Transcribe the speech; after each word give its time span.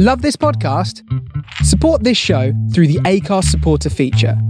Love 0.00 0.22
this 0.22 0.36
podcast? 0.36 1.02
Support 1.64 2.04
this 2.04 2.16
show 2.16 2.52
through 2.72 2.86
the 2.86 3.00
Acast 3.00 3.46
supporter 3.46 3.90
feature. 3.90 4.40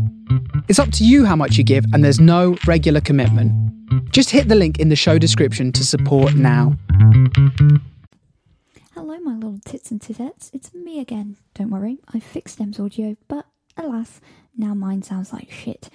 It's 0.68 0.78
up 0.78 0.92
to 0.92 1.06
you 1.06 1.24
how 1.24 1.36
much 1.36 1.56
you 1.56 1.64
give, 1.64 1.86
and 1.94 2.04
there's 2.04 2.20
no 2.20 2.58
regular 2.66 3.00
commitment. 3.00 3.50
Just 4.12 4.28
hit 4.28 4.48
the 4.48 4.54
link 4.54 4.78
in 4.78 4.90
the 4.90 4.94
show 4.94 5.16
description 5.16 5.72
to 5.72 5.86
support 5.86 6.34
now. 6.34 6.76
Hello, 8.92 9.18
my 9.20 9.36
little 9.36 9.58
tits 9.64 9.90
and 9.90 10.02
titettes. 10.02 10.50
It's 10.52 10.74
me 10.74 11.00
again. 11.00 11.38
Don't 11.54 11.70
worry, 11.70 11.96
I 12.12 12.20
fixed 12.20 12.60
Em's 12.60 12.78
audio, 12.78 13.16
but 13.26 13.46
alas, 13.78 14.20
now 14.54 14.74
mine 14.74 15.02
sounds 15.02 15.32
like 15.32 15.50
shit. 15.50 15.88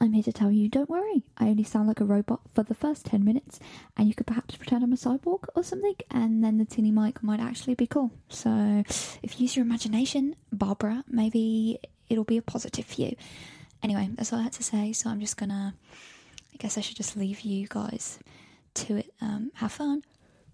I'm 0.00 0.12
here 0.14 0.22
to 0.22 0.32
tell 0.32 0.50
you, 0.50 0.68
don't 0.68 0.88
worry. 0.88 1.24
I 1.36 1.48
only 1.48 1.64
sound 1.64 1.86
like 1.86 2.00
a 2.00 2.04
robot 2.06 2.40
for 2.54 2.62
the 2.62 2.74
first 2.74 3.04
10 3.06 3.22
minutes, 3.22 3.60
and 3.96 4.08
you 4.08 4.14
could 4.14 4.26
perhaps 4.26 4.56
pretend 4.56 4.82
I'm 4.82 4.92
a 4.94 4.96
cyborg 4.96 5.44
or 5.54 5.62
something, 5.62 5.96
and 6.10 6.42
then 6.42 6.56
the 6.56 6.64
tinny 6.64 6.90
mic 6.90 7.22
might 7.22 7.40
actually 7.40 7.74
be 7.74 7.86
cool. 7.86 8.10
So, 8.30 8.82
if 9.22 9.38
you 9.38 9.44
use 9.44 9.56
your 9.56 9.64
imagination, 9.66 10.36
Barbara, 10.52 11.04
maybe 11.06 11.80
it'll 12.08 12.24
be 12.24 12.38
a 12.38 12.42
positive 12.42 12.86
for 12.86 13.02
you. 13.02 13.14
Anyway, 13.82 14.08
that's 14.14 14.32
all 14.32 14.38
I 14.38 14.44
had 14.44 14.52
to 14.54 14.62
say, 14.62 14.92
so 14.92 15.10
I'm 15.10 15.20
just 15.20 15.36
gonna. 15.36 15.74
I 16.52 16.56
guess 16.56 16.78
I 16.78 16.80
should 16.80 16.96
just 16.96 17.16
leave 17.16 17.40
you 17.40 17.66
guys 17.68 18.18
to 18.74 18.96
it. 18.96 19.12
Um, 19.20 19.50
have 19.54 19.72
fun. 19.72 20.02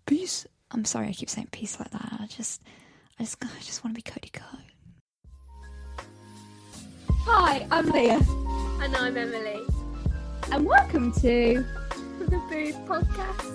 Peace. 0.06 0.46
I'm 0.70 0.84
sorry 0.84 1.08
I 1.08 1.12
keep 1.12 1.30
saying 1.30 1.48
peace 1.52 1.78
like 1.78 1.90
that. 1.90 2.18
I 2.20 2.26
just, 2.26 2.62
I 3.18 3.22
just, 3.22 3.42
I 3.42 3.60
just 3.60 3.84
want 3.84 3.96
to 3.96 4.02
be 4.02 4.08
Cody 4.08 4.30
Ko. 4.32 4.44
Hi, 7.26 7.66
I'm 7.70 7.86
Leah, 7.90 8.20
And 8.82 8.94
I'm 8.96 9.16
Emily. 9.16 9.62
and 10.52 10.64
welcome 10.66 11.12
to 11.14 11.64
The 12.20 12.38
Boob 12.48 12.74
Podcast. 12.86 13.52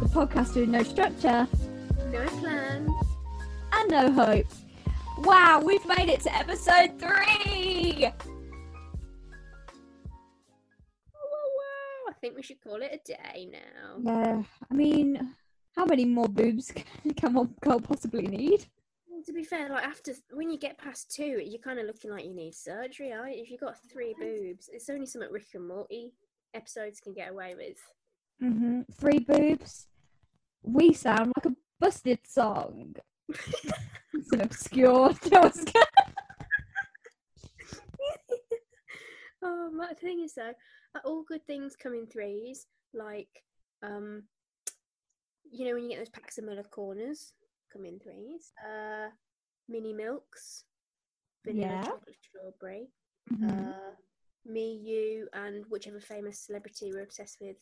the 0.00 0.06
podcast 0.06 0.54
with 0.54 0.68
no 0.68 0.82
structure 0.82 1.46
No 2.12 2.26
plan. 2.40 2.88
and 3.72 3.90
no 3.90 4.12
hope. 4.12 4.46
Wow, 5.18 5.60
we've 5.64 5.84
made 5.86 6.08
it 6.08 6.20
to 6.22 6.34
episode 6.36 6.98
three. 6.98 8.06
Oh, 8.06 8.12
wow, 11.32 11.48
wow. 11.58 12.08
I 12.08 12.12
think 12.20 12.36
we 12.36 12.42
should 12.42 12.60
call 12.60 12.76
it 12.82 12.90
a 12.92 12.98
day 13.04 13.48
now. 13.50 13.96
Yeah, 14.02 14.42
I 14.70 14.74
mean, 14.74 15.34
how 15.76 15.84
many 15.86 16.04
more 16.04 16.28
boobs 16.28 16.70
can, 17.02 17.14
can 17.14 17.34
one 17.34 17.54
girl 17.60 17.80
possibly 17.80 18.26
need? 18.28 18.66
To 19.28 19.34
be 19.34 19.44
fair, 19.44 19.68
like 19.68 19.84
after 19.84 20.14
when 20.32 20.48
you 20.48 20.58
get 20.58 20.78
past 20.78 21.10
two, 21.14 21.42
you're 21.44 21.60
kind 21.60 21.78
of 21.78 21.84
looking 21.84 22.10
like 22.10 22.24
you 22.24 22.32
need 22.32 22.54
surgery, 22.54 23.12
right? 23.12 23.36
If 23.36 23.50
you've 23.50 23.60
got 23.60 23.76
three 23.92 24.14
boobs, 24.18 24.70
it's 24.72 24.88
only 24.88 25.04
something 25.04 25.30
Rick 25.30 25.48
and 25.52 25.68
Morty 25.68 26.14
episodes 26.54 26.98
can 26.98 27.12
get 27.12 27.30
away 27.30 27.54
with. 27.54 27.76
Mm-hmm. 28.42 28.90
Three 28.90 29.18
boobs. 29.18 29.86
We 30.62 30.94
sound 30.94 31.34
like 31.36 31.44
a 31.44 31.54
busted 31.78 32.20
song. 32.26 32.96
it's 33.28 34.32
an 34.32 34.40
obscure. 34.40 35.10
Oh, 39.42 39.70
my 39.70 39.92
thing 39.92 40.22
is 40.24 40.32
though, 40.34 40.54
all 41.04 41.22
good 41.22 41.46
things 41.46 41.76
come 41.76 41.92
in 41.92 42.06
threes? 42.06 42.66
Like, 42.94 43.44
um, 43.82 44.22
you 45.52 45.66
know 45.66 45.74
when 45.74 45.84
you 45.84 45.90
get 45.90 45.98
those 45.98 46.08
packs 46.08 46.38
of 46.38 46.44
Müller 46.44 46.68
Corners, 46.68 47.34
come 47.72 47.84
in 47.84 47.98
threes. 47.98 48.52
Uh, 48.64 49.08
mini 49.68 49.92
milks, 49.92 50.64
vanilla 51.44 51.66
Yeah. 51.68 51.82
chocolate 51.82 52.16
strawberry. 52.22 52.88
Mhm. 53.30 53.74
Uh, 53.74 53.96
me, 54.44 54.72
you, 54.76 55.28
and 55.34 55.66
whichever 55.66 56.00
famous 56.00 56.38
celebrity 56.40 56.90
we're 56.92 57.02
obsessed 57.02 57.38
with 57.40 57.56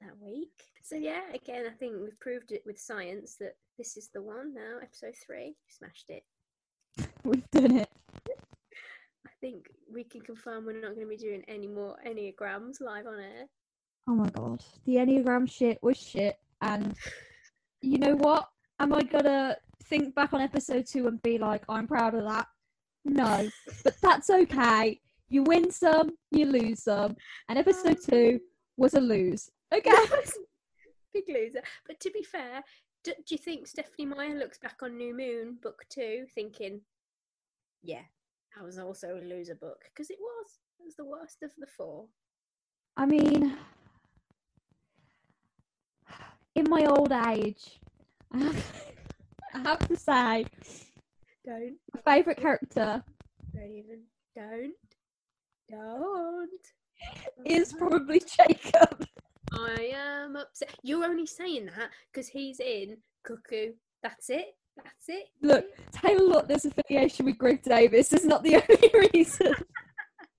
that 0.00 0.18
week. 0.18 0.64
So 0.82 0.96
yeah, 0.96 1.30
again, 1.32 1.66
I 1.66 1.70
think 1.74 2.00
we've 2.00 2.18
proved 2.20 2.50
it 2.52 2.64
with 2.66 2.78
science 2.80 3.36
that 3.36 3.56
this 3.78 3.96
is 3.96 4.08
the 4.08 4.22
one 4.22 4.52
now. 4.54 4.78
Episode 4.82 5.14
three, 5.16 5.56
smashed 5.68 6.10
it. 6.10 6.24
We've 7.24 7.48
done 7.50 7.76
it. 7.76 7.88
I 9.26 9.30
think 9.40 9.68
we 9.92 10.04
can 10.04 10.20
confirm 10.22 10.64
we're 10.66 10.80
not 10.80 10.94
going 10.94 11.06
to 11.06 11.06
be 11.06 11.16
doing 11.16 11.44
any 11.48 11.66
more 11.68 11.96
enneagrams 12.06 12.80
live 12.80 13.06
on 13.06 13.20
air. 13.20 13.46
Oh 14.08 14.14
my 14.14 14.28
god, 14.30 14.64
the 14.86 14.96
Enneagram 14.96 15.48
shit 15.50 15.78
was 15.82 15.96
shit, 15.96 16.36
and 16.62 16.96
you 17.80 17.98
know 17.98 18.16
what? 18.16 18.48
Am 18.80 18.94
I 18.94 19.02
gonna 19.02 19.56
think 19.84 20.14
back 20.14 20.32
on 20.32 20.40
episode 20.40 20.86
two 20.86 21.06
and 21.06 21.20
be 21.20 21.36
like, 21.36 21.62
I'm 21.68 21.86
proud 21.86 22.14
of 22.14 22.24
that? 22.24 22.46
No, 23.04 23.46
but 23.84 23.94
that's 24.02 24.30
okay. 24.30 24.98
You 25.28 25.42
win 25.42 25.70
some, 25.70 26.12
you 26.30 26.46
lose 26.46 26.84
some, 26.84 27.14
and 27.50 27.58
episode 27.58 27.98
um, 27.98 28.02
two 28.08 28.40
was 28.78 28.94
a 28.94 29.00
lose. 29.00 29.50
Okay. 29.72 29.90
Big 31.14 31.24
loser. 31.28 31.60
But 31.86 32.00
to 32.00 32.10
be 32.10 32.22
fair, 32.22 32.62
do, 33.04 33.12
do 33.26 33.34
you 33.34 33.38
think 33.38 33.66
Stephenie 33.66 34.06
Meyer 34.06 34.38
looks 34.38 34.56
back 34.56 34.78
on 34.82 34.96
New 34.96 35.14
Moon 35.14 35.58
book 35.62 35.84
two 35.90 36.24
thinking, 36.34 36.80
yeah, 37.82 38.02
that 38.56 38.64
was 38.64 38.78
also 38.78 39.18
a 39.20 39.28
loser 39.28 39.56
book? 39.56 39.82
Because 39.92 40.08
it 40.08 40.18
was. 40.18 40.58
It 40.80 40.84
was 40.86 40.96
the 40.96 41.04
worst 41.04 41.42
of 41.42 41.50
the 41.58 41.66
four. 41.66 42.06
I 42.96 43.04
mean, 43.04 43.58
in 46.54 46.64
my 46.70 46.86
old 46.86 47.12
age, 47.12 47.78
I 48.32 48.38
have, 48.38 48.64
I 49.54 49.58
have 49.60 49.88
to 49.88 49.96
say, 49.96 50.46
Don't. 51.44 51.74
my 51.94 52.00
favourite 52.14 52.38
character 52.38 53.02
Don't 53.54 53.64
even. 53.72 54.02
Don't. 54.36 54.72
Don't. 55.68 56.48
is 57.44 57.72
probably 57.72 58.20
Jacob. 58.20 59.06
I 59.52 59.92
am 59.94 60.36
upset. 60.36 60.74
You're 60.82 61.04
only 61.04 61.26
saying 61.26 61.66
that 61.66 61.90
because 62.12 62.28
he's 62.28 62.60
in 62.60 62.96
Cuckoo. 63.24 63.72
That's 64.02 64.30
it. 64.30 64.46
That's 64.76 65.08
it. 65.08 65.24
Look, 65.42 65.64
Taylor 65.92 66.26
Lautner's 66.42 66.64
affiliation 66.64 67.26
with 67.26 67.36
Greg 67.38 67.62
Davies 67.62 68.12
is 68.12 68.24
not 68.24 68.42
the 68.44 68.56
only 68.94 69.08
reason. 69.12 69.52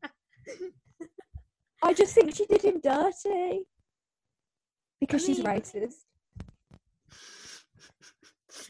I 1.84 1.94
just 1.94 2.14
think 2.16 2.34
she 2.36 2.46
did 2.46 2.62
him 2.64 2.80
dirty. 2.82 3.66
Because 5.00 5.26
she's 5.26 5.38
mean- 5.40 5.48
racist. 5.48 5.96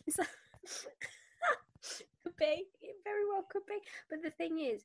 Could 2.23 2.35
be. 2.37 2.65
It 2.81 2.95
very 3.03 3.25
well 3.27 3.45
could 3.49 3.65
be. 3.67 3.79
But 4.09 4.21
the 4.21 4.29
thing 4.31 4.59
is, 4.59 4.83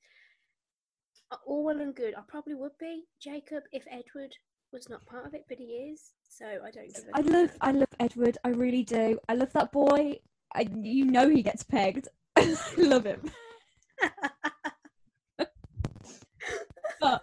uh, 1.31 1.37
all 1.47 1.65
well 1.65 1.81
and 1.81 1.95
good. 1.95 2.15
I 2.15 2.23
probably 2.27 2.55
would 2.55 2.77
be 2.79 3.05
Jacob 3.21 3.65
if 3.73 3.85
Edward 3.91 4.35
was 4.73 4.89
not 4.89 5.05
part 5.07 5.27
of 5.27 5.35
it, 5.35 5.45
but 5.49 5.59
he 5.59 5.65
is. 5.65 6.13
So 6.29 6.47
I 6.47 6.71
don't 6.71 6.95
give 6.95 7.05
a 7.05 7.17
I 7.17 7.21
love 7.21 7.51
I 7.61 7.73
love 7.73 7.89
Edward, 8.01 8.39
I 8.45 8.49
really 8.49 8.85
do. 8.85 9.19
I 9.29 9.35
love 9.35 9.53
that 9.53 9.73
boy. 9.73 10.19
I 10.55 10.69
you 10.83 11.05
know 11.05 11.29
he 11.29 11.43
gets 11.43 11.63
pegged. 11.63 12.09
I 12.37 12.57
love 12.77 13.05
him. 13.05 13.31
But 16.99 17.23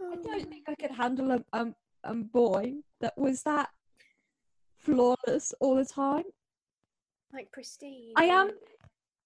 I 0.00 0.16
don't 0.22 0.48
think 0.48 0.64
I 0.68 0.74
could 0.74 0.90
handle 0.90 1.30
a 1.32 1.44
um 1.52 1.74
a 2.04 2.14
boy 2.14 2.74
that 3.00 3.16
was 3.16 3.42
that 3.42 3.70
flawless 4.84 5.52
all 5.60 5.76
the 5.76 5.84
time. 5.84 6.24
like 7.32 7.50
pristine. 7.52 8.12
I 8.16 8.24
am 8.24 8.50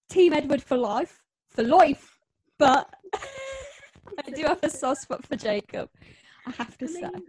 Team 0.09 0.33
Edward 0.33 0.63
for 0.63 0.77
life, 0.77 1.21
for 1.49 1.63
life. 1.63 2.17
But 2.57 2.93
I 4.27 4.31
do 4.31 4.43
have 4.43 4.59
a 4.63 4.69
soft 4.69 5.01
spot 5.01 5.25
for 5.25 5.35
Jacob. 5.35 5.89
I 6.47 6.51
have 6.51 6.77
to 6.79 6.85
I 6.85 6.87
say. 6.87 7.01
mean, 7.01 7.21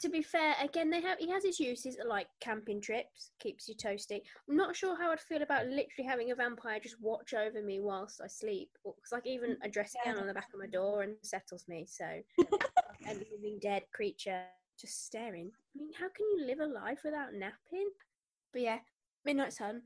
to 0.00 0.08
be 0.08 0.22
fair, 0.22 0.54
again, 0.62 0.88
they 0.88 1.02
have 1.02 1.18
he 1.18 1.28
has 1.30 1.44
his 1.44 1.60
uses 1.60 1.98
like 2.06 2.28
camping 2.40 2.80
trips, 2.80 3.32
keeps 3.38 3.68
you 3.68 3.74
toasty. 3.74 4.20
I'm 4.48 4.56
not 4.56 4.74
sure 4.76 4.96
how 4.98 5.10
I'd 5.10 5.20
feel 5.20 5.42
about 5.42 5.66
literally 5.66 6.06
having 6.08 6.30
a 6.30 6.34
vampire 6.34 6.80
just 6.80 7.00
watch 7.00 7.34
over 7.34 7.62
me 7.62 7.80
whilst 7.80 8.20
I 8.22 8.28
sleep, 8.28 8.70
because 8.84 9.12
like 9.12 9.26
even 9.26 9.56
a 9.62 9.68
dressing 9.68 10.00
Yeah. 10.04 10.12
down 10.12 10.22
on 10.22 10.26
the 10.28 10.34
back 10.34 10.48
of 10.54 10.60
my 10.60 10.66
door 10.68 11.02
and 11.02 11.16
settles 11.22 11.66
me. 11.68 11.86
So 11.86 12.04
a 13.08 13.12
living 13.14 13.58
dead 13.60 13.82
creature 13.92 14.44
just 14.80 15.06
staring. 15.06 15.50
I 15.74 15.78
mean, 15.78 15.90
how 15.98 16.08
can 16.08 16.26
you 16.26 16.46
live 16.46 16.60
a 16.60 16.66
life 16.66 17.00
without 17.04 17.34
napping? 17.34 17.90
But 18.52 18.62
yeah, 18.62 18.78
Midnight 19.24 19.52
Sun. 19.52 19.82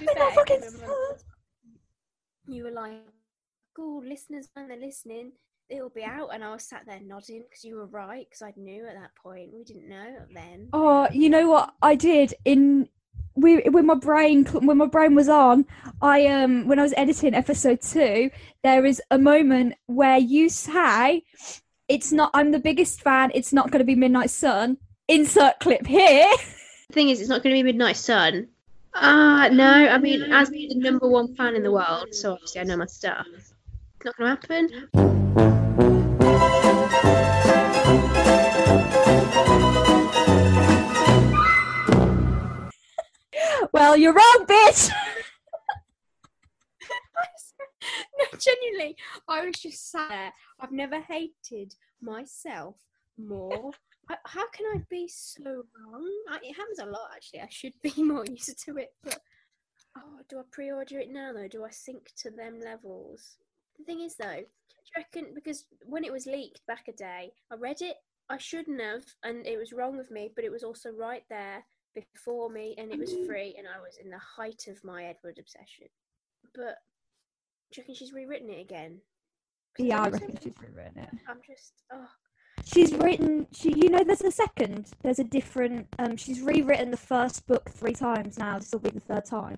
Midnight 0.00 0.34
fucking 0.34 0.62
you, 0.62 0.70
Sun. 0.70 0.90
you 2.48 2.64
were 2.64 2.70
like, 2.70 2.94
"Cool, 3.74 4.04
listeners, 4.04 4.48
when 4.54 4.68
they're 4.68 4.78
listening, 4.78 5.32
it'll 5.68 5.90
be 5.90 6.04
out," 6.04 6.30
and 6.32 6.44
I 6.44 6.52
was 6.52 6.64
sat 6.64 6.84
there 6.86 7.00
nodding 7.00 7.44
because 7.48 7.64
you 7.64 7.76
were 7.76 7.86
right 7.86 8.26
because 8.28 8.42
I 8.42 8.52
knew 8.56 8.86
at 8.86 8.94
that 8.94 9.14
point. 9.14 9.52
We 9.52 9.64
didn't 9.64 9.88
know 9.88 10.16
then. 10.34 10.68
Oh, 10.72 11.08
you 11.12 11.30
know 11.30 11.48
what 11.48 11.74
I 11.82 11.94
did 11.94 12.34
in 12.44 12.88
we 13.34 13.60
when 13.68 13.86
my 13.86 13.94
brain 13.94 14.44
when 14.46 14.76
my 14.76 14.86
brain 14.86 15.14
was 15.14 15.28
on 15.28 15.64
i 16.02 16.26
um 16.26 16.66
when 16.66 16.78
i 16.78 16.82
was 16.82 16.92
editing 16.96 17.32
episode 17.32 17.80
two 17.80 18.28
there 18.62 18.84
is 18.84 19.00
a 19.10 19.18
moment 19.18 19.74
where 19.86 20.18
you 20.18 20.48
say 20.48 21.22
it's 21.90 22.10
not 22.12 22.30
i'm 22.32 22.52
the 22.52 22.58
biggest 22.58 23.02
fan 23.02 23.30
it's 23.34 23.52
not 23.52 23.70
going 23.70 23.80
to 23.80 23.84
be 23.84 23.94
midnight 23.94 24.30
sun 24.30 24.78
insert 25.08 25.58
clip 25.60 25.86
here 25.86 26.26
The 26.90 26.94
thing 26.94 27.10
is, 27.10 27.20
it's 27.20 27.28
not 27.28 27.44
going 27.44 27.54
to 27.54 27.58
be 27.58 27.62
Midnight 27.62 27.96
Sun. 27.96 28.48
Ah, 28.96 29.48
no. 29.52 29.64
I 29.64 29.96
mean, 29.98 30.32
as 30.32 30.50
the 30.50 30.74
number 30.74 31.08
one 31.08 31.36
fan 31.36 31.54
in 31.54 31.62
the 31.62 31.70
world, 31.70 32.12
so 32.12 32.32
obviously 32.32 32.62
I 32.62 32.64
know 32.64 32.76
my 32.78 32.86
stuff. 32.86 33.28
It's 33.32 33.54
not 34.04 34.16
going 34.16 34.36
to 34.36 34.40
happen. 34.40 34.88
well, 43.72 43.96
you're 43.96 44.12
wrong, 44.12 44.46
bitch. 44.48 44.90
no, 48.18 48.38
genuinely, 48.38 48.96
I 49.28 49.46
was 49.46 49.56
just 49.56 49.90
sat 49.90 50.08
there. 50.08 50.32
I've 50.60 50.72
never 50.72 51.00
hated 51.00 51.74
myself 52.00 52.76
more. 53.18 53.72
I, 54.08 54.16
how 54.24 54.48
can 54.50 54.66
I 54.74 54.82
be 54.90 55.08
so 55.08 55.40
wrong? 55.44 56.10
I, 56.28 56.38
it 56.42 56.56
happens 56.56 56.78
a 56.80 56.86
lot, 56.86 57.10
actually. 57.14 57.40
I 57.40 57.48
should 57.50 57.74
be 57.82 57.92
more 58.02 58.24
used 58.24 58.64
to 58.64 58.76
it, 58.78 58.92
but 59.02 59.20
oh, 59.96 60.20
do 60.28 60.38
I 60.38 60.42
pre-order 60.50 60.98
it 60.98 61.10
now 61.10 61.32
though? 61.32 61.48
Do 61.48 61.64
I 61.64 61.70
sink 61.70 62.10
to 62.18 62.30
them 62.30 62.60
levels? 62.60 63.36
The 63.78 63.84
thing 63.84 64.00
is 64.00 64.16
though, 64.16 64.26
do 64.26 64.34
you 64.36 64.92
reckon 64.96 65.34
because 65.34 65.66
when 65.84 66.04
it 66.04 66.12
was 66.12 66.26
leaked 66.26 66.66
back 66.66 66.88
a 66.88 66.92
day, 66.92 67.32
I 67.50 67.56
read 67.56 67.80
it. 67.80 67.96
I 68.28 68.38
shouldn't 68.38 68.80
have, 68.80 69.02
and 69.24 69.44
it 69.44 69.58
was 69.58 69.72
wrong 69.72 69.98
of 69.98 70.10
me, 70.10 70.30
but 70.34 70.44
it 70.44 70.52
was 70.52 70.62
also 70.62 70.90
right 70.90 71.24
there 71.28 71.64
before 71.94 72.48
me, 72.48 72.76
and 72.78 72.92
it 72.92 72.98
was 72.98 73.12
mm. 73.12 73.26
free, 73.26 73.56
and 73.58 73.66
I 73.66 73.80
was 73.80 73.96
in 74.02 74.08
the 74.08 74.18
height 74.18 74.68
of 74.68 74.84
my 74.84 75.04
Edward 75.04 75.38
obsession. 75.40 75.88
But 76.54 76.76
do 77.70 77.80
you 77.80 77.82
reckon 77.82 77.94
she's 77.94 78.12
rewritten 78.12 78.50
it 78.50 78.60
again? 78.60 79.00
Yeah, 79.78 80.02
I 80.02 80.08
reckon 80.08 80.38
she's 80.42 80.52
rewritten 80.60 80.98
it. 81.02 81.08
I'm 81.28 81.38
just 81.46 81.72
oh 81.92 82.06
She's 82.64 82.92
written. 82.94 83.46
She, 83.52 83.72
you 83.72 83.88
know, 83.88 84.04
there's 84.04 84.20
a 84.20 84.30
second. 84.30 84.90
There's 85.02 85.18
a 85.18 85.24
different. 85.24 85.86
Um, 85.98 86.16
she's 86.16 86.40
rewritten 86.40 86.90
the 86.90 86.96
first 86.96 87.46
book 87.46 87.70
three 87.70 87.92
times 87.94 88.38
now. 88.38 88.58
This 88.58 88.72
will 88.72 88.80
be 88.80 88.90
the 88.90 89.00
third 89.00 89.24
time. 89.24 89.56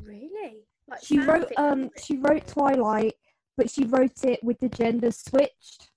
really? 0.00 0.64
Like 0.88 1.04
She 1.04 1.18
wrote. 1.18 1.52
Um, 1.56 1.90
she 2.02 2.16
wrote 2.16 2.46
Twilight, 2.46 3.14
but 3.56 3.70
she 3.70 3.84
wrote 3.84 4.24
it 4.24 4.42
with 4.42 4.58
the 4.60 4.68
gender 4.68 5.10
switched. 5.10 5.90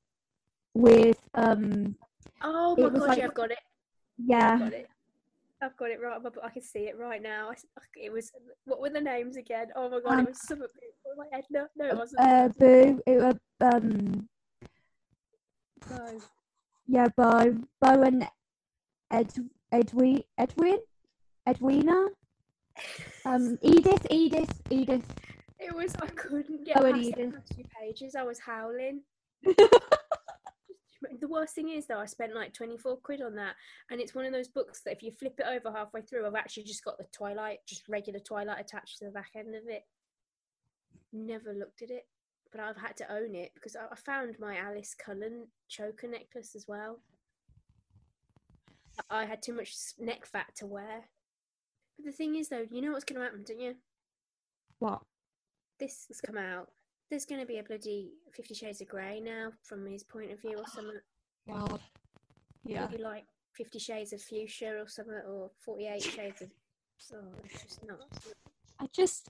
With 0.74 1.20
um, 1.36 1.96
Oh 2.42 2.76
my 2.76 2.90
god, 2.90 3.02
like- 3.02 3.18
yeah, 3.18 3.26
I've 3.26 3.34
got 3.34 3.52
it. 3.52 3.58
Yeah, 4.18 4.60
got 4.60 4.74
it. 4.74 4.90
I've 5.62 5.76
got 5.78 5.90
it 5.90 6.00
right. 6.02 6.22
my 6.22 6.30
book. 6.30 6.38
I 6.44 6.50
can 6.50 6.62
see 6.62 6.80
it 6.88 6.98
right 7.00 7.22
now. 7.22 7.52
It 7.96 8.12
was 8.12 8.32
what 8.66 8.82
were 8.82 8.90
the 8.90 9.02
names 9.02 9.38
again? 9.38 9.68
Oh 9.76 9.90
my 9.90 10.00
god, 10.02 10.20
Um, 10.20 10.20
it 10.26 10.30
was 10.30 10.42
some 10.48 10.60
like 10.60 11.30
Edna. 11.34 11.68
No, 11.76 11.86
it 11.88 11.98
wasn't. 11.98 12.22
uh, 12.22 12.48
Boo. 12.60 13.02
It 13.08 13.18
was 13.22 13.36
um, 13.62 14.28
No. 15.90 16.20
yeah, 16.88 17.08
Bo, 17.16 17.56
Bo 17.82 18.02
and 18.04 18.28
Ed, 19.12 19.32
Edwin, 19.72 20.24
Edwin, 20.38 20.80
Edwina. 21.48 22.08
Um, 23.26 23.58
Edith, 23.62 24.06
Edith, 24.12 24.62
Edith. 24.70 25.06
It 25.60 25.74
was. 25.74 25.96
I 26.02 26.08
couldn't 26.08 26.66
get 26.66 26.78
Oh, 26.78 26.82
past 26.84 26.96
the 26.96 27.08
Edith. 27.08 27.34
first 27.34 27.54
few 27.56 27.66
pages. 27.80 28.16
I 28.16 28.24
was 28.24 28.40
howling. 28.40 29.02
The 31.20 31.28
worst 31.28 31.56
thing 31.56 31.70
is 31.70 31.86
though, 31.88 32.00
I 32.00 32.06
spent 32.06 32.36
like 32.36 32.54
twenty 32.54 32.78
four 32.78 32.98
quid 32.98 33.22
on 33.22 33.36
that, 33.36 33.56
and 33.90 34.00
it's 34.02 34.16
one 34.16 34.26
of 34.26 34.34
those 34.34 34.48
books 34.48 34.82
that 34.82 34.94
if 34.94 35.04
you 35.04 35.12
flip 35.12 35.40
it 35.40 35.46
over 35.48 35.76
halfway 35.76 36.02
through, 36.02 36.26
I've 36.26 36.36
actually 36.36 36.64
just 36.64 36.84
got 36.84 36.98
the 36.98 37.06
Twilight, 37.12 37.60
just 37.66 37.88
regular 37.88 38.20
Twilight 38.20 38.60
attached 38.60 39.00
to 39.00 39.06
the 39.06 39.12
back 39.12 39.32
end 39.36 39.56
of 39.56 39.64
it. 39.68 39.86
Never 41.14 41.54
looked 41.54 41.82
at 41.82 41.92
it, 41.92 42.08
but 42.52 42.62
I've 42.62 42.78
had 42.78 42.98
to 42.98 43.12
own 43.12 43.36
it 43.36 43.52
because 43.54 43.76
I 43.76 43.86
I 43.92 43.96
found 43.96 44.38
my 44.40 44.58
Alice 44.58 44.96
Cullen 44.96 45.48
choker 45.70 46.08
necklace 46.08 46.56
as 46.56 46.68
well. 46.68 47.00
I 49.10 49.26
had 49.26 49.42
too 49.42 49.54
much 49.54 49.76
neck 50.00 50.26
fat 50.26 50.56
to 50.58 50.66
wear. 50.66 51.10
But 51.98 52.06
the 52.06 52.12
thing 52.12 52.36
is, 52.36 52.50
though, 52.50 52.66
you 52.70 52.82
know 52.82 52.92
what's 52.92 53.06
going 53.06 53.20
to 53.20 53.26
happen, 53.26 53.44
don't 53.48 53.60
you? 53.60 53.76
What? 54.80 55.02
This 55.80 56.06
has 56.08 56.22
come 56.22 56.38
out. 56.38 56.70
There's 57.10 57.26
going 57.26 57.42
to 57.42 57.48
be 57.48 57.60
a 57.60 57.64
bloody 57.64 58.12
Fifty 58.34 58.54
Shades 58.54 58.82
of 58.82 58.88
Grey 58.88 59.20
now, 59.20 59.52
from 59.64 59.86
his 59.86 60.04
point 60.04 60.32
of 60.32 60.42
view, 60.42 60.58
or 60.58 60.68
something. 60.68 61.00
God. 61.48 61.80
Yeah. 62.64 62.88
Maybe 62.90 63.02
like 63.04 63.26
Fifty 63.54 63.80
Shades 63.80 64.12
of 64.12 64.22
Fuchsia 64.22 64.82
or 64.82 64.88
something, 64.88 65.22
or 65.28 65.52
Forty 65.64 65.88
Eight 65.88 66.04
Shades 66.04 66.42
of. 66.42 66.50
Oh, 67.14 67.18
it's 67.44 67.62
just 67.62 67.86
not. 67.86 68.08
I 68.80 68.88
just, 68.94 69.30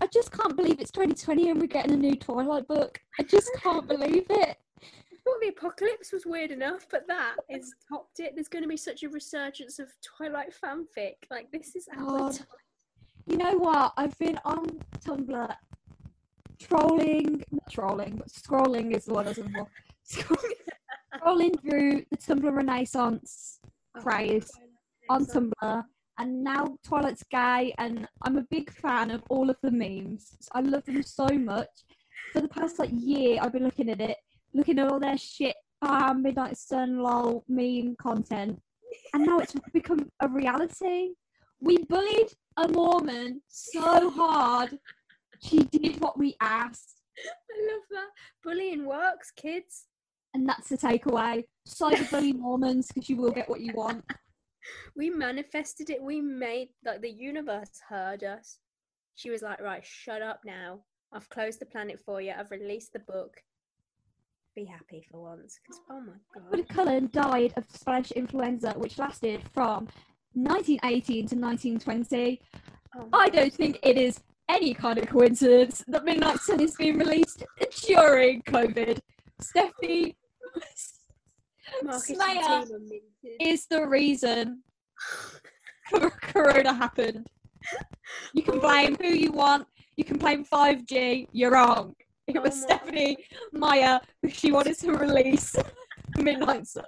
I 0.00 0.08
just 0.08 0.32
can't 0.32 0.56
believe 0.56 0.80
it's 0.80 0.90
2020 0.90 1.50
and 1.50 1.60
we're 1.60 1.68
getting 1.68 1.92
a 1.92 1.96
new 1.96 2.16
Twilight 2.16 2.66
book. 2.66 3.00
I 3.20 3.22
just 3.22 3.48
can't 3.62 3.86
believe 3.88 4.26
it. 4.28 4.58
I 4.82 5.16
thought 5.24 5.40
the 5.40 5.48
apocalypse 5.56 6.12
was 6.12 6.26
weird 6.26 6.50
enough, 6.50 6.86
but 6.90 7.06
that 7.06 7.36
is 7.48 7.72
topped 7.88 8.18
it. 8.18 8.32
There's 8.34 8.48
going 8.48 8.64
to 8.64 8.68
be 8.68 8.76
such 8.76 9.04
a 9.04 9.08
resurgence 9.08 9.78
of 9.78 9.88
Twilight 10.02 10.52
fanfic. 10.52 11.14
Like 11.30 11.50
this 11.52 11.76
is 11.76 11.88
our. 11.96 12.32
You 13.26 13.36
know 13.36 13.56
what? 13.56 13.92
I've 13.96 14.18
been 14.18 14.40
on 14.44 14.80
Tumblr 15.04 15.56
trolling, 16.60 17.44
not 17.50 17.70
trolling, 17.70 18.16
but 18.16 18.28
scrolling 18.28 18.94
is 18.94 19.04
the 19.04 19.14
one 19.14 19.26
I 19.26 19.30
was 19.30 19.38
looking 19.38 19.54
for. 19.54 20.36
Scrolling 21.16 21.60
through 21.60 22.04
the 22.10 22.16
Tumblr 22.16 22.52
Renaissance 22.52 23.58
craze 23.96 24.50
on 25.08 25.26
Tumblr, 25.26 25.82
and 26.18 26.44
now 26.44 26.76
Twilight's 26.84 27.24
gay, 27.30 27.74
and 27.78 28.06
I'm 28.22 28.38
a 28.38 28.46
big 28.50 28.70
fan 28.70 29.10
of 29.10 29.22
all 29.28 29.50
of 29.50 29.56
the 29.62 29.70
memes. 29.70 30.36
I 30.52 30.60
love 30.60 30.84
them 30.84 31.02
so 31.02 31.26
much. 31.26 31.68
For 32.32 32.40
the 32.40 32.48
past 32.48 32.78
like 32.78 32.90
year, 32.92 33.38
I've 33.40 33.52
been 33.52 33.64
looking 33.64 33.90
at 33.90 34.00
it, 34.00 34.16
looking 34.52 34.78
at 34.78 34.88
all 34.88 35.00
their 35.00 35.18
shit, 35.18 35.56
ah, 35.82 36.12
Midnight 36.12 36.56
Sun, 36.56 36.98
lol, 36.98 37.44
meme 37.48 37.96
content, 37.96 38.60
and 39.14 39.26
now 39.26 39.38
it's 39.38 39.54
become 39.72 40.08
a 40.20 40.28
reality. 40.28 41.10
We 41.60 41.78
bullied 41.84 42.32
a 42.56 42.68
Mormon 42.68 43.42
so 43.48 44.10
hard, 44.10 44.78
she 45.42 45.64
did 45.64 46.00
what 46.00 46.18
we 46.18 46.36
asked, 46.40 47.00
I 47.18 47.72
love 47.72 47.82
that. 47.90 48.08
Bullying 48.42 48.86
works, 48.86 49.30
kids. 49.36 49.86
and 50.34 50.48
that's 50.48 50.68
the 50.68 50.76
takeaway. 50.76 51.44
Cyberbully 51.68 52.34
Mormons, 52.38 52.88
because 52.88 53.08
you 53.08 53.16
will 53.16 53.30
get 53.32 53.48
what 53.48 53.60
you 53.60 53.72
want. 53.74 54.04
We 54.96 55.10
manifested 55.10 55.90
it. 55.90 56.02
We 56.02 56.20
made 56.20 56.70
like 56.84 57.00
the 57.00 57.08
universe 57.10 57.70
heard 57.88 58.24
us. 58.24 58.58
She 59.14 59.30
was 59.30 59.40
like, 59.40 59.60
"Right, 59.60 59.84
shut 59.86 60.22
up 60.22 60.40
now. 60.44 60.80
I've 61.12 61.28
closed 61.28 61.60
the 61.60 61.66
planet 61.66 62.00
for 62.04 62.20
you. 62.20 62.32
I've 62.36 62.50
released 62.50 62.92
the 62.92 62.98
book. 62.98 63.36
Be 64.56 64.64
happy 64.64 65.06
for 65.08 65.22
once." 65.22 65.60
oh 65.88 66.00
my 66.00 66.14
Edward 66.36 66.66
god, 66.66 66.74
Cullen 66.74 67.10
died 67.12 67.52
of 67.56 67.64
Spanish 67.70 68.10
influenza, 68.10 68.72
which 68.72 68.98
lasted 68.98 69.40
from 69.54 69.86
1918 70.32 71.28
to 71.28 71.36
1920. 71.36 72.40
oh 72.98 73.08
I 73.12 73.28
don't 73.28 73.52
think 73.54 73.78
it 73.84 73.96
is 73.96 74.20
any 74.48 74.74
kind 74.74 74.98
of 74.98 75.08
coincidence 75.08 75.84
that 75.88 76.04
Midnight 76.04 76.38
Sun 76.40 76.60
is 76.60 76.74
being 76.76 76.98
released 76.98 77.44
during 77.86 78.42
COVID. 78.42 78.98
Stephanie 79.40 80.16
Slayer 81.98 82.40
team 82.42 82.74
are 82.74 82.78
minted. 82.78 83.00
is 83.40 83.66
the 83.66 83.86
reason 83.86 84.62
Corona 86.22 86.72
happened. 86.72 87.26
You 88.32 88.42
can 88.42 88.54
oh 88.56 88.60
blame 88.60 88.96
who 89.00 89.08
you 89.08 89.32
want. 89.32 89.66
You 89.96 90.04
can 90.04 90.18
blame 90.18 90.44
5G. 90.44 91.28
You're 91.32 91.52
wrong. 91.52 91.94
It 92.26 92.36
Oh 92.38 92.42
was 92.42 92.54
my 92.60 92.66
Stephenie 92.66 93.16
Meyer 93.52 94.00
who 94.22 94.28
she 94.28 94.52
wanted 94.52 94.78
to 94.78 94.92
release 94.92 95.54
Midnight 96.18 96.66
Sun. 96.66 96.84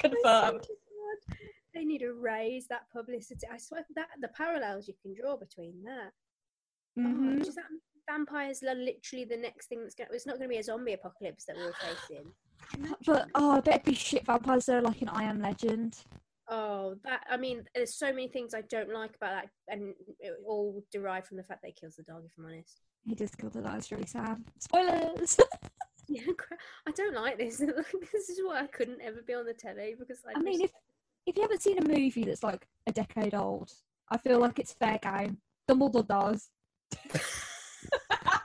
Confirmed. 0.00 0.22
swear 0.22 0.58
to 0.60 0.68
God, 0.68 1.36
They 1.74 1.84
need 1.84 1.98
to 2.00 2.12
raise 2.12 2.66
that 2.68 2.82
publicity. 2.92 3.46
I 3.52 3.56
swear 3.58 3.84
that 3.94 4.08
the 4.20 4.28
parallels 4.28 4.88
you 4.88 4.94
can 5.02 5.14
draw 5.20 5.36
between 5.36 5.82
that. 5.84 6.12
Mm-hmm. 6.98 7.28
Oh, 7.28 7.44
does 7.44 7.54
that 7.54 7.70
mean 7.70 7.80
vampires 8.08 8.62
are 8.62 8.74
literally 8.74 9.24
the 9.24 9.36
next 9.36 9.68
thing 9.68 9.80
that's 9.82 9.94
going? 9.94 10.08
to 10.08 10.14
It's 10.14 10.26
not 10.26 10.36
going 10.36 10.48
to 10.48 10.54
be 10.54 10.58
a 10.58 10.62
zombie 10.62 10.92
apocalypse 10.92 11.44
that 11.46 11.56
we're 11.56 11.72
facing. 11.72 12.26
But 13.06 13.28
oh, 13.34 13.52
I 13.52 13.60
bet 13.60 13.74
it'd 13.74 13.86
be 13.86 13.94
shit 13.94 14.26
vampires 14.26 14.66
though, 14.66 14.80
like 14.80 15.02
an 15.02 15.08
I 15.08 15.24
Am 15.24 15.40
Legend. 15.40 15.98
Oh, 16.48 16.96
that 17.04 17.24
I 17.30 17.36
mean, 17.36 17.64
there's 17.74 17.94
so 17.94 18.06
many 18.06 18.28
things 18.28 18.54
I 18.54 18.62
don't 18.62 18.92
like 18.92 19.16
about 19.16 19.42
that, 19.42 19.48
and 19.68 19.94
it 20.20 20.34
all 20.46 20.84
derived 20.92 21.26
from 21.26 21.36
the 21.36 21.44
fact 21.44 21.62
that 21.62 21.68
he 21.68 21.74
kills 21.80 21.96
the 21.96 22.02
dog. 22.02 22.24
If 22.24 22.32
I'm 22.38 22.46
honest, 22.46 22.80
He 23.06 23.14
just 23.14 23.38
killed 23.38 23.54
dog. 23.54 23.64
That's 23.64 23.90
really 23.90 24.06
sad. 24.06 24.42
Spoilers. 24.58 25.38
yeah, 26.08 26.22
I 26.86 26.90
don't 26.92 27.14
like 27.14 27.38
this. 27.38 27.58
this 28.12 28.28
is 28.28 28.40
why 28.44 28.60
I 28.60 28.66
couldn't 28.66 29.00
ever 29.00 29.22
be 29.26 29.34
on 29.34 29.46
the 29.46 29.54
telly 29.54 29.94
because 29.98 30.20
I, 30.28 30.38
I 30.38 30.42
mean, 30.42 30.60
if 30.60 30.72
if 31.26 31.36
you 31.36 31.42
haven't 31.42 31.62
seen 31.62 31.78
a 31.78 31.88
movie 31.88 32.24
that's 32.24 32.42
like 32.42 32.66
a 32.86 32.92
decade 32.92 33.34
old, 33.34 33.72
I 34.10 34.18
feel 34.18 34.38
like 34.40 34.58
it's 34.58 34.74
fair 34.74 34.98
game. 35.02 35.38
Dumbledore 35.68 36.06
does. 36.06 36.50
That 37.20 38.40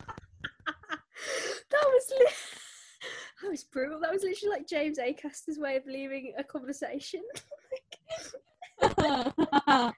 was 1.71 2.11
li- 2.19 2.25
that 3.41 3.49
was 3.49 3.63
brutal. 3.63 3.99
That 4.01 4.11
was 4.11 4.23
literally 4.23 4.57
like 4.57 4.67
James 4.67 4.99
Acaster's 4.99 5.57
way 5.59 5.75
of 5.75 5.85
leaving 5.85 6.33
a 6.37 6.43
conversation. 6.43 7.21
oh 8.81 9.93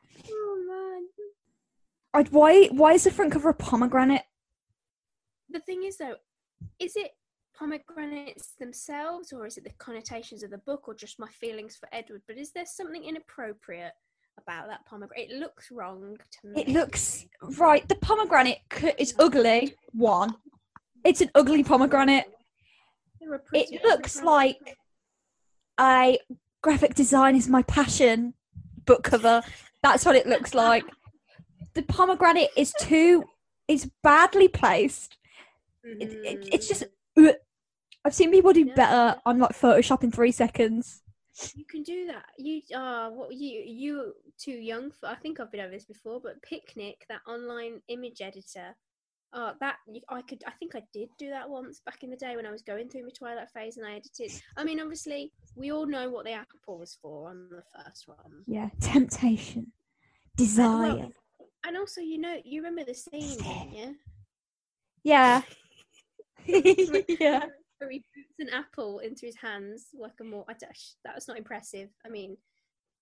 man. 0.68 1.06
I'd, 2.14 2.30
why 2.32 2.68
why 2.68 2.94
is 2.94 3.04
the 3.04 3.12
front 3.12 3.34
cover 3.34 3.50
a 3.50 3.54
pomegranate? 3.54 4.24
The 5.50 5.60
thing 5.60 5.84
is, 5.84 5.98
though, 5.98 6.16
is 6.80 6.96
it 6.96 7.12
pomegranates 7.58 8.54
themselves, 8.60 9.34
or 9.34 9.46
is 9.46 9.58
it 9.58 9.64
the 9.64 9.72
connotations 9.80 10.44
of 10.44 10.52
the 10.52 10.58
book, 10.60 10.88
or 10.88 10.96
just 10.96 11.20
my 11.20 11.28
feelings 11.28 11.76
for 11.76 11.90
Edward? 11.92 12.22
But 12.28 12.38
is 12.38 12.52
there 12.52 12.66
something 12.66 13.04
inappropriate 13.04 13.94
about 14.44 14.68
that 14.68 14.86
pomegranate? 14.86 15.30
It 15.32 15.38
looks 15.40 15.72
wrong 15.72 16.18
to 16.42 16.48
me. 16.48 16.62
It 16.62 16.68
looks 16.70 17.26
right. 17.58 17.88
The 17.88 17.96
pomegranate 17.96 18.60
c- 18.74 18.94
is 18.98 19.14
ugly. 19.20 19.76
One, 19.94 20.36
it's 21.04 21.22
an 21.22 21.30
ugly 21.36 21.64
pomegranate. 21.64 22.26
They're 23.20 23.34
a 23.36 23.40
pretty 23.40 23.76
It 23.76 23.84
looks 23.84 24.22
like 24.22 24.78
I 25.78 26.20
graphic 26.62 26.94
design 26.96 27.36
is 27.36 27.48
my 27.48 27.64
passion 27.64 28.34
book 28.86 29.04
cover. 29.04 29.42
That's 29.84 30.06
what 30.06 30.16
it 30.16 30.28
looks 30.28 30.54
like. 30.54 30.84
The 31.74 31.84
pomegranate 31.84 32.50
is 32.58 32.74
too 32.80 33.24
is 33.68 33.90
badly 34.04 34.48
placed. 34.48 35.18
It, 35.84 36.12
it, 36.26 36.50
it's 36.52 36.68
just 36.68 36.84
Mhm. 37.18 37.34
I've 38.06 38.14
seen 38.16 38.32
people 38.32 38.54
do 38.54 38.66
Yeah. 38.66 38.74
better 38.76 39.22
on 39.26 39.40
like 39.40 39.52
Photoshop 39.52 40.04
in 40.04 40.12
three 40.12 40.32
seconds. 40.32 41.02
You 41.56 41.66
can 41.66 41.84
do 41.84 42.08
that. 42.08 42.26
You 42.38 42.62
are 42.76 43.12
what 43.12 43.34
you 43.34 43.62
you 43.66 44.14
too 44.40 44.52
young 44.52 44.92
for. 44.92 45.08
I 45.08 45.16
think 45.16 45.40
I've 45.40 45.52
been 45.52 45.62
over 45.62 45.72
this 45.72 45.86
before, 45.86 46.20
but 46.22 46.42
Picnik, 46.42 46.96
that 47.10 47.22
online 47.28 47.82
image 47.88 48.22
editor. 48.22 48.76
Oh, 49.32 49.52
that 49.60 49.76
I 50.10 50.22
could. 50.24 50.44
I 50.48 50.52
think 50.52 50.76
I 50.76 50.82
did 50.92 51.10
do 51.20 51.30
that 51.30 51.48
once 51.48 51.82
back 51.86 52.02
in 52.02 52.10
the 52.10 52.16
day 52.16 52.36
when 52.36 52.48
I 52.48 52.52
was 52.52 52.64
going 52.64 52.90
through 52.90 53.04
my 53.04 53.10
Twilight 53.10 53.50
phase, 53.54 53.78
and 53.78 53.86
I 53.86 53.92
edited. 53.96 54.32
I 54.58 54.64
mean, 54.64 54.80
obviously, 54.80 55.32
we 55.56 55.72
all 55.72 55.86
know 55.86 56.10
what 56.10 56.26
the 56.26 56.32
apple 56.32 56.80
was 56.80 56.98
for 57.00 57.30
on 57.30 57.48
the 57.52 57.62
first 57.84 58.08
one. 58.08 58.44
Yeah, 58.48 58.70
temptation, 58.82 59.58
And, 59.58 59.72
desire. 60.38 60.96
well, 60.96 61.12
and 61.66 61.78
also, 61.78 62.02
you 62.02 62.18
know, 62.18 62.38
you 62.44 62.64
remember 62.64 62.86
the 62.86 62.96
scene, 62.96 63.38
you? 63.72 63.96
Yeah, 65.04 65.44
yeah. 66.48 67.46
Where 67.78 67.90
he 67.92 68.04
puts 68.14 68.40
an 68.40 68.50
apple 68.50 69.00
into 69.00 69.26
his 69.26 69.36
hands 69.36 69.88
like 69.98 70.14
a 70.20 70.24
more. 70.24 70.46
I 70.50 70.54
that 70.54 71.16
was 71.16 71.28
not 71.28 71.38
impressive. 71.38 71.90
I 72.06 72.10
mean, 72.10 72.36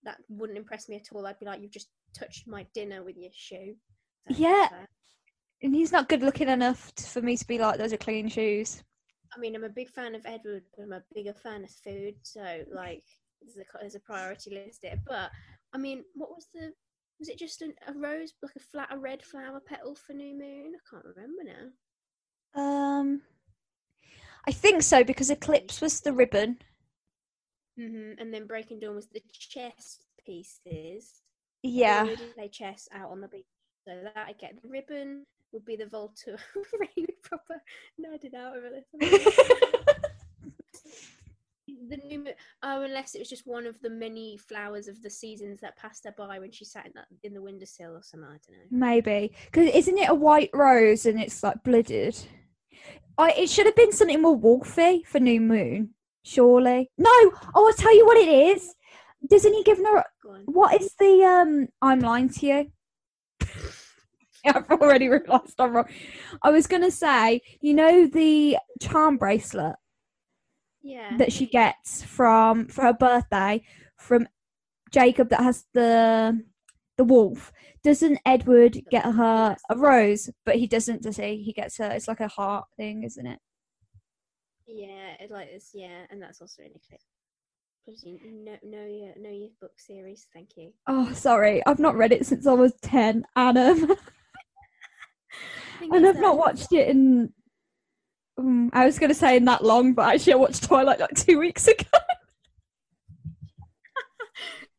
that 0.08 0.18
wouldn't 0.30 0.58
impress 0.58 0.88
me 0.88 0.96
at 0.96 1.10
all. 1.12 1.28
I'd 1.28 1.38
be 1.38 1.46
like, 1.46 1.62
you've 1.62 1.72
just 1.72 1.90
touched 2.18 2.48
my 2.48 2.66
dinner 2.74 3.04
with 3.04 3.18
your 3.18 3.30
shoe. 3.34 3.76
Not 4.30 4.40
Yeah. 4.40 4.70
And 5.62 5.76
he's 5.76 5.92
not 5.92 6.08
good 6.08 6.24
looking 6.24 6.48
enough 6.48 6.96
t- 6.96 7.04
for 7.04 7.22
me 7.22 7.36
to 7.36 7.46
be 7.46 7.60
like, 7.60 7.78
those 7.78 7.92
are 7.92 7.98
clean 7.98 8.30
shoes. 8.30 8.84
I 9.36 9.40
mean, 9.40 9.56
I'm 9.56 9.66
a 9.66 9.70
big 9.70 9.90
fan 9.90 10.16
of 10.16 10.26
Edward, 10.26 10.64
but 10.76 10.84
I'm 10.84 10.94
a 10.94 11.04
bigger 11.14 11.34
fan 11.34 11.64
of 11.66 11.70
food. 11.70 12.16
So, 12.24 12.64
like, 12.74 13.04
there's 13.42 13.58
a, 13.58 13.78
there's 13.82 13.96
a 13.96 14.00
priority 14.00 14.52
list 14.54 14.80
there. 14.82 15.00
But, 15.06 15.30
I 15.74 15.78
mean, 15.78 16.04
what 16.14 16.30
was 16.30 16.48
the. 16.54 16.72
Was 17.20 17.30
it 17.30 17.40
just 17.40 17.64
an, 17.64 17.74
a 17.88 17.94
rose, 17.94 18.34
like 18.44 18.56
a 18.56 18.60
flat, 18.60 18.90
a 18.92 18.98
red 18.98 19.24
flower 19.24 19.60
petal 19.60 19.96
for 19.96 20.14
New 20.14 20.38
Moon? 20.38 20.74
I 20.76 20.82
can't 20.90 21.04
remember 21.04 21.44
now. 21.44 22.62
Um, 22.62 23.22
I 24.48 24.52
think 24.52 24.84
so 24.84 25.04
because 25.04 25.32
Eclipse 25.32 25.82
was 25.82 26.00
the 26.00 26.14
ribbon. 26.14 26.60
Hmm 27.78 28.12
And 28.18 28.34
then 28.34 28.48
Breaking 28.48 28.80
Dawn 28.80 28.96
was 28.96 29.08
the 29.08 29.22
chess 29.32 30.00
pieces. 30.26 31.22
Yeah. 31.64 32.04
We 32.04 32.16
play 32.16 32.50
chess 32.50 32.88
out 32.94 33.12
on 33.12 33.22
the 33.22 33.28
beach. 33.28 33.46
So 33.88 33.94
that 34.04 34.26
I 34.28 34.34
get 34.34 34.62
the 34.62 34.68
ribbon 34.68 35.26
would 35.54 35.66
be 35.66 35.76
the 35.76 35.86
Volta. 35.86 36.38
Ray 36.80 36.90
would 36.98 37.24
proper 37.24 37.62
nerded 38.00 38.36
out 38.36 38.58
over 38.58 38.70
this. 38.70 38.86
the 41.90 41.98
new 41.98 42.26
oh, 42.64 42.82
unless 42.82 43.16
it 43.16 43.20
was 43.20 43.30
just 43.30 43.48
one 43.48 43.66
of 43.66 43.80
the 43.82 43.90
many 43.90 44.38
flowers 44.38 44.88
of 44.88 45.02
the 45.02 45.10
seasons 45.10 45.60
that 45.62 45.78
passed 45.78 46.06
her 46.06 46.14
by 46.18 46.40
when 46.40 46.52
she 46.52 46.66
sat 46.66 46.86
in 46.86 46.92
that 46.96 47.08
in 47.24 47.34
the 47.34 47.42
windowsill 47.42 47.96
or 47.96 48.04
something. 48.04 48.28
I 48.30 48.40
don't 48.48 48.72
know. 48.72 48.88
Maybe 48.88 49.34
because 49.46 49.70
isn't 49.74 49.98
it 49.98 50.10
a 50.10 50.16
white 50.16 50.50
rose 50.54 51.06
and 51.06 51.20
it's 51.20 51.44
like 51.44 51.64
blooded? 51.64 52.18
I 53.18 53.32
it 53.32 53.50
should 53.50 53.66
have 53.66 53.76
been 53.76 53.92
something 53.92 54.22
more 54.22 54.38
wolfy 54.38 55.06
for 55.06 55.20
New 55.20 55.42
Moon. 55.42 55.94
Surely 56.28 56.92
no. 56.98 57.10
Oh, 57.56 57.66
I'll 57.68 57.74
tell 57.74 57.96
you 57.96 58.06
what 58.06 58.18
it 58.18 58.28
is. 58.28 58.76
Doesn't 59.30 59.54
he 59.54 59.64
give 59.64 59.78
her? 59.78 60.04
What 60.46 60.80
is 60.80 60.94
the 61.00 61.24
um? 61.24 61.68
I'm 61.82 62.02
lying 62.02 62.30
to 62.30 62.46
you. 62.46 62.72
I've 64.46 64.70
already 64.70 65.08
realised 65.08 65.56
I'm 65.60 65.74
wrong. 65.74 65.88
I 66.42 66.52
was 66.52 66.68
gonna 66.68 66.92
say, 66.92 67.42
you 67.62 67.74
know, 67.74 68.08
the 68.08 68.58
charm 68.82 69.18
bracelet 69.18 69.76
Yeah. 70.82 71.16
that 71.18 71.32
she 71.32 71.46
gets 71.48 72.04
from 72.04 72.68
for 72.68 72.82
her 72.84 72.94
birthday 72.94 73.62
from 73.98 74.28
Jacob 74.92 75.30
that 75.30 75.42
has 75.42 75.66
the 75.74 76.42
the 76.98 77.04
wolf. 77.06 77.54
Doesn't 77.84 78.20
Edward 78.26 78.78
get 78.92 79.06
her 79.06 79.56
a 79.70 79.78
rose? 79.78 80.30
But 80.46 80.56
he 80.58 80.68
doesn't, 80.68 81.04
does 81.04 81.18
he? 81.18 81.38
He 81.42 81.54
gets 81.54 81.78
her. 81.78 81.90
It's 81.92 82.08
like 82.10 82.20
a 82.20 82.28
heart 82.28 82.66
thing, 82.76 83.04
isn't 83.04 83.26
it? 83.26 83.40
Yeah, 84.68 85.16
it 85.20 85.32
like 85.32 85.48
it's 85.52 85.72
yeah, 85.74 86.06
and 86.10 86.22
that's 86.22 86.42
also 86.42 86.64
in. 86.64 86.72
Please, 87.86 88.04
you 88.04 88.20
know, 88.44 88.58
know 88.64 88.86
your 88.86 89.14
know 89.18 89.32
your 89.32 89.50
book 89.62 89.72
series. 89.78 90.28
Thank 90.34 90.58
you. 90.58 90.74
Oh, 90.88 91.12
sorry, 91.14 91.66
I've 91.66 91.80
not 91.80 91.96
read 91.96 92.12
it 92.12 92.26
since 92.26 92.46
I 92.46 92.52
was 92.52 92.74
ten, 92.82 93.26
and 93.38 93.58
um, 93.58 93.96
and 95.80 96.06
I've 96.06 96.20
not 96.20 96.38
watched 96.38 96.74
it 96.74 96.90
in. 96.90 97.32
Um, 98.38 98.70
I 98.74 98.86
was 98.86 99.00
going 99.00 99.10
to 99.10 99.16
say 99.16 99.38
in 99.38 99.46
that 99.46 99.64
long, 99.64 99.94
but 99.94 100.14
actually, 100.14 100.34
I 100.34 100.38
watched 100.38 100.64
Twilight 100.64 101.00
like 101.00 101.16
two 101.16 101.40
weeks 101.40 101.66
ago. 101.68 101.86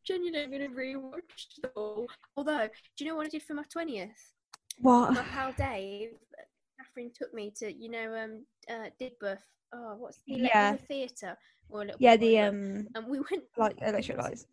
Genuinely, 0.06 0.42
I'm 0.42 0.50
gonna 0.50 0.68
rewatch 0.68 1.62
it 1.62 1.72
all. 1.74 2.06
Although, 2.36 2.68
do 2.96 3.04
you 3.04 3.10
know 3.10 3.16
what 3.16 3.26
I 3.26 3.30
did 3.30 3.42
for 3.42 3.54
my 3.54 3.64
twentieth? 3.72 4.34
What? 4.80 5.14
My 5.14 5.22
pal 5.22 5.52
Dave, 5.56 6.10
Catherine 6.78 7.10
took 7.16 7.32
me 7.32 7.52
to 7.56 7.72
you 7.72 7.90
know 7.90 8.14
um 8.14 8.44
uh 8.70 8.90
Didbuff. 9.00 9.38
Oh, 9.72 9.96
what's 9.98 10.18
the 10.26 10.34
Yeah. 10.34 10.72
the 10.72 10.78
theatre 10.78 11.36
or 11.68 11.86
Yeah, 11.98 12.16
the 12.16 12.38
um, 12.40 12.88
and 12.94 13.06
we 13.06 13.18
went 13.20 13.44
like 13.56 13.76
electric 13.82 14.18
lights. 14.18 14.46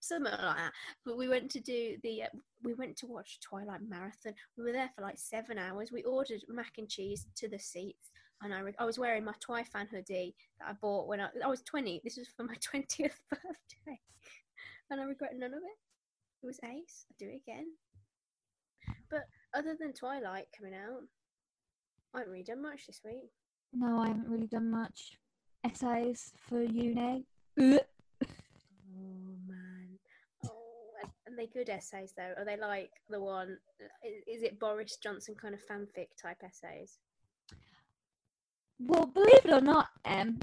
something 0.00 0.30
like 0.30 0.40
that. 0.40 0.72
But 1.04 1.16
we 1.16 1.28
went 1.28 1.50
to 1.52 1.60
do 1.60 1.96
the 2.02 2.24
uh, 2.24 2.28
we 2.62 2.74
went 2.74 2.96
to 2.98 3.06
watch 3.06 3.40
Twilight 3.40 3.80
Marathon. 3.88 4.34
We 4.56 4.64
were 4.64 4.72
there 4.72 4.90
for 4.94 5.02
like 5.02 5.18
seven 5.18 5.58
hours. 5.58 5.90
We 5.92 6.02
ordered 6.04 6.42
mac 6.48 6.72
and 6.78 6.88
cheese 6.88 7.26
to 7.36 7.48
the 7.48 7.58
seats, 7.58 8.10
and 8.42 8.54
I 8.54 8.60
re- 8.60 8.74
I 8.78 8.84
was 8.84 8.98
wearing 8.98 9.24
my 9.24 9.34
Twi 9.40 9.64
fan 9.64 9.88
hoodie 9.90 10.34
that 10.60 10.68
I 10.68 10.72
bought 10.74 11.08
when 11.08 11.20
I 11.20 11.28
I 11.44 11.48
was 11.48 11.62
twenty. 11.62 12.00
This 12.04 12.16
was 12.16 12.28
for 12.36 12.44
my 12.44 12.54
twentieth 12.62 13.18
birthday, 13.30 14.00
and 14.90 15.00
I 15.00 15.04
regret 15.04 15.32
none 15.34 15.52
of 15.54 15.58
it. 15.62 15.78
It 16.42 16.46
was 16.46 16.60
ace. 16.64 17.06
I'd 17.10 17.18
do 17.18 17.28
it 17.30 17.40
again. 17.46 17.66
But 19.10 19.24
other 19.54 19.76
than 19.78 19.92
Twilight 19.94 20.46
coming 20.56 20.74
out, 20.74 21.00
I 22.14 22.18
haven't 22.18 22.32
really 22.32 22.44
done 22.44 22.62
much 22.62 22.86
this 22.86 23.00
week. 23.04 23.30
No, 23.72 23.98
I 23.98 24.08
haven't 24.08 24.28
really 24.28 24.46
done 24.46 24.70
much. 24.70 25.18
Essays 25.64 26.32
for 26.48 26.62
uni. 26.62 27.26
Oh 27.58 27.80
man. 29.48 29.98
Oh, 30.46 30.50
and- 31.26 31.38
they 31.38 31.46
good 31.46 31.68
essays 31.68 32.12
though. 32.16 32.32
Are 32.36 32.44
they 32.44 32.56
like 32.56 32.90
the 33.10 33.20
one? 33.20 33.58
Is 34.28 34.42
it 34.42 34.60
Boris 34.60 34.96
Johnson 35.02 35.34
kind 35.34 35.54
of 35.54 35.60
fanfic 35.68 36.08
type 36.20 36.42
essays? 36.44 36.98
Well, 38.78 39.06
believe 39.06 39.44
it 39.44 39.50
or 39.52 39.60
not, 39.60 39.88
Em, 40.04 40.38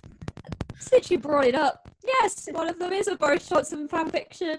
since 0.79 1.11
you 1.11 1.19
brought 1.19 1.45
it 1.45 1.55
up, 1.55 1.89
yes, 2.03 2.47
one 2.51 2.67
of 2.69 2.79
them 2.79 2.91
is 2.93 3.07
a 3.07 3.15
Boris 3.15 3.47
Johnson 3.47 3.87
fanfiction. 3.87 4.57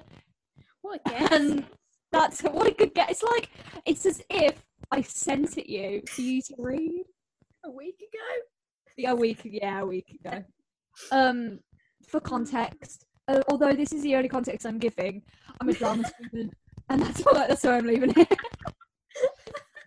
What 0.82 1.00
a 1.06 1.10
guess! 1.10 1.32
And 1.32 1.66
that's 2.12 2.42
what 2.42 2.68
a 2.68 2.74
good 2.74 2.94
get. 2.94 3.10
It's 3.10 3.22
like, 3.22 3.48
it's 3.84 4.06
as 4.06 4.22
if 4.30 4.62
I 4.92 5.00
sent 5.00 5.56
it 5.56 5.70
you 5.70 6.02
for 6.06 6.20
you 6.20 6.42
to 6.42 6.54
read. 6.58 7.04
a 7.64 7.70
week 7.70 7.96
ago. 7.96 8.44
Yeah, 8.98 9.12
a 9.12 9.16
week, 9.16 9.40
yeah, 9.44 9.80
a 9.80 9.86
week 9.86 10.20
ago. 10.24 10.44
Um, 11.10 11.60
for 12.06 12.20
context, 12.20 13.06
uh, 13.26 13.40
although 13.48 13.72
this 13.72 13.94
is 13.94 14.02
the 14.02 14.14
only 14.14 14.28
context 14.28 14.66
I'm 14.66 14.78
giving, 14.78 15.22
I'm 15.58 15.70
a 15.70 15.72
drama 15.72 16.04
student, 16.20 16.52
and 16.90 17.00
that's 17.00 17.22
why 17.22 17.46
that's 17.48 17.64
why 17.64 17.78
I'm 17.78 17.86
leaving 17.86 18.12
it. 18.14 18.38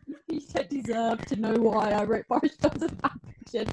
you 0.28 0.42
don't 0.52 0.68
deserve 0.68 1.24
to 1.28 1.36
know 1.36 1.54
why 1.54 1.92
I 1.92 2.06
wrote 2.06 2.28
Boris 2.28 2.58
Johnson 2.58 2.90
fanfiction. 3.04 3.72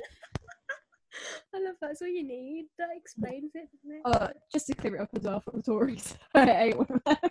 I 1.55 1.61
love 1.65 1.77
that's 1.81 2.03
all 2.03 2.09
you 2.09 2.23
need. 2.23 2.67
That 2.79 2.89
explains 2.95 3.53
it, 3.55 3.71
doesn't 3.83 3.97
it? 3.97 4.03
Uh, 4.05 4.29
just 4.53 4.67
to 4.67 4.75
clear 4.75 4.97
it 4.97 5.01
up 5.01 5.09
as 5.17 5.23
well 5.23 5.41
for 5.41 5.53
the 5.53 5.63
Tories, 5.63 6.15
I 6.35 6.51
ain't 6.51 6.77
one 6.77 7.01
of 7.07 7.19
them. 7.19 7.31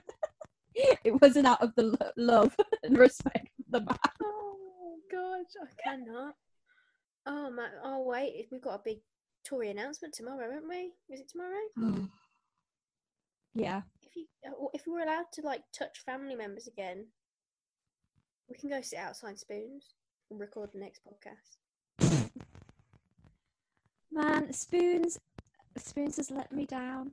It 1.03 1.22
wasn't 1.22 1.46
out 1.46 1.62
of 1.62 1.75
the 1.75 1.84
lo- 1.84 2.12
love 2.17 2.55
and 2.84 2.98
respect 2.98 3.50
the 3.72 3.80
man. 3.80 3.98
Oh 4.24 4.98
gosh, 5.12 5.54
I 5.62 5.82
cannot. 5.84 6.36
Oh 7.25 7.50
man. 7.50 7.72
Oh 7.84 8.04
wait, 8.06 8.48
we've 8.51 8.62
got 8.62 8.75
a 8.75 8.82
big 8.84 8.98
Tory 9.44 9.72
announcement 9.72 10.13
tomorrow, 10.13 10.51
haven't 10.51 10.70
we? 10.70 10.92
Is 11.10 11.22
it 11.22 11.30
tomorrow? 11.30 12.08
yeah. 13.54 13.82
If 14.04 14.16
you, 14.16 14.25
uh, 14.46 14.68
if 14.74 14.86
we 14.86 14.94
were 14.94 15.00
allowed 15.00 15.32
to 15.34 15.42
like 15.42 15.63
touch 15.78 16.04
family 16.06 16.36
members 16.36 16.68
again, 16.68 17.08
we 18.50 18.58
can 18.58 18.70
go 18.70 18.82
sit 18.82 19.00
outside 19.00 19.40
Spoons 19.40 19.96
and 20.30 20.40
record 20.40 20.70
the 20.74 20.80
next 20.80 21.01
podcast. 21.06 22.30
Man, 24.12 24.51
Spoons, 24.51 25.20
Spoons 25.78 26.18
has 26.18 26.30
let 26.32 26.51
me 26.51 26.66
down. 26.66 27.12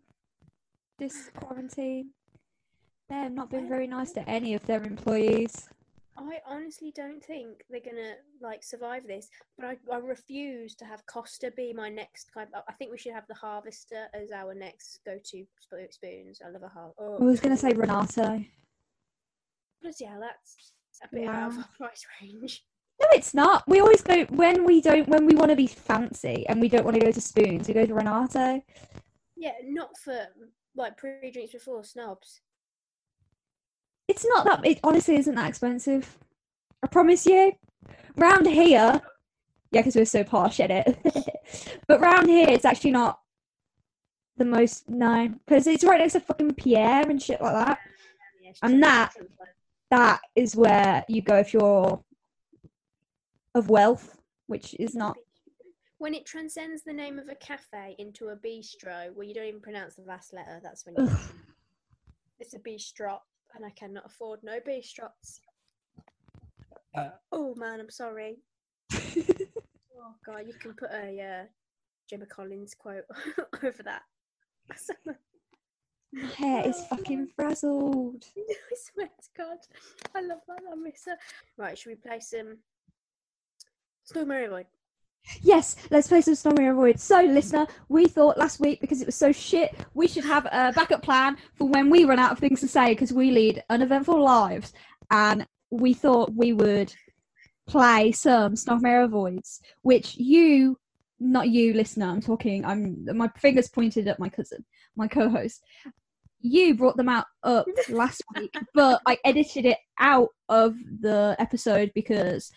This 0.99 1.31
quarantine, 1.37 2.11
they 3.09 3.15
have 3.15 3.33
not 3.33 3.51
been 3.51 3.69
very 3.69 3.87
nice 3.87 4.11
to 4.13 4.29
any 4.29 4.55
of 4.55 4.67
their 4.67 4.83
employees. 4.83 5.69
I 6.19 6.41
honestly 6.47 6.93
don't 6.95 7.25
think 7.25 7.65
they're 7.71 7.81
gonna 7.81 8.15
like 8.41 8.65
survive 8.65 9.07
this, 9.07 9.29
but 9.57 9.67
I, 9.67 9.77
I 9.93 9.99
refuse 9.99 10.75
to 10.77 10.85
have 10.85 11.07
Costa 11.07 11.53
be 11.57 11.73
my 11.73 11.89
next 11.89 12.33
kind. 12.33 12.49
Of, 12.55 12.63
I 12.69 12.73
think 12.73 12.91
we 12.91 12.99
should 12.99 13.13
have 13.13 13.27
the 13.29 13.35
Harvester 13.35 14.07
as 14.13 14.33
our 14.33 14.55
next 14.55 15.01
go-to 15.07 15.47
sp- 15.63 15.91
spoons. 15.91 16.41
I 16.45 16.51
love 16.51 16.63
a 16.63 16.69
har. 16.69 16.93
Oh, 16.99 17.19
I 17.21 17.25
was 17.25 17.41
going 17.41 17.55
to 17.55 17.61
say 17.61 17.73
Renato. 17.73 18.45
bloody 19.81 19.97
yeah, 20.01 20.19
that's 20.21 20.73
a 21.03 21.09
bit 21.15 21.29
out 21.29 21.53
of 21.53 21.59
our 21.59 21.69
price 21.77 22.05
range. 22.21 22.65
No, 23.01 23.07
it's 23.13 23.33
not. 23.33 23.63
We 23.69 23.79
always 23.79 24.03
go 24.03 24.25
when 24.25 24.65
we 24.65 24.81
don't 24.81 25.09
when 25.09 25.25
we 25.25 25.37
want 25.37 25.51
to 25.51 25.57
be 25.57 25.69
fancy 25.69 26.45
and 26.49 26.61
we 26.61 26.69
don't 26.69 26.85
want 26.85 26.97
to 26.97 27.05
go 27.05 27.13
to 27.13 27.21
Spoons. 27.21 27.69
We 27.69 27.75
go 27.75 27.87
to 27.87 27.95
Renato. 27.95 28.61
Yeah, 29.37 29.53
not 29.65 29.97
for 29.99 30.27
like 30.75 30.97
pre 30.97 31.31
drinks 31.31 31.53
before 31.53 31.85
snobs. 31.85 32.41
It's 34.09 34.25
not 34.27 34.45
that. 34.47 34.67
It 34.67 34.81
honestly 34.83 35.17
isn't 35.17 35.35
that 35.35 35.49
expensive. 35.49 36.17
I 36.83 36.87
promise 36.87 37.27
you. 37.27 37.53
Round 38.17 38.47
here, 38.47 39.01
yeah, 39.71 39.81
because 39.81 39.95
we're 39.95 40.05
so 40.07 40.25
posh 40.25 40.59
at 40.61 40.71
it. 40.71 40.99
but 41.87 42.01
round 42.01 42.29
here, 42.29 42.49
it's 42.49 42.65
actually 42.65 42.91
not 42.93 43.21
the 44.37 44.45
most 44.45 44.89
no, 44.89 45.29
because 45.47 45.67
it's 45.67 45.85
right 45.85 46.01
next 46.01 46.15
to 46.15 46.21
fucking 46.21 46.55
Pierre 46.55 47.09
and 47.09 47.21
shit 47.23 47.41
like 47.41 47.67
that. 47.67 47.79
Yeah, 48.43 48.53
And 48.63 48.83
that- 48.83 49.13
That 49.91 50.21
is 50.35 50.55
where 50.57 51.05
you 51.09 51.23
go 51.23 51.37
if 51.37 51.53
you're 51.55 52.03
of 53.55 53.71
wealth, 53.71 54.19
which 54.47 54.75
is 54.79 54.95
not. 54.95 55.17
When 55.99 56.15
it 56.15 56.27
transcends 56.27 56.83
the 56.85 56.93
name 56.93 57.19
of 57.19 57.29
a 57.29 57.35
cafe 57.35 57.97
into 57.99 58.29
a 58.29 58.37
bistro 58.37 59.13
where 59.15 59.27
you 59.27 59.35
don't 59.35 59.47
even 59.47 59.61
pronounce 59.61 59.97
the 59.97 60.03
last 60.03 60.33
letter, 60.33 60.61
that's 60.63 60.85
when 60.87 60.95
you 60.99 61.11
it's 62.39 62.55
a 62.55 62.59
bistro 62.59 63.19
and 63.55 63.65
I 63.65 63.71
cannot 63.71 64.07
afford 64.07 64.41
no 64.43 64.59
bistrots. 64.61 65.41
Uh, 66.97 67.11
oh 67.33 67.55
man, 67.57 67.81
I'm 67.81 67.91
sorry. 67.91 68.39
Oh 70.01 70.15
god, 70.25 70.47
you 70.47 70.55
can 70.55 70.75
put 70.75 70.91
a 70.93 71.21
uh, 71.21 71.45
Gemma 72.09 72.27
Collins 72.27 72.75
quote 72.75 73.05
over 73.63 73.83
that. 73.83 74.03
My 76.13 76.27
hair 76.29 76.69
is 76.69 76.85
fucking 76.89 77.29
frazzled. 77.35 78.25
I 78.39 78.77
swear 78.77 79.09
to 79.09 79.29
God, 79.37 79.59
I 80.15 80.21
love 80.21 80.39
that. 80.47 80.61
I 80.71 80.75
miss 80.77 81.05
her. 81.07 81.17
Right, 81.57 81.77
should 81.77 81.91
we 81.91 81.97
play 81.97 82.21
some 82.21 82.59
Snow 84.05 84.25
Mary 84.25 84.47
Void? 84.47 84.67
Yes, 85.43 85.77
let's 85.91 86.09
play 86.09 86.21
some 86.21 86.35
Stormy 86.35 86.69
Void. 86.71 87.01
So, 87.01 87.21
listener, 87.21 87.67
we 87.89 88.07
thought 88.07 88.39
last 88.39 88.61
week 88.61 88.81
because 88.81 89.01
it 89.01 89.07
was 89.07 89.15
so 89.15 89.33
shit, 89.33 89.75
we 89.95 90.09
should 90.09 90.25
have 90.25 90.47
a 90.47 90.73
backup 90.75 91.03
plan 91.03 91.37
for 91.55 91.69
when 91.69 91.91
we 91.91 92.05
run 92.05 92.19
out 92.19 92.33
of 92.33 92.39
things 92.39 92.61
to 92.61 92.69
say 92.69 92.93
because 92.93 93.13
we 93.13 93.31
lead 93.31 93.63
uneventful 93.71 94.21
lives, 94.23 94.73
and 95.11 95.47
we 95.71 95.95
thought 95.95 96.35
we 96.35 96.53
would 96.53 96.93
play 97.67 98.13
some 98.13 98.55
Snogmare 98.55 99.09
Voids, 99.09 99.61
which 99.83 100.17
you, 100.17 100.79
not 101.21 101.49
you, 101.49 101.75
listener, 101.75 102.07
I'm 102.07 102.23
talking. 102.23 102.65
I'm 102.65 103.05
my 103.17 103.29
fingers 103.37 103.69
pointed 103.69 104.09
at 104.09 104.19
my 104.19 104.29
cousin, 104.29 104.65
my 104.97 105.09
co-host. 105.09 105.63
You 106.41 106.75
brought 106.75 106.97
them 106.97 107.09
out 107.09 107.27
up 107.43 107.67
last 107.89 108.23
week, 108.37 108.55
but 108.75 109.03
I 109.07 109.19
edited 109.25 109.67
it 109.67 109.79
out 109.99 110.31
of 110.49 110.75
the 111.01 111.37
episode 111.39 111.91
because 111.95 112.51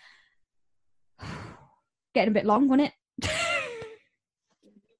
getting 2.13 2.31
a 2.31 2.33
bit 2.33 2.45
long, 2.45 2.67
wasn't 2.67 2.89
it? 2.89 3.29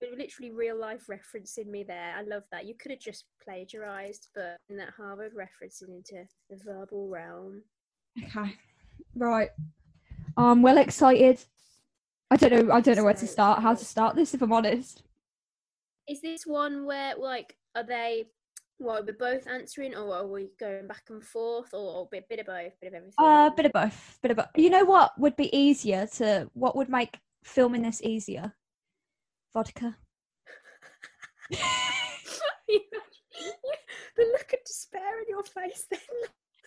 You're 0.01 0.17
literally 0.17 0.51
real 0.51 0.79
life 0.79 1.05
referencing 1.09 1.67
me 1.67 1.83
there. 1.83 2.15
I 2.17 2.23
love 2.23 2.43
that. 2.51 2.65
You 2.65 2.73
could 2.75 2.91
have 2.91 2.99
just 2.99 3.25
plagiarized, 3.43 4.29
but 4.33 4.57
in 4.69 4.77
that 4.77 4.93
Harvard 4.97 5.33
referencing 5.33 5.89
into 5.89 6.25
the 6.49 6.57
verbal 6.65 7.07
realm. 7.07 7.61
Okay. 8.23 8.55
Right. 9.15 9.49
I'm 10.37 10.61
well 10.61 10.77
excited. 10.77 11.43
I 12.31 12.37
don't 12.37 12.67
know 12.67 12.73
I 12.73 12.81
don't 12.81 12.95
know 12.95 13.03
where 13.03 13.13
to 13.13 13.27
start, 13.27 13.61
how 13.61 13.75
to 13.75 13.85
start 13.85 14.15
this 14.15 14.33
if 14.33 14.41
I'm 14.41 14.53
honest. 14.53 15.03
Is 16.09 16.21
this 16.21 16.45
one 16.45 16.85
where 16.85 17.15
like 17.15 17.55
are 17.75 17.83
they 17.83 18.25
what 18.81 19.01
are 19.01 19.05
we're 19.05 19.13
both 19.13 19.47
answering 19.47 19.95
or 19.95 20.13
are 20.15 20.27
we 20.27 20.49
going 20.59 20.87
back 20.87 21.03
and 21.09 21.23
forth 21.23 21.73
or, 21.73 22.03
a 22.03 22.05
bit, 22.11 22.27
bit 22.27 22.39
of 22.39 22.47
both, 22.47 22.73
bit 22.81 22.87
of 22.87 22.93
everything? 22.95 23.13
Uh 23.17 23.49
bit 23.51 23.67
of 23.67 23.73
both. 23.73 24.17
Bit 24.21 24.31
of 24.31 24.37
both. 24.37 24.47
You 24.55 24.69
know 24.69 24.85
what 24.85 25.11
would 25.19 25.35
be 25.35 25.55
easier 25.55 26.07
to 26.15 26.49
what 26.53 26.75
would 26.75 26.89
make 26.89 27.19
filming 27.43 27.83
this 27.83 28.01
easier? 28.01 28.53
Vodka. 29.53 29.95
the 31.51 31.59
look 34.17 34.53
of 34.53 34.59
despair 34.65 35.19
in 35.21 35.25
your 35.29 35.43
face 35.43 35.85
then 35.89 35.99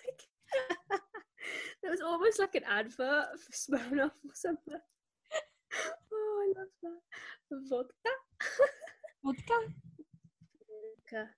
like 0.05 1.01
there 1.83 1.91
was 1.91 2.01
almost 2.01 2.39
like 2.39 2.55
an 2.55 2.65
advert 2.69 3.27
for 3.41 3.53
Smirnoff 3.53 4.11
or 4.11 4.35
something. 4.35 4.75
Oh, 6.13 6.43
I 6.43 6.61
love 6.61 6.69
that. 6.83 7.01
Vodka. 7.69 8.13
Vodka? 9.25 9.59
Vodka. 11.11 11.31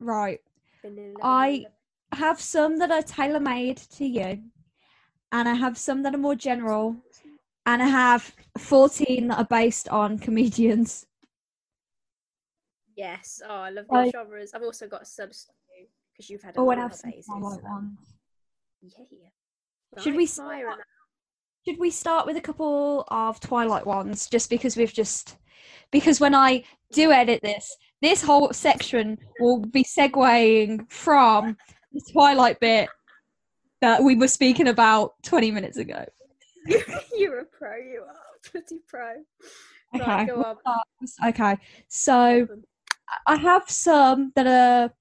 Right. 0.00 0.40
Vanilla, 0.82 1.14
I- 1.22 1.66
have 2.12 2.40
some 2.40 2.78
that 2.78 2.90
are 2.90 3.02
tailor 3.02 3.40
made 3.40 3.76
to 3.76 4.06
you. 4.06 4.42
And 5.30 5.48
I 5.48 5.54
have 5.54 5.76
some 5.76 6.02
that 6.04 6.14
are 6.14 6.18
more 6.18 6.34
general. 6.34 6.96
And 7.66 7.82
I 7.82 7.86
have 7.88 8.34
14 8.56 9.28
that 9.28 9.38
are 9.38 9.44
based 9.44 9.88
on 9.90 10.18
comedians. 10.18 11.06
Yes. 12.96 13.42
Oh, 13.46 13.54
I 13.54 13.70
love 13.70 13.84
your 13.92 14.10
genres. 14.10 14.54
I've 14.54 14.62
also 14.62 14.88
got 14.88 15.06
subs 15.06 15.48
because 16.12 16.30
you've 16.30 16.42
had 16.42 16.56
a 16.56 16.60
Oh, 16.60 16.64
lot 16.64 16.78
of 16.78 16.94
some 16.94 17.10
bases. 17.10 17.26
Twilight 17.26 17.62
ones. 17.62 17.98
Yeah. 18.82 20.02
Should 20.02 20.16
we 20.16 20.26
start 20.26 20.48
fire 20.50 20.70
on 20.70 20.78
that. 20.78 20.84
Should 21.66 21.78
we 21.78 21.90
start 21.90 22.26
with 22.26 22.36
a 22.36 22.40
couple 22.40 23.04
of 23.08 23.38
Twilight 23.40 23.86
ones, 23.86 24.28
just 24.28 24.48
because 24.48 24.76
we've 24.76 24.92
just 24.92 25.36
because 25.90 26.20
when 26.20 26.34
I 26.34 26.64
do 26.92 27.10
mm. 27.10 27.14
edit 27.14 27.42
this, 27.42 27.76
this 28.02 28.22
whole 28.22 28.52
section 28.52 29.18
will 29.40 29.60
be 29.60 29.84
segueing 29.84 30.90
from 30.90 31.56
the 31.92 32.00
Twilight 32.12 32.60
bit 32.60 32.88
that 33.80 34.02
we 34.02 34.16
were 34.16 34.28
speaking 34.28 34.68
about 34.68 35.14
twenty 35.22 35.50
minutes 35.50 35.76
ago. 35.76 36.04
You're 37.16 37.40
a 37.40 37.44
pro. 37.44 37.76
You 37.76 38.04
are 38.06 38.14
pretty 38.42 38.78
pro. 38.86 39.14
Okay, 39.94 40.04
Right, 40.04 40.28
go 40.28 40.36
we'll 40.36 40.60
on. 40.66 40.80
Uh, 41.22 41.28
okay. 41.28 41.56
So 41.88 42.46
I 43.26 43.36
have 43.36 43.70
some 43.70 44.32
that 44.34 44.46
are 44.46 44.92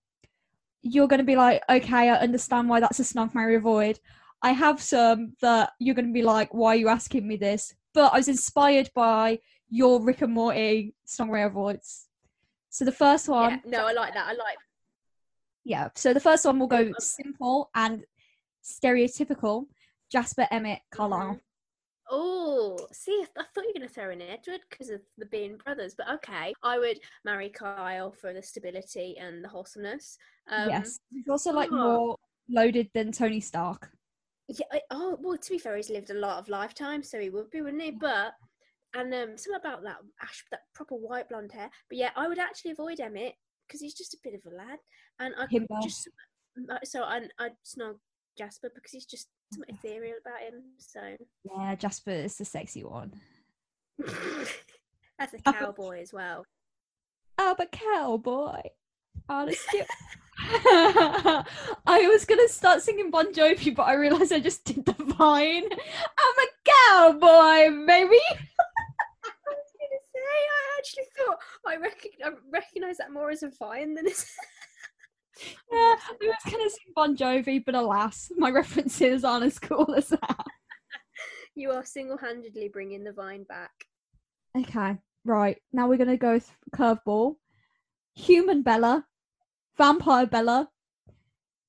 you're 0.82 1.08
going 1.08 1.20
to 1.20 1.26
be 1.26 1.36
like, 1.36 1.62
okay, 1.70 2.10
I 2.10 2.16
understand 2.16 2.70
why 2.70 2.80
that's 2.80 3.00
a 3.00 3.04
snug 3.04 3.34
Mario 3.36 3.60
Void. 3.60 4.00
I 4.42 4.52
have 4.52 4.82
some 4.82 5.34
that 5.42 5.72
you're 5.80 5.96
going 5.96 6.08
to 6.08 6.14
be 6.14 6.22
like, 6.22 6.54
why 6.54 6.74
are 6.74 6.78
you 6.78 6.88
asking 6.88 7.28
me 7.28 7.36
this? 7.36 7.74
But 7.94 8.14
I 8.14 8.18
was 8.18 8.28
inspired 8.28 8.90
by 8.96 9.40
your 9.70 10.02
Rick 10.02 10.22
and 10.22 10.34
Morty 10.34 10.94
snug 11.06 11.28
Mario 11.28 11.50
Voids. 11.50 12.07
So 12.70 12.86
the 12.86 12.92
first 12.92 13.28
one, 13.30 13.52
Yeah, 13.52 13.60
no, 13.66 13.88
I 13.88 13.94
like 13.94 14.14
that. 14.14 14.28
I 14.28 14.34
like. 14.34 14.58
yeah. 15.64 15.90
So 15.96 16.14
the 16.14 16.20
first 16.20 16.46
one 16.46 16.60
will 16.60 16.68
go 16.68 16.92
simple 17.00 17.70
and 17.76 18.04
stereotypical. 18.64 19.66
Jasper, 20.12 20.48
Emmett, 20.52 20.80
Carlisle. 20.92 21.40
Oh, 22.10 22.78
see, 22.94 23.26
I 23.38 23.44
thought 23.44 23.64
you 23.64 23.74
were 23.76 23.80
going 23.80 23.88
to 23.88 23.94
throw 23.94 24.12
in 24.12 24.22
Edward 24.22 24.62
because 24.70 24.90
of 24.90 25.02
the 25.18 25.26
being 25.26 25.58
brothers, 25.58 25.94
but 25.98 26.10
okay. 26.10 26.54
I 26.64 26.80
would 26.80 27.00
marry 27.26 27.50
Kyle 27.50 28.12
for 28.12 28.34
the 28.34 28.42
stability 28.42 29.18
and 29.20 29.44
the 29.44 29.50
wholesomeness. 29.50 30.18
Um, 30.50 30.70
yes, 30.70 31.00
he's 31.12 31.28
also 31.28 31.52
like 31.52 31.70
oh. 31.72 31.76
more 31.76 32.18
loaded 32.50 32.90
than 32.94 33.12
Tony 33.12 33.42
Stark. 33.42 33.92
Yeah. 34.48 34.66
I- 34.72 34.82
Oh, 34.92 35.18
well, 35.20 35.38
to 35.38 35.50
be 35.50 35.58
fair, 35.58 35.76
he's 35.76 35.90
lived 35.90 36.10
a 36.10 36.14
lot 36.14 36.40
of 36.40 36.48
lifetimes, 36.48 37.10
so 37.10 37.20
he 37.20 37.30
would 37.30 37.50
be, 37.50 37.62
wouldn't 37.62 37.84
he? 37.84 37.92
But 37.92 38.34
and 38.98 39.14
um, 39.14 39.38
something 39.38 39.60
about 39.60 39.84
that 39.84 39.98
ash, 40.22 40.44
that 40.52 40.62
proper 40.74 40.96
white 40.96 41.30
blonde 41.30 41.52
hair. 41.52 41.70
But 41.90 41.98
yeah, 41.98 42.10
I 42.16 42.28
would 42.28 42.40
actually 42.40 42.72
avoid 42.72 43.00
Emmett 43.00 43.36
because 43.68 43.82
he's 43.82 43.94
just 43.94 44.14
a 44.14 44.18
bit 44.24 44.34
of 44.34 44.52
a 44.52 44.56
lad, 44.56 44.80
and 45.20 45.34
I 45.38 45.46
could 45.46 45.68
just 45.84 46.08
so 46.84 47.04
I 47.04 47.22
I'd 47.40 47.52
snog 47.66 47.98
Jasper 48.38 48.72
because 48.74 48.92
he's 48.92 49.06
just 49.06 49.28
something 49.54 49.76
ethereal 49.76 50.16
about 50.22 50.42
him. 50.42 50.64
So 50.78 51.02
Yeah, 51.44 51.76
Jasper 51.76 52.12
is 52.12 52.38
the 52.38 52.46
sexy 52.46 52.84
one. 52.84 53.14
as 55.20 55.34
a 55.34 55.52
cowboy 55.52 56.02
as 56.02 56.14
well. 56.14 56.46
I'm 57.38 57.56
a 57.60 57.66
cowboy. 57.68 58.62
Honestly. 59.30 59.82
I 60.40 62.08
was 62.12 62.26
gonna 62.26 62.48
start 62.48 62.82
singing 62.82 63.10
Bon 63.10 63.34
Jovi, 63.34 63.76
but 63.76 63.84
I 63.84 63.94
realized 63.96 64.32
I 64.32 64.40
just 64.40 64.64
did 64.66 64.86
the 64.86 64.94
vine. 64.94 65.64
I'm 65.66 66.38
a 66.40 66.48
cowboy, 66.64 67.86
baby. 67.88 68.22
I 68.30 69.34
was 69.48 69.72
gonna 69.80 70.02
say, 70.14 70.20
I 70.22 70.67
actually 70.78 71.04
thought 71.18 71.38
I, 71.66 71.76
rec- 71.78 72.18
I 72.24 72.30
recognize 72.52 72.98
that 72.98 73.12
more 73.12 73.30
as 73.32 73.44
a 73.44 73.52
vine 73.60 73.94
than 73.96 74.08
as. 74.08 74.26
Yeah, 75.72 75.96
I 76.10 76.16
was 76.20 76.36
gonna 76.52 76.68
sing 76.68 76.94
Bon 76.96 77.16
Jovi, 77.16 77.64
but 77.64 77.76
alas, 77.76 78.32
my 78.38 78.50
references 78.62 79.24
aren't 79.24 79.46
as 79.46 79.60
cool 79.60 79.94
as 79.96 80.08
that. 80.10 80.46
you 81.54 81.70
are 81.70 81.86
single-handedly 81.86 82.70
bringing 82.74 83.04
the 83.04 83.12
vine 83.14 83.44
back. 83.44 83.70
Okay, 84.58 84.98
right 85.26 85.58
now 85.72 85.88
we're 85.88 85.98
gonna 86.00 86.18
go 86.18 86.40
th- 86.40 86.50
curveball. 86.76 87.36
Human 88.16 88.64
Bella, 88.64 89.06
vampire 89.78 90.26
Bella, 90.26 90.70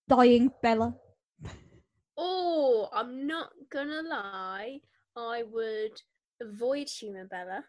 dying 0.08 0.50
Bella. 0.62 0.94
Oh, 2.16 2.88
I'm 2.92 3.26
not 3.26 3.50
gonna 3.70 4.00
lie. 4.00 4.80
I 5.14 5.42
would 5.42 6.00
avoid 6.40 6.88
human 6.88 7.26
Bella. 7.26 7.64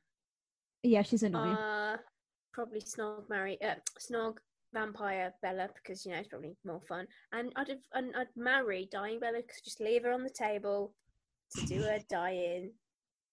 Yeah, 0.84 1.02
she's 1.02 1.24
annoying. 1.24 1.56
Uh, 1.56 1.98
probably 2.54 2.82
snog 2.82 3.30
marry 3.30 3.62
uh, 3.62 3.76
snog 4.00 4.38
vampire 4.74 5.34
Bella 5.42 5.70
because 5.76 6.06
you 6.06 6.12
know 6.12 6.20
it's 6.20 6.28
probably 6.28 6.56
more 6.66 6.82
fun. 6.88 7.08
And 7.32 7.52
I'd 7.56 7.70
have, 7.70 7.78
and 7.94 8.16
I'd 8.16 8.28
marry 8.36 8.88
dying 8.92 9.20
Bella 9.20 9.38
because 9.38 9.62
just 9.64 9.82
leave 9.82 10.04
her 10.04 10.12
on 10.12 10.24
the 10.24 10.30
table 10.30 10.94
to 11.56 11.66
do 11.66 11.82
her 11.82 12.00
dying. 12.10 12.72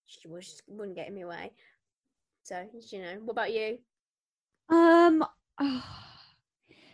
She 0.06 0.28
was 0.28 0.46
just 0.46 0.62
wouldn't 0.66 0.96
get 0.96 1.08
in 1.08 1.14
my 1.14 1.24
way. 1.24 1.52
So 2.42 2.64
you 2.90 3.02
know, 3.02 3.18
what 3.24 3.32
about 3.32 3.52
you? 3.52 3.78
Um, 4.68 5.24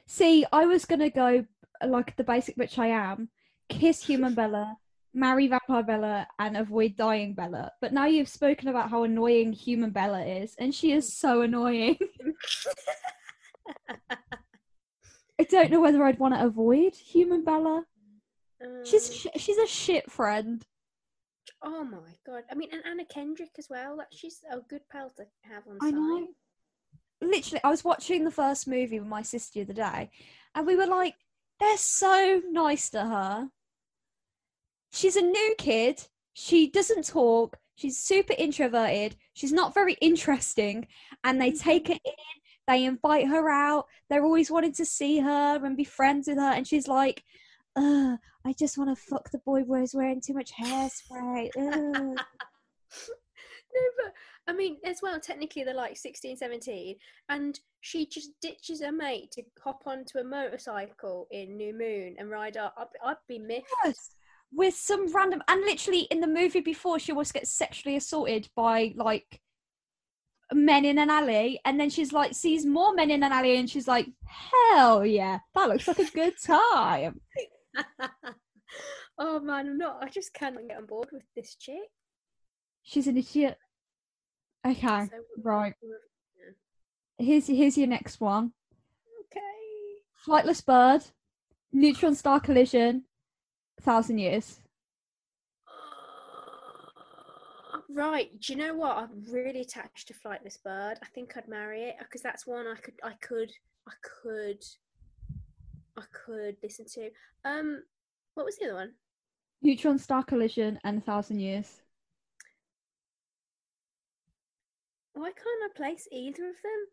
See, 0.07 0.45
I 0.53 0.67
was 0.67 0.85
gonna 0.85 1.11
go 1.11 1.47
like 1.87 2.17
the 2.17 2.25
basic 2.25 2.57
bitch 2.57 2.79
I 2.79 2.89
am, 2.89 3.31
kiss 3.69 4.03
human 4.07 4.35
Bella, 4.35 4.77
marry 5.15 5.47
vampire 5.49 5.83
Bella, 5.83 6.27
and 6.39 6.57
avoid 6.57 6.97
dying 6.97 7.35
Bella. 7.35 7.71
But 7.81 7.93
now 7.93 8.07
you've 8.07 8.29
spoken 8.29 8.69
about 8.69 8.91
how 8.91 9.03
annoying 9.05 9.53
human 9.53 9.91
Bella 9.91 10.25
is, 10.25 10.55
and 10.59 10.75
she 10.75 10.93
is 10.93 11.13
so 11.13 11.43
annoying. 11.43 11.99
I 15.39 15.45
don't 15.45 15.71
know 15.71 15.81
whether 15.81 16.05
I'd 16.05 16.19
want 16.19 16.35
to 16.35 16.45
avoid 16.45 16.95
human 16.95 17.45
Bella. 17.45 17.85
She's 18.85 19.09
Um, 19.11 19.17
sh- 19.17 19.41
she's 19.43 19.59
a 19.59 19.67
shit 19.67 20.11
friend. 20.11 20.65
oh 21.63 21.85
my 21.85 22.15
god! 22.27 22.45
I 22.51 22.55
mean, 22.55 22.69
and 22.73 22.83
Anna 22.87 23.05
Kendrick 23.05 23.51
as 23.59 23.69
well. 23.69 23.97
Like 23.97 24.09
she's 24.13 24.41
a 24.51 24.61
good 24.61 24.83
pal 24.91 25.11
to 25.17 25.25
have 25.43 25.65
on 25.69 25.79
I 25.81 25.87
side. 25.91 25.95
know. 25.95 26.29
Literally, 27.21 27.61
I 27.65 27.71
was 27.71 27.85
watching 27.85 28.25
the 28.25 28.31
first 28.31 28.67
movie 28.69 28.99
with 29.01 29.09
my 29.09 29.23
sister 29.23 29.65
the 29.65 29.73
other 29.73 29.73
day, 29.75 30.11
and 30.55 30.67
we 30.67 30.77
were 30.77 30.87
like, 30.87 31.15
they're 31.61 31.77
so 31.77 32.41
nice 32.51 32.91
to 32.91 33.01
her. 33.05 33.49
She's 34.93 35.17
a 35.17 35.23
new 35.23 35.55
kid. 35.59 36.07
She 36.35 36.71
doesn't 36.71 37.07
talk. 37.07 37.59
She's 37.75 37.99
super 37.99 38.35
introverted. 38.39 39.17
She's 39.35 39.53
not 39.53 39.75
very 39.75 39.95
interesting. 40.01 40.87
And 41.25 41.41
they 41.41 41.51
mm-hmm. 41.51 41.69
take 41.69 41.89
her 41.89 41.95
in, 41.95 42.13
they 42.69 42.85
invite 42.85 43.29
her 43.29 43.51
out. 43.51 43.87
They're 44.09 44.25
always 44.25 44.51
wanting 44.51 44.75
to 44.75 44.85
see 44.85 45.19
her 45.19 45.65
and 45.65 45.77
be 45.77 45.85
friends 45.85 46.29
with 46.29 46.39
her. 46.39 46.53
And 46.53 46.67
she's 46.67 46.89
like, 46.89 47.25
Ugh, 47.77 48.19
I 48.45 48.53
just 48.59 48.77
want 48.77 48.91
to 48.91 49.03
fuck 49.03 49.31
the 49.31 49.39
boy 49.39 49.65
who's 49.65 49.95
wearing 49.95 50.21
too 50.21 50.35
much 50.35 50.53
hairspray. 50.53 51.49
No, 53.75 53.81
but 54.05 54.13
I 54.53 54.57
mean, 54.57 54.77
as 54.85 55.01
well, 55.03 55.19
technically 55.19 55.65
they're 55.65 55.75
like 55.75 55.97
16, 55.97 56.37
17, 56.37 56.97
and 57.31 57.59
she 57.81 58.07
just 58.07 58.33
ditches 58.41 58.83
her 58.83 58.93
mate 58.93 59.31
to 59.33 59.43
hop 59.65 59.85
onto 59.87 60.19
a 60.19 60.25
motorcycle 60.25 61.27
in 61.31 61.57
New 61.57 61.73
Moon 61.73 62.17
and 62.19 62.31
ride 62.31 62.57
up. 62.57 62.75
I'd, 62.77 62.87
I'd 63.03 63.17
be 63.29 63.39
miffed. 63.39 63.67
Yes, 63.85 64.11
with 64.55 64.75
some 64.75 65.13
random 65.15 65.43
and 65.49 65.61
literally 65.63 66.01
in 66.11 66.21
the 66.21 66.27
movie 66.27 66.61
before 66.61 66.99
she 66.99 67.13
always 67.13 67.33
gets 67.33 67.51
sexually 67.51 67.97
assaulted 67.97 68.49
by 68.55 68.93
like 68.97 69.41
men 70.53 70.85
in 70.85 70.99
an 70.99 71.09
alley 71.09 71.59
and 71.65 71.81
then 71.81 71.89
she's 71.89 72.13
like 72.13 72.35
sees 72.35 72.67
more 72.67 72.95
men 72.95 73.11
in 73.11 73.23
an 73.23 73.33
alley 73.33 73.57
and 73.57 73.71
she's 73.71 73.89
like 73.89 74.07
hell 74.27 75.07
yeah 75.07 75.39
that 75.55 75.69
looks 75.69 75.89
like 75.89 75.99
a 75.99 76.11
good 76.11 76.35
time 76.45 77.19
oh 79.19 79.41
man, 79.41 79.67
I'm 79.69 79.79
not. 79.79 80.03
I 80.03 80.09
just 80.09 80.35
cannot 80.35 80.69
get 80.69 80.77
on 80.77 80.85
board 80.87 81.09
with 81.13 81.23
this 81.35 81.55
chick. 81.55 81.89
she's 82.83 83.07
an 83.07 83.17
idiot 83.17 83.57
okay 84.67 85.07
So, 85.07 85.17
right 85.43 85.75
yeah. 85.83 87.25
here's 87.27 87.47
here's 87.47 87.79
your 87.79 87.87
next 87.89 88.21
one 88.21 88.53
Okay. 89.25 89.41
flightless 90.27 90.65
bird 90.65 91.03
neutron 91.73 92.15
star 92.15 92.41
collision 92.41 93.05
thousand 93.83 94.19
years 94.19 94.61
Right. 97.95 98.31
Do 98.41 98.55
you 98.55 98.59
know 98.59 98.75
what? 98.75 98.97
I'm 98.97 99.23
really 99.31 99.61
attached 99.61 100.09
to 100.09 100.15
Flightless 100.15 100.63
Bird. 100.63 100.99
I 101.03 101.07
think 101.15 101.37
I'd 101.37 101.47
marry 101.49 101.83
it 101.83 101.97
because 101.99 102.23
that's 102.23 102.47
one 102.47 102.67
I 102.67 102.77
could, 102.77 102.95
I 103.03 103.13
could, 103.21 103.51
I 103.87 103.93
could, 104.23 104.65
I 105.99 106.03
could 106.13 106.57
listen 106.63 106.87
to. 106.95 107.11
Um, 107.45 107.83
what 108.35 108.47
was 108.47 108.57
the 108.57 108.67
other 108.67 108.75
one? 108.77 108.93
neutron 109.63 109.99
star 109.99 110.23
collision 110.25 110.79
and 110.85 110.99
A 110.99 111.01
thousand 111.01 111.41
years 111.41 111.81
Why 115.15 115.31
can't 115.31 115.65
I 115.65 115.69
place 115.77 116.09
either 116.11 116.49
of 116.49 116.57
them? 116.63 116.87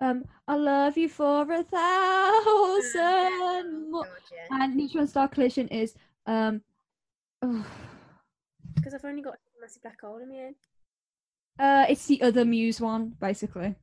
Um 0.00 0.24
i 0.46 0.54
love 0.54 0.96
you 0.96 1.08
for 1.08 1.42
a 1.52 1.62
thousand 1.64 2.92
more 3.90 4.06
and 4.50 4.76
neutron 4.76 5.06
star 5.06 5.28
collision 5.28 5.68
is 5.68 5.94
um 6.26 6.60
Because 8.74 8.94
I've 8.94 9.04
only 9.04 9.22
got 9.22 9.34
a 9.34 9.60
massive 9.60 9.82
black 9.82 10.00
hole 10.00 10.18
in 10.18 10.28
my 10.28 10.36
head. 10.36 10.54
uh 11.58 11.86
it's 11.88 12.06
the 12.06 12.22
other 12.22 12.44
muse 12.44 12.80
one 12.80 13.14
basically 13.20 13.74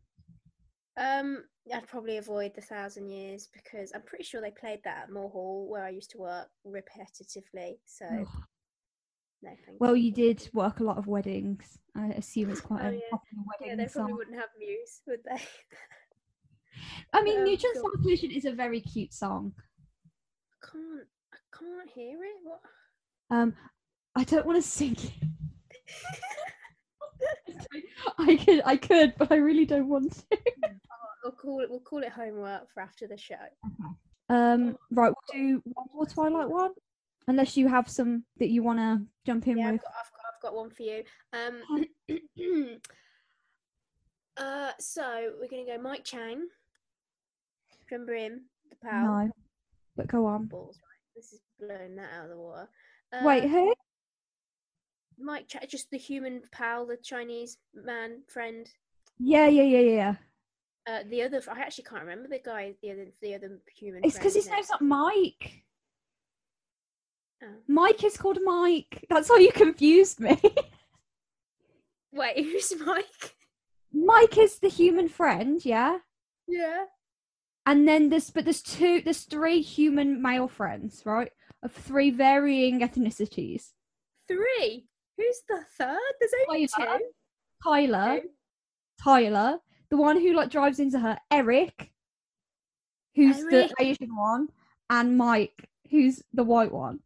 Um, 0.98 1.44
I'd 1.74 1.88
probably 1.88 2.18
avoid 2.18 2.56
the 2.56 2.62
thousand 2.62 3.10
years 3.10 3.50
because 3.54 3.92
I'm 3.94 4.04
pretty 4.04 4.24
sure 4.24 4.40
they 4.40 4.52
played 4.52 4.80
that 4.86 5.04
at 5.04 5.12
Moore 5.12 5.30
Hall 5.30 5.68
where 5.70 5.84
I 5.84 5.90
used 5.90 6.12
to 6.12 6.20
work 6.20 6.48
repetitively. 6.66 7.80
So 7.86 8.06
no, 9.44 9.52
well 9.80 9.96
you. 9.96 10.12
did 10.12 10.50
work 10.54 10.80
a 10.80 10.84
lot 10.84 10.98
of 10.98 11.08
weddings 11.08 11.78
i 11.96 12.08
assume 12.08 12.50
it's 12.50 12.62
quite 12.62 12.82
Oh, 12.82 12.90
a 12.90 12.94
yeah. 12.94 13.00
popular 13.12 13.44
Yeah, 13.62 13.76
wedding 13.76 13.78
they 13.78 13.92
probably 13.92 14.14
song 14.14 14.18
wouldn't 14.18 14.38
have 14.40 14.50
Muse, 14.58 15.02
would 15.08 15.24
they? 15.26 15.42
i 17.14 17.22
mean 17.24 17.40
um, 17.40 17.44
neutron 17.46 17.74
star 17.76 17.92
collision 18.02 18.32
is 18.32 18.46
a 18.46 18.52
very 18.52 18.82
cute 18.82 19.14
song 19.14 19.54
I 20.64 20.68
can't. 20.72 21.08
I 21.34 21.38
can't 21.58 21.90
hear 21.90 22.24
it. 22.24 22.36
What? 22.44 22.60
um 23.32 23.54
i 24.16 24.24
don't 24.24 24.46
want 24.46 24.62
to 24.62 24.68
sing 24.68 24.92
it 24.96 25.12
i 28.20 28.36
could 28.36 28.62
i 28.66 28.76
could 28.78 29.14
but 29.18 29.32
i 29.32 29.36
really 29.36 29.66
don't 29.66 29.88
want 29.88 30.12
to 30.14 30.24
we'll 31.24 31.32
call 31.34 31.60
it. 31.62 31.70
We'll 31.70 31.80
call 31.80 32.04
it 32.04 32.12
homework 32.12 32.70
for 32.74 32.82
after 32.82 33.08
the 33.08 33.18
show. 33.18 33.36
um 34.30 34.78
right 34.92 35.12
we'll 35.12 35.34
do 35.42 35.62
one 35.66 35.88
more 35.94 36.06
twilight 36.06 36.50
one 36.50 36.72
unless 37.28 37.58
you 37.58 37.68
have 37.68 37.90
some 37.90 38.24
that 38.38 38.50
you 38.50 38.62
want 38.62 38.78
to 38.80 39.02
jump 39.26 39.48
in 39.48 39.58
Yeah, 39.58 39.68
I've 39.68 39.74
with 39.74 39.82
got, 39.82 39.92
I've 39.92 40.12
got. 40.12 40.22
I've 40.36 40.42
got 40.42 40.56
one 40.56 40.70
for 40.70 40.84
you. 40.84 41.04
Um. 41.34 41.64
uh. 44.38 44.72
So 44.80 45.32
we're 45.40 45.48
gonna 45.48 45.66
go 45.66 45.78
Mike 45.82 46.04
Chang. 46.04 46.48
Remember 47.92 48.14
him? 48.16 48.46
The 48.70 48.76
pal. 48.88 49.04
no 49.26 49.32
but 49.96 50.08
go 50.08 50.26
on 50.26 50.46
Balls. 50.46 50.78
Right. 50.82 51.16
This 51.16 51.32
is 51.34 51.42
blowing 51.60 51.96
that 51.96 52.10
out 52.18 52.26
of 52.26 52.30
the 52.32 52.38
water. 52.38 52.68
wait 53.24 53.44
Uh, 53.46 53.48
who 53.48 53.74
Mike 55.18 55.48
Chang, 55.48 55.62
just 55.70 55.90
the 55.92 55.98
human 55.98 56.42
pal, 56.52 56.86
the 56.86 56.98
Chinese 56.98 57.58
man 57.74 58.22
friend. 58.28 58.68
yeah 59.20 59.48
yeah 59.48 59.64
yeah 59.64 59.80
yeah 59.80 60.16
Uh, 60.88 61.04
the 61.10 61.24
other, 61.24 61.42
I 61.50 61.62
actually 61.62 61.86
can't 61.86 62.02
remember 62.02 62.28
the 62.28 62.40
guy. 62.44 62.76
The 62.82 62.92
other, 62.92 63.08
the 63.22 63.36
other 63.36 63.60
human. 63.76 64.04
it's 64.04 64.18
because 64.18 64.36
his 64.36 64.50
name's 64.50 64.70
not 64.70 64.82
mike 64.82 65.62
Oh. 67.44 67.48
Mike 67.68 68.04
is 68.04 68.16
called 68.18 68.40
Mike. 68.44 69.06
That's 69.10 69.28
how 69.28 69.36
you 69.38 69.52
confused 69.52 70.20
me. 70.22 70.42
Wait, 72.14 72.38
who's 72.46 72.74
Mike? 72.86 73.36
Mike 73.94 74.38
is 74.38 74.60
the 74.60 74.70
human 74.70 75.10
friend, 75.10 75.64
yeah. 75.66 75.98
Yeah. 76.48 76.86
And 77.66 77.88
then 77.88 78.10
there's 78.10 78.30
but 78.30 78.44
there's 78.46 78.62
two 78.62 79.02
there's 79.02 79.24
three 79.24 79.62
human 79.62 80.22
male 80.22 80.48
friends, 80.48 81.02
right? 81.06 81.32
Of 81.64 81.72
three 81.72 82.12
varying 82.12 82.82
ethnicities. 82.82 83.72
Three. 84.28 84.88
Who's 85.18 85.42
the 85.50 85.64
third? 85.78 85.98
There's 86.20 86.32
only 86.48 86.68
Tyler. 86.68 86.98
two. 87.00 87.06
Tyler, 87.64 88.22
Who? 88.22 88.30
Tyler, 89.02 89.60
the 89.90 89.98
one 89.98 90.20
who 90.20 90.34
like 90.34 90.50
drives 90.50 90.80
into 90.80 91.00
her, 91.00 91.18
Eric, 91.32 91.92
who's 93.16 93.40
Eric. 93.40 93.72
the 93.78 93.84
Asian 93.84 94.16
one, 94.16 94.50
and 94.90 95.18
Mike, 95.18 95.70
who's 95.90 96.22
the 96.34 96.44
white 96.44 96.72
one. 96.72 97.00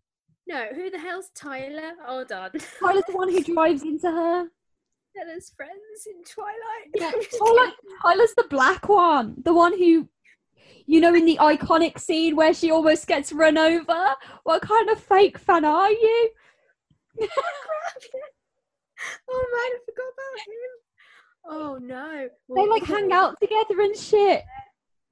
No, 0.47 0.65
who 0.75 0.89
the 0.89 0.97
hell's 0.97 1.29
Tyler? 1.35 1.91
Hold 2.05 2.31
on. 2.31 2.49
Tyler's 2.79 3.03
the 3.07 3.15
one 3.15 3.29
who 3.29 3.41
drives 3.53 3.83
into 3.83 4.09
her. 4.11 4.47
Tyler's 5.15 5.51
friends 5.55 6.07
in 6.07 6.23
Twilight. 6.23 6.89
Yeah, 6.95 7.11
Tyler, 7.37 7.71
Tyler's 8.01 8.33
the 8.35 8.47
black 8.49 8.89
one, 8.89 9.35
the 9.43 9.53
one 9.53 9.77
who, 9.77 10.09
you 10.89 10.99
know, 10.99 11.13
in 11.13 11.23
the 11.23 11.37
iconic 11.39 11.99
scene 11.99 12.35
where 12.35 12.51
she 12.51 12.71
almost 12.71 13.05
gets 13.05 13.31
run 13.31 13.59
over. 13.59 14.15
What 14.41 14.63
kind 14.63 14.89
of 14.89 14.99
fake 14.99 15.37
fan 15.37 15.63
are 15.63 15.91
you? 15.91 16.29
oh 17.21 17.27
man, 17.27 17.29
I 19.29 19.77
forgot 19.85 20.07
about 20.15 20.39
him. 20.47 20.71
Oh 21.47 21.77
no. 21.79 22.27
They 22.55 22.67
like 22.67 22.83
hang 22.85 23.11
out 23.11 23.35
together 23.39 23.81
and 23.81 23.95
shit. 23.95 24.41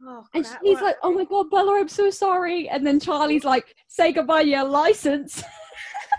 Oh, 0.04 0.24
And 0.34 0.48
he's 0.64 0.78
right. 0.78 0.86
like, 0.86 0.96
"Oh 1.04 1.14
my 1.14 1.26
god, 1.26 1.52
Bella, 1.52 1.80
I'm 1.80 1.90
so 1.90 2.10
sorry." 2.10 2.68
And 2.70 2.86
then 2.86 3.00
Charlie's 3.00 3.46
like, 3.46 3.76
"Say 3.88 4.12
goodbye, 4.12 4.42
your 4.42 4.64
license." 4.64 5.44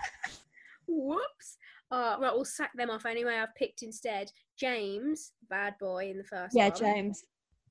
Whoops. 0.87 1.57
Uh, 1.91 2.15
right, 2.21 2.33
we'll 2.33 2.45
sack 2.45 2.71
them 2.75 2.89
off 2.89 3.05
anyway. 3.05 3.35
I've 3.35 3.55
picked 3.55 3.83
instead 3.83 4.31
James, 4.57 5.33
bad 5.49 5.73
boy 5.81 6.11
in 6.11 6.17
the 6.17 6.23
first 6.23 6.55
yeah, 6.55 6.69
one. 6.69 6.79
James. 6.79 7.25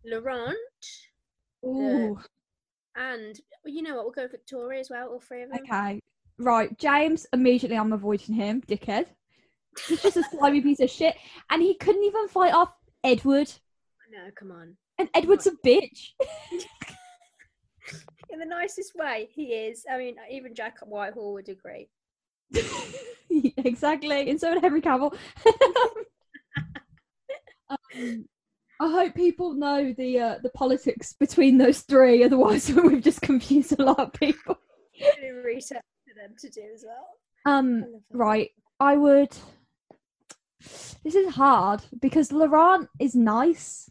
Laurent, 0.04 0.56
Ooh, 1.64 2.18
and 2.96 3.38
you 3.64 3.82
know 3.82 3.96
what? 3.96 4.04
We'll 4.04 4.12
go 4.12 4.28
Victoria 4.28 4.80
as 4.80 4.90
well, 4.90 5.08
all 5.08 5.20
three 5.20 5.42
of 5.42 5.50
them. 5.50 5.60
okay, 5.62 6.00
right. 6.38 6.76
James 6.78 7.26
immediately, 7.32 7.78
I'm 7.78 7.92
avoiding 7.92 8.34
him, 8.34 8.62
dickhead. 8.62 9.06
He's 9.86 10.02
just 10.02 10.16
a 10.16 10.24
slimy 10.24 10.60
piece 10.60 10.80
of 10.80 10.90
shit, 10.90 11.16
and 11.50 11.62
he 11.62 11.74
couldn't 11.74 12.02
even 12.02 12.26
fight 12.28 12.52
off 12.52 12.72
Edward. 13.04 13.52
No, 14.10 14.30
come 14.36 14.50
on. 14.50 14.76
And 14.98 15.08
Edward's 15.14 15.46
a 15.46 15.52
bitch. 15.64 16.08
In 18.30 18.38
the 18.38 18.44
nicest 18.44 18.94
way, 18.94 19.28
he 19.30 19.54
is. 19.54 19.86
I 19.90 19.96
mean, 19.96 20.16
even 20.30 20.54
Jack 20.54 20.76
Whitehall 20.84 21.32
would 21.34 21.48
agree. 21.48 21.88
exactly, 23.30 24.28
and 24.28 24.38
so 24.40 24.52
would 24.52 24.62
Henry 24.62 24.82
Cavill. 24.82 25.16
um, 27.70 28.28
I 28.80 28.90
hope 28.90 29.14
people 29.14 29.54
know 29.54 29.92
the 29.92 30.18
uh, 30.20 30.38
the 30.42 30.50
politics 30.50 31.12
between 31.12 31.58
those 31.58 31.80
three. 31.80 32.22
Otherwise, 32.24 32.72
we've 32.74 33.02
just 33.02 33.22
confused 33.22 33.78
a 33.78 33.82
lot 33.82 33.98
of 33.98 34.12
people. 34.12 34.58
research 35.44 35.82
for 36.06 36.14
them 36.14 36.34
to 36.38 36.48
do 36.48 36.62
as 36.74 36.84
well. 36.86 37.18
Um, 37.44 38.02
right. 38.10 38.50
I 38.80 38.96
would. 38.96 39.36
This 41.04 41.14
is 41.14 41.34
hard 41.34 41.82
because 42.00 42.32
Laurent 42.32 42.88
is 43.00 43.14
nice. 43.14 43.90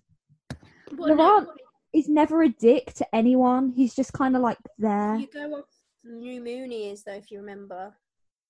Well, 0.96 1.16
Laurent 1.16 1.48
no, 1.48 1.54
is 1.94 2.08
never 2.08 2.44
a 2.44 2.50
dick 2.50 2.94
to 2.94 3.16
anyone. 3.16 3.70
He's 3.70 3.96
just 3.96 4.14
kind 4.14 4.36
of 4.36 4.42
like 4.42 4.58
there. 4.78 5.16
you 5.16 5.28
go 5.34 5.56
off 5.56 5.66
New 6.04 6.42
Mooney 6.42 6.90
is 6.92 7.04
though, 7.04 7.14
if 7.14 7.32
you 7.32 7.40
remember. 7.40 7.94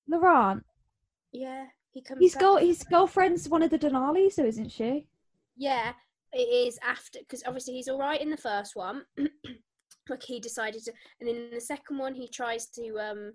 Laurent, 0.08 0.64
Yeah, 1.32 1.66
he 1.92 2.02
comes. 2.02 2.22
his 2.22 2.36
girl, 2.36 2.58
his 2.58 2.84
girlfriend's 2.84 3.50
one 3.50 3.64
of 3.64 3.70
the 3.72 3.80
Denali, 3.80 4.32
so 4.32 4.46
isn't 4.46 4.72
she? 4.72 5.08
Yeah, 5.56 5.94
it 6.34 6.68
is 6.68 6.78
after 6.86 7.20
because 7.20 7.44
obviously 7.46 7.74
he's 7.76 7.88
all 7.88 8.00
right 8.00 8.22
in 8.22 8.30
the 8.30 8.38
first 8.38 8.76
one. 8.76 9.04
like 10.10 10.24
he 10.24 10.40
decided 10.40 10.84
to, 10.86 10.94
and 11.20 11.30
in 11.30 11.50
the 11.54 11.62
second 11.62 11.98
one 11.98 12.14
he 12.14 12.28
tries 12.28 12.68
to. 12.68 12.98
um 13.00 13.34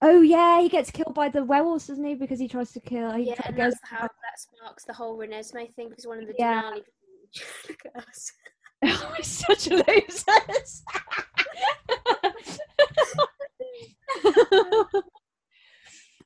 Oh 0.00 0.20
yeah, 0.20 0.60
he 0.60 0.68
gets 0.68 0.92
killed 0.92 1.14
by 1.14 1.28
the 1.28 1.42
werewolves, 1.44 1.88
doesn't 1.88 2.04
he? 2.04 2.14
Because 2.14 2.38
he 2.38 2.46
tries 2.46 2.70
to 2.72 2.80
kill. 2.80 3.12
He 3.14 3.24
Yeah, 3.30 3.34
and 3.44 3.56
goes. 3.56 3.72
that's 3.72 3.80
how 3.90 4.02
that 4.02 4.38
sparks 4.38 4.84
the 4.84 4.92
whole 4.92 5.18
Renesmee 5.18 5.74
thing 5.74 5.88
because 5.88 6.06
one 6.06 6.20
of 6.20 6.26
the 6.28 6.34
Yeah. 6.38 6.62
Denali. 6.62 6.82
Look 7.68 7.80
at 7.84 8.04
us. 8.06 8.32
We're 8.82 9.22
such 9.22 9.68
losers. 9.70 10.84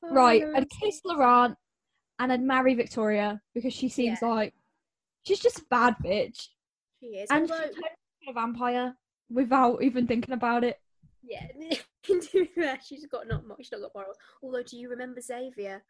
right, 0.03 0.43
Oh, 0.45 0.53
I'd 0.55 0.67
kiss 0.69 1.01
Laurent 1.05 1.55
and 2.19 2.31
I'd 2.31 2.41
marry 2.41 2.73
Victoria 2.75 3.41
because 3.53 3.73
she 3.73 3.89
seems 3.89 4.19
Yeah. 4.21 4.27
like 4.29 4.53
she's 5.23 5.39
just 5.39 5.59
a 5.59 5.65
bad 5.69 5.95
bitch. 6.03 6.47
She 6.99 7.07
is. 7.07 7.29
And 7.31 7.47
she 7.47 7.53
although, 7.53 7.63
turns 7.65 7.75
into 7.75 8.31
a 8.31 8.33
vampire 8.33 8.95
without 9.29 9.83
even 9.83 10.07
thinking 10.07 10.33
about 10.33 10.63
it. 10.63 10.79
yeah, 11.23 11.47
to 12.03 12.21
be 12.33 12.45
fair, 12.55 12.77
she's 12.83 13.05
got 13.07 13.27
not 13.27 13.45
much. 13.45 13.57
She's 13.59 13.71
not 13.71 13.81
got 13.81 13.91
morals. 13.95 14.17
Although, 14.41 14.63
do 14.63 14.77
you 14.77 14.89
remember 14.89 15.21
Xavier? 15.21 15.83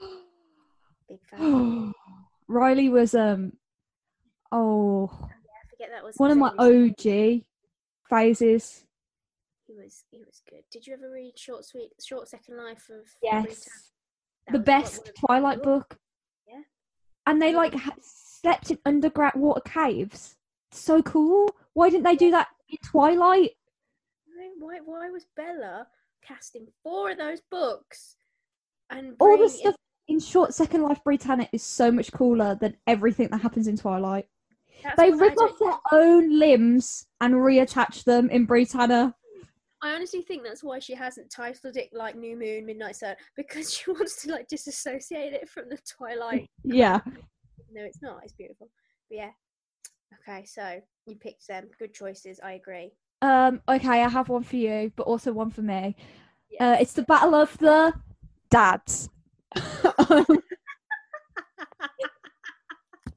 Big 1.08 1.18
fan. 1.30 1.92
Riley 2.48 2.88
was 2.90 3.14
um 3.14 3.52
oh 4.52 5.10
I 5.10 5.68
forget 5.70 5.88
that 5.92 6.04
was 6.04 6.16
one 6.16 6.30
of 6.30 6.36
my 6.38 6.50
OG 6.58 7.42
phases. 8.08 8.84
He 9.66 9.74
was 9.74 10.04
he 10.10 10.18
was 10.18 10.42
good. 10.48 10.62
Did 10.70 10.86
you 10.86 10.94
ever 10.94 11.10
read 11.10 11.38
Short 11.38 11.64
Sweet 11.64 11.90
Short 12.02 12.28
Second 12.28 12.58
Life 12.58 12.88
of 12.90 13.06
Yes. 13.22 13.66
The 14.52 14.58
best 14.58 15.10
Twilight 15.18 15.62
book. 15.62 15.96
Yeah. 16.46 16.60
And 17.26 17.40
they 17.40 17.54
like 17.54 17.74
ha- 17.74 17.96
slept 18.44 18.70
in 18.70 18.78
underground 18.84 19.34
water 19.36 19.62
caves. 19.62 20.36
So 20.70 21.02
cool. 21.02 21.50
Why 21.72 21.88
didn't 21.88 22.04
they 22.04 22.16
do 22.16 22.30
that 22.30 22.48
in 22.68 22.78
Twilight? 22.84 23.52
Why 24.58 24.78
why 24.84 25.10
was 25.10 25.26
Bella 25.36 25.86
casting 26.22 26.66
four 26.82 27.10
of 27.10 27.18
those 27.18 27.40
books? 27.50 28.16
And 28.90 29.16
All 29.18 29.38
the 29.38 29.48
stuff 29.48 29.74
in 30.08 30.20
Short 30.20 30.52
Second 30.52 30.82
Life 30.82 31.02
Bree 31.02 31.18
Tanner 31.18 31.48
is 31.52 31.62
so 31.62 31.90
much 31.90 32.12
cooler 32.12 32.56
than 32.60 32.76
everything 32.86 33.28
that 33.28 33.40
happens 33.40 33.66
in 33.66 33.76
Twilight. 33.76 34.26
That's 34.82 34.96
They 34.96 35.10
rip 35.10 35.38
off 35.38 35.58
their 35.58 35.78
own 35.92 36.38
limbs 36.38 37.06
and 37.20 37.34
reattach 37.34 38.04
them 38.04 38.28
in 38.28 38.44
Bree 38.44 38.66
Tanner. 38.66 39.14
I 39.82 39.94
honestly 39.94 40.22
think 40.22 40.44
that's 40.44 40.64
why 40.64 40.78
she 40.78 40.94
hasn't 40.94 41.30
titled 41.30 41.76
it 41.76 41.90
like 41.92 42.16
New 42.16 42.38
Moon, 42.38 42.66
Midnight 42.66 42.96
Sun, 42.96 43.16
because 43.36 43.72
she 43.72 43.90
wants 43.90 44.22
to 44.22 44.32
like 44.32 44.48
disassociate 44.48 45.32
it 45.32 45.48
from 45.48 45.68
the 45.68 45.78
Twilight. 45.86 46.48
Yeah. 46.64 47.00
No, 47.74 47.84
it's 47.84 48.00
not. 48.00 48.20
It's 48.22 48.32
beautiful. 48.32 48.70
But 49.08 49.16
yeah. 49.16 49.30
Okay, 50.26 50.44
so 50.44 50.80
you 51.06 51.16
picked 51.16 51.46
them. 51.48 51.68
Good 51.78 51.92
choices. 51.92 52.40
I 52.42 52.52
agree. 52.52 52.92
Um, 53.20 53.60
okay, 53.68 54.02
I 54.02 54.08
have 54.08 54.28
one 54.28 54.44
for 54.44 54.56
you, 54.56 54.92
but 54.96 55.04
also 55.04 55.32
one 55.32 55.50
for 55.50 55.62
me. 55.62 55.96
Yeah. 56.50 56.72
Uh, 56.72 56.76
it's 56.80 56.92
the 56.92 57.02
battle 57.02 57.34
of 57.34 57.56
the 57.58 57.92
dads. 58.50 59.08
Um, 59.96 60.26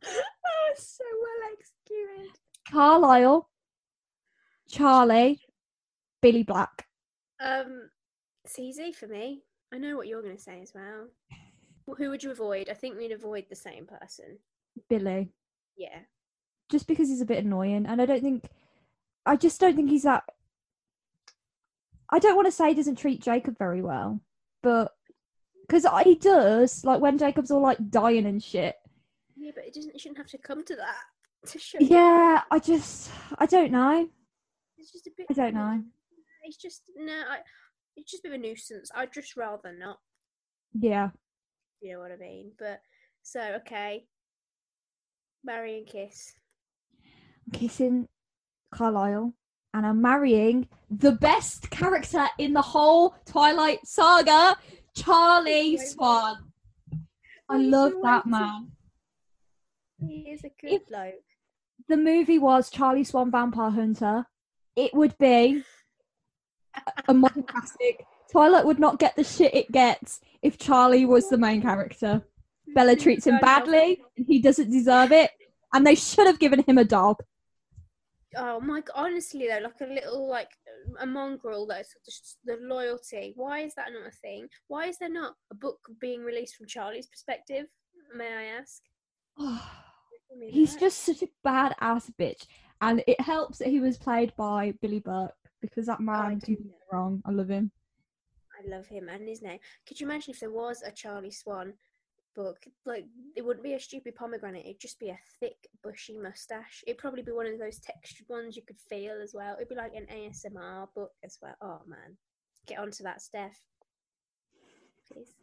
oh, 0.03 0.73
so 0.77 1.03
well 1.21 1.51
executed. 1.53 2.37
Carlisle, 2.71 3.49
Charlie, 4.69 5.41
Billy 6.21 6.43
Black. 6.43 6.85
Um, 7.39 7.89
it's 8.45 8.59
easy 8.59 8.91
for 8.91 9.07
me. 9.07 9.41
I 9.73 9.77
know 9.77 9.97
what 9.97 10.07
you're 10.07 10.21
going 10.21 10.37
to 10.37 10.41
say 10.41 10.61
as 10.61 10.71
well. 10.73 11.07
Well, 11.29 11.46
Who 11.95 12.09
would 12.09 12.23
you 12.23 12.31
avoid? 12.31 12.69
I 12.69 12.73
think 12.73 12.97
we'd 12.97 13.11
avoid 13.11 13.45
the 13.49 13.55
same 13.55 13.85
person. 13.85 14.39
Billy. 14.89 15.29
Yeah. 15.77 15.99
Just 16.69 16.87
because 16.87 17.07
he's 17.07 17.21
a 17.21 17.25
bit 17.25 17.43
annoying, 17.43 17.85
and 17.85 18.01
I 18.01 18.05
don't 18.05 18.21
think, 18.21 18.45
I 19.25 19.35
just 19.37 19.59
don't 19.59 19.75
think 19.75 19.89
he's 19.89 20.03
that. 20.03 20.23
I 22.11 22.19
don't 22.19 22.35
want 22.35 22.47
to 22.47 22.51
say 22.51 22.69
he 22.69 22.73
doesn't 22.73 22.97
treat 22.97 23.21
Jacob 23.21 23.57
very 23.57 23.81
well, 23.81 24.21
but 24.63 24.93
because 25.67 25.85
he 26.03 26.15
does, 26.15 26.83
like 26.83 27.01
when 27.01 27.17
Jacob's 27.17 27.51
all 27.51 27.61
like 27.61 27.77
dying 27.89 28.25
and 28.25 28.41
shit. 28.41 28.75
Yeah, 29.35 29.51
but 29.53 29.65
it 29.65 29.73
doesn't. 29.73 29.93
It 29.93 30.01
shouldn't 30.01 30.17
have 30.17 30.27
to 30.27 30.37
come 30.37 30.63
to 30.65 30.75
that. 30.75 31.51
To 31.51 31.59
show. 31.59 31.77
Yeah, 31.79 32.41
I 32.49 32.59
just, 32.59 33.11
I 33.37 33.45
don't 33.45 33.71
know. 33.71 34.09
It's 34.77 34.91
just 34.91 35.07
a 35.07 35.11
bit. 35.15 35.27
I 35.29 35.33
don't 35.33 35.53
know. 35.53 35.83
It's 36.43 36.57
just 36.57 36.83
no. 36.95 37.13
I, 37.13 37.37
it's 37.95 38.11
just 38.11 38.25
a 38.25 38.29
bit 38.29 38.35
of 38.35 38.43
a 38.43 38.47
nuisance. 38.47 38.89
I'd 38.95 39.13
just 39.13 39.35
rather 39.37 39.73
not. 39.77 39.99
Yeah. 40.73 41.09
You 41.81 41.93
know 41.93 41.99
what 41.99 42.11
I 42.11 42.17
mean? 42.17 42.51
But 42.57 42.81
so 43.21 43.39
okay. 43.61 44.05
Marry 45.43 45.77
and 45.77 45.87
kiss. 45.87 46.33
I'm 47.45 47.59
kissing 47.59 48.07
Carlisle 48.73 49.33
and 49.73 49.85
I'm 49.85 50.01
marrying 50.01 50.67
the 50.89 51.11
best 51.11 51.69
character 51.69 52.25
in 52.37 52.53
the 52.53 52.61
whole 52.61 53.15
Twilight 53.25 53.79
saga, 53.85 54.57
Charlie 54.95 55.77
Swan. 55.77 56.51
I 57.49 57.57
love 57.57 57.93
that 58.03 58.25
man. 58.25 58.71
He 59.99 60.29
is 60.31 60.43
a 60.43 60.49
good 60.61 60.73
If- 60.81 60.87
bloke. 60.87 61.13
The 61.87 61.95
movie 61.97 62.39
was 62.39 62.69
Charlie 62.69 63.05
Swan 63.05 63.31
Vampire 63.31 63.69
Hunter. 63.69 64.25
It 64.75 64.93
would 64.93 65.17
be 65.17 65.63
a 67.07 67.13
modern 67.13 67.43
classic. 67.43 68.03
Twilight 68.31 68.65
would 68.65 68.79
not 68.79 68.99
get 68.99 69.15
the 69.15 69.23
shit 69.23 69.53
it 69.53 69.71
gets 69.71 70.21
if 70.41 70.57
Charlie 70.57 71.05
was 71.05 71.29
the 71.29 71.37
main 71.37 71.61
character. 71.61 72.23
Bella 72.75 72.95
treats 72.95 73.25
him 73.25 73.39
badly, 73.39 74.01
and 74.17 74.25
he 74.25 74.39
doesn't 74.39 74.69
deserve 74.69 75.11
it, 75.11 75.31
and 75.73 75.85
they 75.85 75.95
should 75.95 76.27
have 76.27 76.39
given 76.39 76.63
him 76.63 76.77
a 76.77 76.83
dog. 76.83 77.17
Oh 78.35 78.59
my 78.59 78.81
god! 78.81 78.93
Honestly 78.95 79.47
though, 79.47 79.63
like 79.63 79.81
a 79.81 79.93
little 79.93 80.29
like 80.29 80.49
a 80.99 81.05
mongrel 81.05 81.65
that's 81.65 81.95
just 82.05 82.37
the 82.45 82.57
loyalty. 82.61 83.33
Why 83.35 83.61
is 83.61 83.73
that 83.75 83.91
not 83.93 84.07
a 84.07 84.11
thing? 84.11 84.47
Why 84.67 84.87
is 84.87 84.97
there 84.97 85.09
not 85.09 85.35
a 85.51 85.55
book 85.55 85.79
being 85.99 86.23
released 86.23 86.55
from 86.55 86.67
Charlie's 86.67 87.07
perspective? 87.07 87.65
May 88.15 88.27
I 88.27 88.43
ask? 88.59 88.81
He's 90.51 90.73
that. 90.73 90.81
just 90.81 90.99
such 91.03 91.23
a 91.23 91.29
bad 91.43 91.73
ass 91.79 92.11
bitch, 92.19 92.45
and 92.81 93.01
it 93.07 93.19
helps 93.21 93.59
that 93.59 93.69
he 93.69 93.79
was 93.79 93.97
played 93.97 94.33
by 94.35 94.73
Billy 94.81 94.99
Burke 94.99 95.33
because 95.61 95.85
that 95.87 96.01
man 96.01 96.39
do 96.39 96.55
did 96.57 96.65
wrong. 96.91 97.21
I 97.25 97.31
love 97.31 97.49
him. 97.49 97.71
Love 98.67 98.87
him 98.87 99.07
and 99.09 99.27
his 99.27 99.41
name. 99.41 99.59
Could 99.87 99.99
you 99.99 100.07
imagine 100.07 100.33
if 100.33 100.39
there 100.41 100.51
was 100.51 100.83
a 100.85 100.91
Charlie 100.91 101.31
Swan 101.31 101.73
book? 102.35 102.65
Like, 102.85 103.05
it 103.35 103.45
wouldn't 103.45 103.63
be 103.63 103.73
a 103.73 103.79
stupid 103.79 104.15
pomegranate. 104.15 104.65
It'd 104.65 104.79
just 104.79 104.99
be 104.99 105.09
a 105.09 105.19
thick, 105.39 105.55
bushy 105.83 106.17
mustache. 106.17 106.83
It'd 106.85 106.97
probably 106.97 107.21
be 107.21 107.31
one 107.31 107.47
of 107.47 107.57
those 107.59 107.79
textured 107.79 108.27
ones 108.27 108.57
you 108.57 108.63
could 108.63 108.79
feel 108.89 109.21
as 109.23 109.33
well. 109.33 109.55
It'd 109.55 109.69
be 109.69 109.75
like 109.75 109.95
an 109.95 110.05
ASMR 110.13 110.87
book 110.93 111.11
as 111.23 111.37
well. 111.41 111.55
Oh 111.61 111.81
man, 111.87 112.17
get 112.65 112.79
onto 112.79 113.03
that, 113.03 113.21
Steph. 113.21 113.57
Please. 115.11 115.33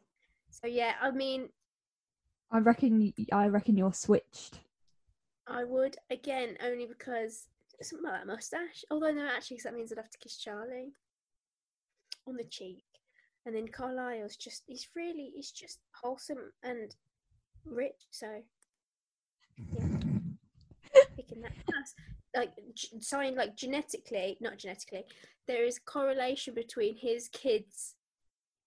So 0.51 0.67
yeah, 0.67 0.93
I 1.01 1.11
mean, 1.11 1.49
I 2.51 2.59
reckon. 2.59 3.13
I 3.33 3.47
reckon 3.49 3.77
you're 3.79 3.95
switched. 3.95 4.61
I 5.47 5.65
would 5.65 5.97
again 6.11 6.57
only 6.63 6.87
because 6.87 7.49
something 7.83 8.07
about 8.07 8.19
that 8.21 8.27
mustache. 8.27 8.85
Although 8.91 9.13
no, 9.13 9.27
actually, 9.27 9.57
'cause 9.57 9.65
that 9.65 9.75
means 9.75 9.91
I'd 9.91 9.99
have 9.99 10.11
to 10.11 10.19
kiss 10.19 10.37
Charlie 10.37 10.93
on 12.27 12.37
the 12.37 12.45
cheek, 12.45 12.85
and 13.47 13.55
then 13.55 13.69
Carlisle's 13.69 14.37
just—he's 14.37 14.89
really—he's 14.95 15.51
just 15.51 15.81
wholesome 16.03 16.53
and 16.63 16.95
rich. 17.65 17.93
So 18.11 18.43
yeah, 19.73 19.87
picking 21.17 21.43
that 21.43 21.53
class. 21.67 21.95
Like 22.37 22.53
sign, 23.01 23.37
like 23.37 23.57
genetically, 23.57 24.37
not 24.41 24.59
genetically, 24.59 25.05
there 25.47 25.65
is 25.65 25.79
correlation 25.79 26.55
between 26.55 26.97
his 26.97 27.29
kids, 27.29 27.95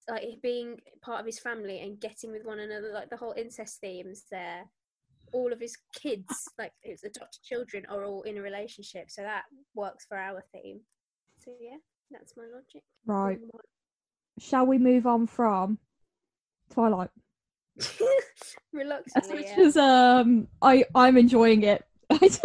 like 0.10 0.24
being 0.42 0.80
part 1.02 1.20
of 1.20 1.26
his 1.26 1.40
family 1.40 1.82
and 1.82 2.00
getting 2.00 2.32
with 2.32 2.46
one 2.46 2.60
another. 2.60 2.92
Like 2.94 3.10
the 3.10 3.18
whole 3.18 3.34
incest 3.38 3.82
themes 3.82 4.24
there 4.32 4.66
all 5.34 5.52
of 5.52 5.60
his 5.60 5.78
kids, 5.94 6.50
like 6.58 6.72
his 6.82 7.04
adopted 7.04 7.42
children, 7.44 7.86
are 7.90 8.06
all 8.06 8.22
in 8.24 8.38
a 8.38 8.42
relationship. 8.42 9.10
So 9.10 9.22
that 9.22 9.44
works 9.76 10.06
for 10.08 10.18
our 10.18 10.44
theme. 10.54 10.82
So 11.44 11.52
yeah, 11.60 11.78
that's 12.12 12.36
my 12.38 12.44
logic. 12.54 12.84
Right. 13.06 13.40
Shall 14.40 14.66
we 14.66 14.78
move 14.78 15.08
on 15.08 15.28
from 15.28 15.80
Twilight? 16.72 17.10
Reluctantly, 18.74 19.36
Which 19.36 19.46
yeah. 19.46 19.60
is 19.60 19.78
um, 19.78 20.48
I 20.62 20.86
I'm 20.94 21.18
enjoying 21.18 21.64
it. 21.64 21.84
I 22.10 22.18
don't. 22.18 22.44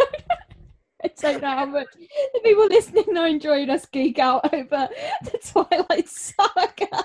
I 1.03 1.09
don't 1.19 1.41
know 1.41 1.49
how 1.49 1.65
much 1.65 1.87
the 2.33 2.39
people 2.43 2.65
listening 2.67 3.17
are 3.17 3.27
enjoying 3.27 3.69
us 3.69 3.85
geek 3.87 4.19
out 4.19 4.53
over 4.53 4.87
the 5.23 5.39
Twilight 5.51 6.09
Saga. 6.09 6.87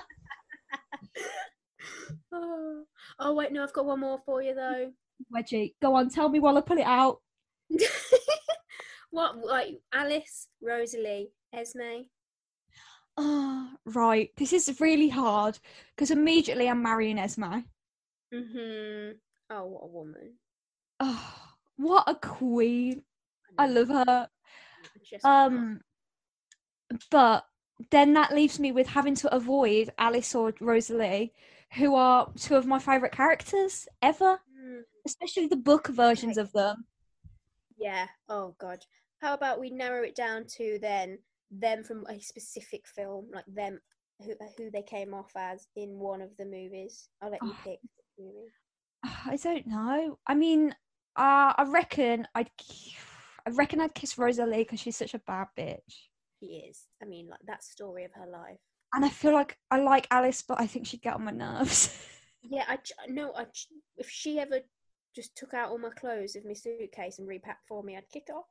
Oh. 2.31 2.83
oh 3.19 3.33
wait, 3.33 3.51
no, 3.51 3.63
I've 3.63 3.73
got 3.73 3.85
one 3.85 4.01
more 4.01 4.19
for 4.23 4.41
you 4.43 4.53
though. 4.53 4.91
Wedgie, 5.35 5.73
go 5.81 5.95
on, 5.95 6.09
tell 6.09 6.29
me 6.29 6.39
while 6.39 6.57
I 6.57 6.61
pull 6.61 6.77
it 6.77 6.85
out. 6.85 7.21
what 9.09 9.37
like 9.39 9.79
Alice, 9.91 10.47
Rosalie, 10.61 11.31
Esme? 11.53 12.03
Oh, 13.21 13.69
right. 13.85 14.31
This 14.37 14.53
is 14.53 14.79
really 14.79 15.09
hard 15.09 15.59
because 15.95 16.09
immediately 16.09 16.69
I'm 16.69 16.81
marrying 16.81 17.19
Esme. 17.19 17.43
Mm-hmm. 18.33 19.11
Oh, 19.49 19.65
what 19.65 19.83
a 19.83 19.87
woman. 19.87 20.33
Oh, 21.01 21.35
what 21.75 22.03
a 22.07 22.15
queen. 22.15 23.03
I 23.57 23.67
love 23.67 23.89
her. 23.89 24.29
Um, 25.25 25.81
but 27.11 27.45
then 27.91 28.13
that 28.13 28.33
leaves 28.33 28.59
me 28.59 28.71
with 28.71 28.87
having 28.87 29.15
to 29.15 29.35
avoid 29.35 29.91
Alice 29.97 30.33
or 30.33 30.53
Rosalie, 30.61 31.33
who 31.73 31.95
are 31.95 32.31
two 32.39 32.55
of 32.55 32.65
my 32.65 32.79
favourite 32.79 33.11
characters 33.13 33.87
ever, 34.01 34.39
Mm, 34.57 34.81
especially 35.05 35.47
the 35.47 35.55
book 35.55 35.87
versions 35.87 36.37
of 36.37 36.51
them. 36.53 36.85
yeah. 37.77 38.07
Oh 38.29 38.55
god. 38.59 38.85
How 39.21 39.33
about 39.33 39.59
we 39.59 39.69
narrow 39.69 40.03
it 40.03 40.15
down 40.15 40.45
to 40.57 40.79
then 40.81 41.19
them 41.51 41.83
from 41.83 42.05
a 42.07 42.19
specific 42.19 42.85
film, 42.87 43.27
like 43.33 43.45
them 43.47 43.79
who 44.19 44.33
who 44.57 44.69
they 44.71 44.83
came 44.83 45.13
off 45.13 45.31
as 45.35 45.67
in 45.75 45.97
one 45.99 46.21
of 46.21 46.35
the 46.37 46.45
movies. 46.45 47.09
I'll 47.21 47.31
let 47.31 47.41
you 47.43 47.51
Oh. 47.53 47.57
pick. 47.63 47.79
I 49.25 49.37
don't 49.37 49.65
know. 49.67 50.19
I 50.27 50.35
mean, 50.35 50.71
uh, 51.15 51.53
I 51.57 51.65
reckon 51.69 52.27
I'd, 52.35 52.49
I 53.47 53.49
reckon 53.51 53.79
I'd 53.81 53.93
kiss 53.95 54.17
Rosalie 54.17 54.57
because 54.63 54.79
she's 54.79 54.97
such 54.97 55.13
a 55.13 55.19
bad 55.19 55.47
bitch. 55.57 56.07
She 56.39 56.47
is. 56.69 56.85
I 57.01 57.05
mean, 57.05 57.27
like 57.29 57.39
that 57.47 57.63
story 57.63 58.03
of 58.05 58.11
her 58.13 58.27
life. 58.27 58.59
And 58.93 59.05
I 59.05 59.09
feel 59.09 59.33
like 59.33 59.57
I 59.71 59.79
like 59.79 60.07
Alice, 60.11 60.41
but 60.41 60.59
I 60.59 60.67
think 60.67 60.85
she'd 60.87 61.01
get 61.01 61.13
on 61.15 61.23
my 61.25 61.31
nerves. 61.31 61.97
Yeah, 62.41 62.63
I 62.69 62.79
no, 63.09 63.33
I 63.35 63.47
if 63.97 64.09
she 64.09 64.39
ever 64.39 64.61
just 65.13 65.35
took 65.35 65.53
out 65.53 65.71
all 65.71 65.77
my 65.77 65.89
clothes 65.89 66.37
of 66.37 66.45
my 66.45 66.53
suitcase 66.53 67.19
and 67.19 67.27
repacked 67.27 67.67
for 67.67 67.83
me, 67.83 67.97
I'd 67.97 68.09
kick 68.09 68.27
off. 68.33 68.45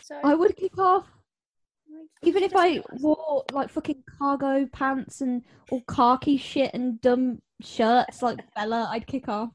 So 0.00 0.14
I 0.22 0.36
would 0.36 0.54
kick 0.56 0.78
off. 0.78 1.08
Even 2.22 2.42
if 2.42 2.52
I 2.54 2.82
wore 3.00 3.44
like 3.52 3.70
fucking 3.70 4.04
cargo 4.18 4.66
pants 4.66 5.20
and 5.20 5.42
all 5.70 5.82
khaki 5.88 6.36
shit 6.36 6.72
and 6.74 7.00
dumb 7.00 7.40
shirts 7.60 8.22
like 8.22 8.38
Bella, 8.54 8.88
I'd 8.90 9.06
kick 9.06 9.28
off. 9.28 9.50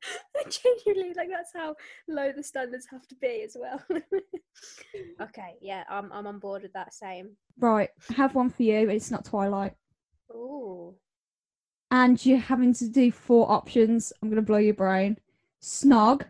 genuinely 0.84 1.14
like 1.14 1.28
that's 1.28 1.52
how 1.54 1.74
low 2.08 2.30
the 2.32 2.42
standards 2.42 2.86
have 2.90 3.06
to 3.08 3.14
be 3.16 3.42
as 3.44 3.56
well. 3.58 3.82
okay, 5.20 5.54
yeah, 5.60 5.84
I'm 5.88 6.12
I'm 6.12 6.26
on 6.26 6.38
board 6.38 6.62
with 6.62 6.72
that 6.74 6.94
same. 6.94 7.30
Right, 7.58 7.90
I 8.10 8.14
have 8.14 8.34
one 8.34 8.50
for 8.50 8.62
you. 8.62 8.88
It's 8.88 9.10
not 9.10 9.24
Twilight. 9.24 9.74
Ooh, 10.30 10.94
And 11.90 12.24
you're 12.24 12.38
having 12.38 12.74
to 12.74 12.88
do 12.88 13.10
four 13.10 13.50
options. 13.50 14.12
I'm 14.20 14.28
going 14.28 14.36
to 14.36 14.42
blow 14.42 14.58
your 14.58 14.74
brain. 14.74 15.16
Snog, 15.62 16.24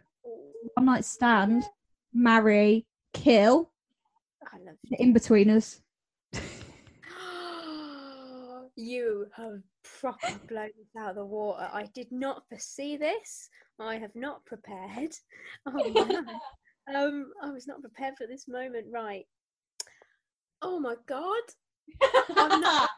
one 0.75 0.87
night 0.87 1.05
stand, 1.05 1.65
marry, 2.15 2.87
kill, 3.13 3.71
I 4.59 4.65
love 4.65 4.77
the 4.85 4.97
Inbetweeners. 4.97 5.81
you 8.77 9.27
have 9.37 9.61
proper 10.01 10.33
blown 10.49 10.71
this 10.77 10.89
out 10.99 11.11
of 11.11 11.17
the 11.17 11.25
water. 11.25 11.69
I 11.73 11.87
did 11.95 12.11
not 12.11 12.43
foresee 12.49 12.97
this. 12.97 13.49
I 13.79 13.97
have 13.97 14.15
not 14.15 14.45
prepared. 14.47 15.13
Oh 15.67 15.93
man. 15.93 16.27
um, 16.95 17.33
I 17.43 17.51
was 17.51 17.67
not 17.67 17.81
prepared 17.81 18.15
for 18.17 18.27
this 18.27 18.49
moment. 18.49 18.87
Right. 18.91 19.27
Oh 20.63 20.81
my 20.81 20.95
god. 21.07 21.43
I'm 22.37 22.61
not. 22.61 22.89
I 22.89 22.93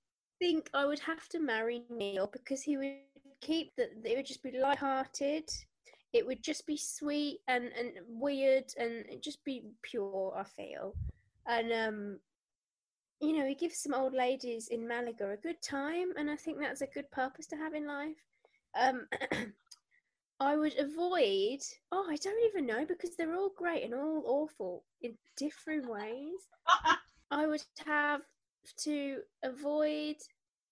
think 0.38 0.70
I 0.72 0.86
would 0.86 1.00
have 1.00 1.28
to 1.30 1.40
marry 1.40 1.82
Neil 1.90 2.30
because 2.32 2.62
he 2.62 2.76
would 2.76 2.98
keep 3.40 3.72
that. 3.76 3.90
It 4.04 4.16
would 4.16 4.26
just 4.26 4.42
be 4.42 4.58
light-hearted. 4.58 5.48
It 6.12 6.26
would 6.26 6.42
just 6.42 6.66
be 6.66 6.76
sweet 6.76 7.40
and 7.48 7.70
and 7.78 7.92
weird 8.08 8.64
and 8.78 9.04
just 9.22 9.44
be 9.44 9.64
pure. 9.82 10.34
I 10.36 10.44
feel, 10.44 10.94
and 11.46 11.72
um, 11.72 12.18
you 13.20 13.38
know, 13.38 13.46
he 13.46 13.54
gives 13.54 13.78
some 13.78 13.94
old 13.94 14.12
ladies 14.12 14.68
in 14.68 14.86
Malaga 14.86 15.30
a 15.30 15.36
good 15.36 15.62
time, 15.62 16.12
and 16.18 16.30
I 16.30 16.36
think 16.36 16.58
that's 16.58 16.80
a 16.82 16.86
good 16.86 17.10
purpose 17.10 17.46
to 17.48 17.56
have 17.56 17.74
in 17.74 17.86
life. 17.86 18.16
Um, 18.78 19.06
I 20.40 20.56
would 20.56 20.76
avoid. 20.78 21.60
Oh, 21.92 22.06
I 22.10 22.16
don't 22.16 22.44
even 22.46 22.66
know 22.66 22.84
because 22.84 23.16
they're 23.16 23.36
all 23.36 23.52
great 23.56 23.84
and 23.84 23.94
all 23.94 24.22
awful 24.26 24.84
in 25.00 25.14
different 25.36 25.88
ways. 25.88 26.48
I 27.30 27.46
would 27.46 27.62
have 27.86 28.22
to 28.84 29.18
avoid. 29.44 30.16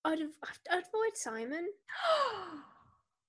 I'd, 0.05 0.19
I'd 0.19 0.79
avoid 0.83 1.15
Simon. 1.15 1.69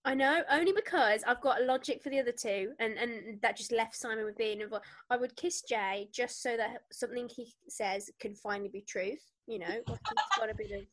I 0.04 0.16
know, 0.16 0.42
only 0.50 0.74
because 0.74 1.24
I've 1.28 1.42
got 1.42 1.62
a 1.62 1.66
logic 1.66 2.02
for 2.02 2.10
the 2.10 2.20
other 2.20 2.32
two, 2.32 2.72
and 2.80 2.98
and 2.98 3.40
that 3.42 3.56
just 3.56 3.72
left 3.72 3.96
Simon 3.96 4.26
with 4.26 4.38
being 4.38 4.62
involved. 4.62 4.86
I 5.12 5.18
would 5.18 5.36
kiss 5.36 5.62
Jay 5.62 6.10
just 6.12 6.42
so 6.42 6.58
that 6.58 6.82
something 6.92 7.30
he 7.30 7.54
says 7.70 8.10
can 8.20 8.34
finally 8.34 8.70
be 8.70 8.82
truth. 8.82 9.22
You 9.46 9.60
know, 9.60 9.68
he's 9.88 10.38
got 10.40 10.50
a 10.50 10.56
bit 10.56 10.72
of 10.72 10.86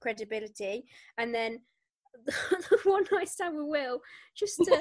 credibility, 0.00 0.86
and 1.18 1.34
then 1.34 1.60
the 2.26 2.78
one 2.84 3.04
night 3.12 3.28
stand 3.28 3.56
with 3.56 3.66
Will 3.66 4.00
just 4.34 4.56
to, 4.56 4.80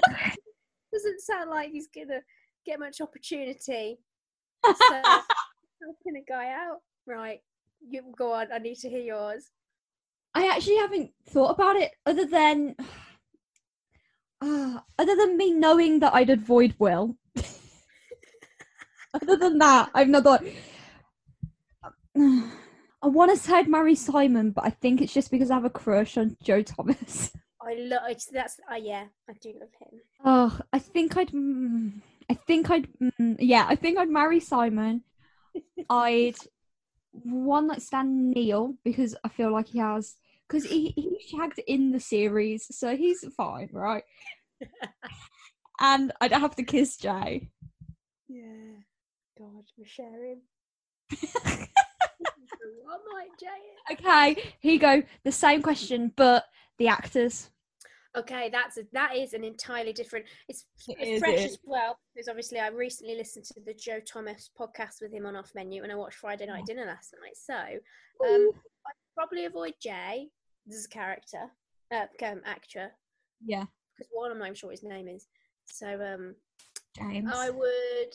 doesn't 0.93 1.21
sound 1.21 1.49
like 1.49 1.71
he's 1.71 1.87
gonna 1.87 2.21
get 2.65 2.79
much 2.79 3.01
opportunity. 3.01 3.99
So 4.65 5.01
helping 5.01 6.15
a 6.15 6.23
guy 6.25 6.51
out, 6.51 6.77
right? 7.05 7.41
You 7.85 8.01
go 8.17 8.31
on. 8.31 8.47
I 8.53 8.59
need 8.59 8.77
to 8.77 8.89
hear 8.89 9.01
yours. 9.01 9.49
I 10.33 10.47
actually 10.47 10.77
haven't 10.77 11.11
thought 11.27 11.51
about 11.51 11.75
it 11.75 11.91
other 12.05 12.25
than 12.25 12.75
uh, 14.43 14.79
other 14.99 15.15
than 15.15 15.37
me 15.37 15.51
knowing 15.51 15.99
that 15.99 16.13
I'd 16.13 16.29
avoid 16.29 16.75
Will. 16.79 17.15
other 19.13 19.37
than 19.37 19.57
that, 19.59 19.89
I've 19.93 20.09
not 20.09 20.23
thought. 20.23 20.43
I 23.03 23.07
want 23.07 23.31
to 23.31 23.37
say 23.37 23.55
I'd 23.55 23.67
marry 23.67 23.95
Simon, 23.95 24.51
but 24.51 24.63
I 24.65 24.69
think 24.69 25.01
it's 25.01 25.13
just 25.13 25.29
because 25.29 25.51
I 25.51 25.55
have 25.55 25.65
a 25.65 25.69
crush 25.69 26.17
on 26.17 26.37
Joe 26.41 26.61
Thomas. 26.61 27.31
I 27.61 27.75
love. 27.75 28.01
That's. 28.31 28.59
Uh, 28.71 28.75
yeah, 28.75 29.05
I 29.29 29.33
do 29.41 29.53
love 29.59 29.69
him. 29.79 29.99
Oh, 30.23 30.59
I 30.71 30.79
think 30.79 31.17
I'd. 31.17 31.31
Mm, 31.31 32.01
I 32.29 32.33
think 32.33 32.69
I'd. 32.69 32.87
Mm, 33.01 33.37
yeah, 33.39 33.65
I 33.67 33.75
think 33.75 33.97
I'd 33.97 34.09
marry 34.09 34.39
Simon. 34.39 35.03
I'd 35.89 36.35
one 37.11 37.67
night 37.67 37.81
stand 37.81 38.31
Neil 38.31 38.75
because 38.83 39.15
I 39.23 39.29
feel 39.29 39.51
like 39.51 39.67
he 39.67 39.79
has 39.79 40.15
because 40.47 40.63
he 40.65 40.89
he 40.95 41.17
shagged 41.29 41.59
in 41.67 41.91
the 41.91 41.99
series, 41.99 42.67
so 42.75 42.95
he's 42.95 43.25
fine, 43.35 43.69
right? 43.71 44.03
and 45.81 46.11
I'd 46.21 46.31
have 46.31 46.55
to 46.55 46.63
kiss 46.63 46.97
Jay. 46.97 47.49
Yeah. 48.27 48.79
God, 49.37 49.63
we're 49.77 49.85
sharing. 49.85 50.41
What 52.83 53.01
might 53.11 53.29
Jay? 53.39 53.93
okay, 53.93 54.53
here 54.59 54.73
you 54.73 54.79
go. 54.79 55.03
The 55.23 55.31
same 55.31 55.61
question, 55.61 56.11
but 56.15 56.45
the 56.77 56.87
actors. 56.87 57.49
Okay, 58.15 58.49
that's 58.51 58.77
a, 58.77 58.83
that 58.93 59.15
is 59.15 59.33
an 59.33 59.43
entirely 59.43 59.91
different. 59.91 60.25
It's 60.47 60.65
It 60.87 60.97
f- 60.99 61.07
is, 61.07 61.19
fresh 61.19 61.39
it 61.39 61.51
as 61.51 61.57
well 61.63 61.97
because 62.13 62.27
obviously 62.27 62.59
I 62.59 62.67
recently 62.67 63.15
listened 63.17 63.45
to 63.45 63.59
the 63.65 63.73
Joe 63.73 63.99
Thomas 63.99 64.51
podcast 64.57 65.01
with 65.01 65.11
him 65.11 65.25
on 65.25 65.35
Off 65.35 65.51
Menu, 65.55 65.81
and 65.81 65.91
I 65.91 65.95
watched 65.95 66.17
Friday 66.17 66.45
Night 66.45 66.65
Dinner 66.65 66.85
last 66.85 67.15
night. 67.19 67.35
So 67.35 67.55
um, 67.55 68.51
I'd 68.87 69.02
probably 69.15 69.45
avoid 69.45 69.73
Jay 69.81 70.27
as 70.69 70.85
a 70.85 70.89
character, 70.89 71.51
uh, 71.91 72.05
um, 72.25 72.41
actor, 72.45 72.91
Yeah, 73.45 73.65
because 73.97 74.09
one 74.11 74.31
I'm 74.31 74.39
not 74.39 74.45
even 74.45 74.55
sure 74.55 74.71
his 74.71 74.83
name 74.83 75.07
is. 75.07 75.27
So 75.65 75.87
um, 75.87 76.35
James. 76.95 77.31
I 77.33 77.49
would. 77.49 78.13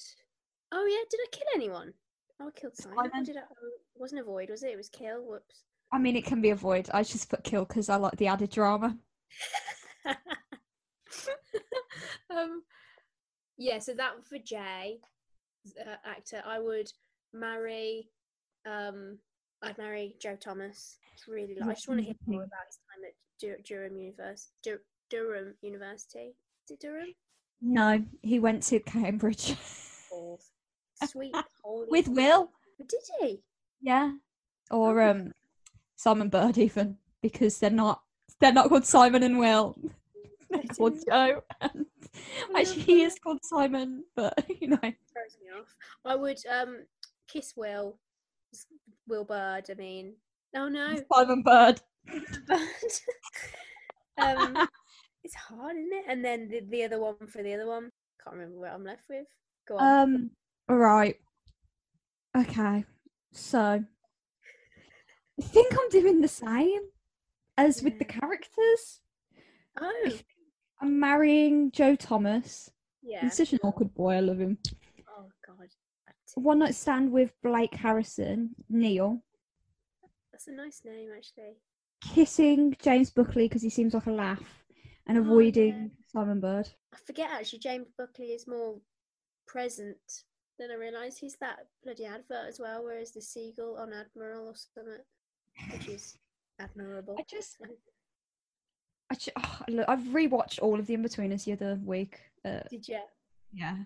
Oh 0.72 0.86
yeah, 0.86 1.04
did 1.10 1.20
I 1.20 1.26
kill 1.32 1.46
anyone? 1.54 1.92
Oh, 2.40 2.48
I 2.48 2.50
killed 2.52 2.76
Simon. 2.76 3.10
Simon. 3.10 3.24
did 3.24 3.36
I? 3.36 3.40
Oh, 3.40 3.66
it 3.66 4.00
wasn't 4.00 4.20
avoid, 4.20 4.50
was 4.50 4.62
it? 4.62 4.72
It 4.72 4.76
was 4.76 4.88
kill. 4.88 5.22
Whoops. 5.22 5.64
I 5.92 5.98
mean, 5.98 6.16
it 6.16 6.24
can 6.24 6.42
be 6.42 6.50
avoided. 6.50 6.90
I 6.92 7.02
just 7.02 7.30
put 7.30 7.44
kill 7.44 7.64
because 7.64 7.88
I 7.88 7.96
like 7.96 8.16
the 8.16 8.26
added 8.26 8.50
drama. 8.50 8.96
um, 12.30 12.62
yeah, 13.56 13.78
so 13.78 13.94
that 13.94 14.12
for 14.28 14.38
Jay, 14.38 15.00
uh, 15.80 15.96
actor, 16.04 16.42
I 16.46 16.58
would 16.58 16.90
marry. 17.32 18.10
Um, 18.66 19.18
I'd 19.62 19.78
marry 19.78 20.14
Joe 20.20 20.36
Thomas. 20.36 20.98
It's 21.14 21.26
really 21.28 21.54
like. 21.58 21.68
I 21.70 21.74
just 21.74 21.88
want 21.88 22.00
to 22.00 22.04
hear 22.06 22.14
more 22.26 22.42
about 22.44 22.66
his 22.66 22.78
time 22.88 23.04
at 23.04 23.14
Dur- 23.40 23.62
Durham 23.66 23.96
University. 23.96 24.50
Dur- 24.62 24.82
Durham 25.10 25.54
University. 25.62 26.34
Is 26.64 26.70
it 26.70 26.80
Durham? 26.80 27.08
No, 27.60 28.04
he 28.22 28.38
went 28.38 28.62
to 28.64 28.78
Cambridge 28.80 29.54
Balls. 30.10 30.50
Sweet. 31.04 31.34
holy 31.64 31.88
with. 31.90 32.08
Will. 32.08 32.50
Did 32.78 33.00
he? 33.20 33.42
Yeah, 33.80 34.12
or 34.70 35.00
Oh. 35.02 35.10
um, 35.10 35.32
Simon 35.96 36.28
Bird 36.28 36.56
even 36.58 36.96
because 37.22 37.58
they're 37.58 37.70
not 37.70 38.02
they're 38.40 38.52
not 38.52 38.68
called 38.68 38.86
Simon 38.86 39.22
and 39.24 39.38
Will. 39.38 39.76
not 40.50 40.68
called 40.76 40.98
Joe. 41.08 41.42
And 41.60 41.86
actually, 42.56 42.82
he 42.82 43.02
is 43.02 43.18
called 43.18 43.40
Simon, 43.44 44.04
but 44.14 44.44
you 44.60 44.68
know. 44.68 44.76
throws 44.78 45.36
me 45.42 45.50
off. 45.58 45.74
I 46.04 46.14
would 46.14 46.38
um 46.48 46.84
kiss 47.26 47.54
Will, 47.56 47.98
Will 49.06 49.24
Bird. 49.24 49.64
I 49.70 49.74
mean, 49.74 50.14
oh 50.56 50.68
no, 50.68 50.96
Simon 51.12 51.42
Bird. 51.42 51.80
Bird. 52.46 52.58
um, 54.18 54.68
it's 55.24 55.34
hard, 55.34 55.76
isn't 55.76 55.92
it? 55.92 56.04
And 56.08 56.24
then 56.24 56.48
the, 56.48 56.60
the 56.68 56.84
other 56.84 56.98
one 57.00 57.26
for 57.26 57.42
the 57.42 57.54
other 57.54 57.66
one. 57.66 57.90
Can't 58.22 58.36
remember 58.36 58.60
what 58.60 58.72
I'm 58.72 58.84
left 58.84 59.04
with. 59.08 59.26
Go 59.66 59.76
on. 59.76 60.02
Um. 60.02 60.30
All 60.68 60.76
right. 60.76 61.16
Okay. 62.36 62.84
So, 63.32 63.60
I 63.60 65.42
think 65.42 65.72
I'm 65.72 65.88
doing 65.90 66.20
the 66.20 66.28
same 66.28 66.80
as 67.56 67.82
with 67.82 67.98
the 67.98 68.04
characters. 68.04 69.00
oh, 69.80 70.10
I'm 70.80 70.98
marrying 70.98 71.70
Joe 71.72 71.94
Thomas. 71.96 72.70
yeah. 73.02 73.20
He's 73.22 73.34
such 73.34 73.52
an 73.52 73.60
awkward 73.62 73.94
boy. 73.94 74.14
I 74.14 74.20
love 74.20 74.38
him. 74.38 74.58
One 76.38 76.58
night 76.60 76.74
stand 76.74 77.10
with 77.12 77.32
Blake 77.42 77.74
Harrison, 77.74 78.54
Neil. 78.68 79.22
that's 80.32 80.46
a 80.48 80.52
nice 80.52 80.82
name 80.84 81.10
actually. 81.16 81.56
Kissing 82.14 82.76
James 82.80 83.10
Buckley 83.10 83.48
because 83.48 83.62
he 83.62 83.70
seems 83.70 83.92
like 83.94 84.06
a 84.06 84.12
laugh, 84.12 84.64
and 85.06 85.18
Oh, 85.18 85.22
avoiding 85.22 85.68
yeah. 85.68 85.86
Simon 86.12 86.40
Bird. 86.40 86.68
I 86.94 86.96
forget 87.04 87.30
actually. 87.32 87.58
James 87.58 87.88
Buckley 87.98 88.26
is 88.26 88.46
more 88.46 88.76
present 89.46 89.96
than 90.58 90.70
I 90.70 90.74
realised. 90.74 91.18
He's 91.18 91.36
that 91.40 91.66
bloody 91.82 92.04
advert 92.04 92.46
as 92.48 92.60
well. 92.60 92.84
Whereas 92.84 93.12
the 93.12 93.20
seagull 93.20 93.76
on 93.78 93.92
Admiral 93.92 94.46
or 94.48 94.54
something, 94.54 94.98
which 95.72 95.88
is 95.88 96.16
admirable. 96.60 97.16
I 97.18 97.24
just, 97.28 97.56
I 99.10 99.14
ju- 99.16 99.30
oh, 99.36 99.60
look, 99.68 99.88
I've 99.88 100.00
rewatched 100.00 100.60
all 100.62 100.78
of 100.78 100.86
the 100.86 100.96
Inbetweeners 100.96 101.44
the 101.44 101.52
other 101.54 101.78
week. 101.84 102.20
Uh, 102.44 102.60
Did 102.70 102.86
you? 102.88 103.00
yeah. 103.52 103.76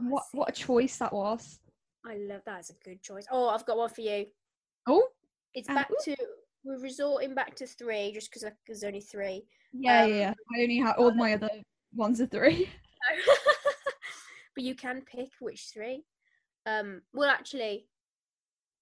Oh, 0.00 0.08
What 0.08 0.24
what 0.32 0.48
a 0.48 0.52
choice 0.52 0.96
that 0.98 1.12
was. 1.12 1.58
I 2.04 2.16
love 2.16 2.42
that. 2.46 2.60
It's 2.60 2.70
a 2.70 2.74
good 2.84 3.02
choice. 3.02 3.26
Oh, 3.30 3.48
I've 3.48 3.66
got 3.66 3.76
one 3.76 3.90
for 3.90 4.00
you. 4.00 4.26
Oh 4.86 5.06
It's 5.54 5.68
Uh, 5.68 5.74
back 5.74 5.90
ooh. 5.90 5.96
to 6.04 6.16
we're 6.64 6.78
resorting 6.78 7.34
back 7.34 7.54
to 7.56 7.66
three 7.66 8.12
just 8.12 8.30
because 8.30 8.44
there's 8.66 8.84
only 8.84 9.00
three. 9.00 9.46
yeah, 9.72 10.02
Um, 10.04 10.10
yeah, 10.10 10.16
yeah. 10.16 10.34
I 10.56 10.62
only 10.62 10.78
have 10.78 10.96
all 10.98 11.12
my 11.14 11.32
other 11.34 11.50
ones 11.94 12.20
are 12.20 12.26
three. 12.26 12.68
but 14.54 14.64
you 14.64 14.74
can 14.74 15.02
pick 15.02 15.30
which 15.40 15.70
three. 15.72 16.04
Um, 16.66 17.00
well, 17.14 17.30
actually, 17.30 17.86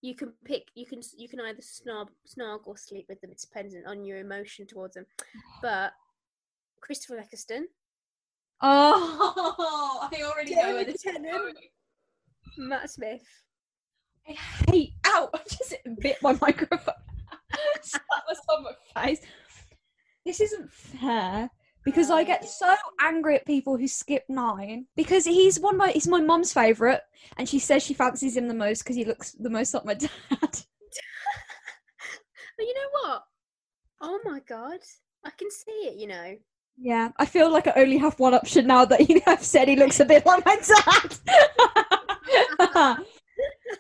you 0.03 0.15
can 0.17 0.33
pick. 0.45 0.69
You 0.75 0.87
can 0.87 1.01
you 1.17 1.29
can 1.29 1.41
either 1.41 1.63
snob, 1.63 2.11
snog, 2.27 2.61
or 2.67 2.77
sleep 2.77 3.07
with 3.09 3.21
them. 3.21 3.31
It's 3.31 3.45
dependent 3.45 3.87
on 3.87 4.05
your 4.05 4.19
emotion 4.19 4.67
towards 4.67 4.95
them. 4.95 5.07
But 5.63 5.93
Christopher 6.81 7.19
Eccleston, 7.19 7.69
Oh, 8.61 10.09
I 10.13 10.23
already 10.23 10.55
know 10.55 10.75
where 10.75 10.85
this 10.85 11.05
is 11.05 11.13
going. 11.13 11.55
Matt 12.57 12.91
Smith. 12.91 13.23
I 14.29 14.33
hate. 14.33 14.93
Ow! 15.07 15.31
I 15.35 15.39
just 15.49 15.77
bit 16.01 16.19
my 16.23 16.37
microphone. 16.41 16.95
that 17.51 18.23
was 18.29 18.41
on 18.51 18.65
my 18.65 19.03
face. 19.03 19.21
This 20.25 20.41
isn't 20.41 20.71
fair 20.71 21.51
because 21.85 22.11
I 22.11 22.25
get 22.25 22.45
so 22.45 22.75
angry 23.01 23.37
at 23.37 23.47
people 23.47 23.77
who 23.77 23.89
skip 23.89 24.25
nine 24.29 24.87
because 24.97 25.25
he's 25.25 25.59
one 25.59 25.77
of 25.77 25.79
my 25.79 25.91
he's 25.91 26.09
my 26.09 26.21
mum's 26.21 26.53
favorite 26.53 27.01
and 27.39 27.49
she 27.49 27.59
says 27.59 27.83
she 27.83 27.95
fancies 27.95 28.37
him 28.37 28.49
the 28.49 28.55
most 28.55 28.83
because 28.83 28.97
he 28.97 29.05
looks 29.05 29.33
the 29.33 29.51
most 29.51 29.73
like 29.75 29.85
my 29.85 29.95
dad. 29.95 30.11
But 32.59 32.67
you 32.67 32.75
know 32.75 32.91
what? 33.03 33.23
Oh 34.01 34.19
my 34.25 34.41
god, 34.41 34.81
I 35.25 35.31
can 35.31 35.49
see 35.49 35.71
it. 35.71 35.97
You 35.97 36.09
know. 36.09 36.37
Yeah, 36.81 37.11
I 37.19 37.27
feel 37.27 37.51
like 37.51 37.67
I 37.67 37.73
only 37.77 37.99
have 37.99 38.19
one 38.21 38.35
option 38.35 38.67
now 38.67 38.85
that 38.85 39.09
you 39.09 39.21
have 39.27 39.43
said 39.43 39.67
he 39.69 39.77
looks 39.77 39.99
a 40.01 40.05
bit 40.05 40.25
like 40.25 40.45
my 40.47 40.57
dad. 40.57 41.19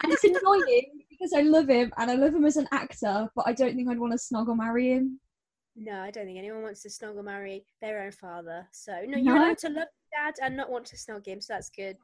and 0.03 0.13
it's 0.13 0.25
annoying 0.43 1.03
because 1.11 1.33
I 1.33 1.43
love 1.43 1.69
him 1.69 1.93
and 1.97 2.11
I 2.11 2.15
love 2.15 2.35
him 2.35 2.45
as 2.45 2.57
an 2.57 2.67
actor, 2.73 3.29
but 3.37 3.47
I 3.47 3.53
don't 3.53 3.77
think 3.77 3.89
I'd 3.89 3.99
want 4.01 4.13
to 4.13 4.19
snuggle 4.19 4.57
marry 4.57 4.91
him. 4.91 5.21
No, 5.77 6.01
I 6.01 6.11
don't 6.11 6.25
think 6.27 6.39
anyone 6.39 6.63
wants 6.63 6.83
to 6.83 6.91
snuggle 6.91 7.23
marry 7.23 7.65
their 7.81 8.03
own 8.03 8.11
father. 8.11 8.67
So 8.73 8.93
no, 9.07 9.17
you're 9.17 9.35
No. 9.37 9.45
allowed 9.45 9.59
to 9.59 9.69
love 9.69 9.87
dad 10.13 10.35
and 10.43 10.57
not 10.57 10.71
want 10.71 10.87
to 10.87 10.97
snog 10.97 11.25
him. 11.27 11.41
So 11.41 11.53
that's 11.53 11.71
good. 11.71 11.97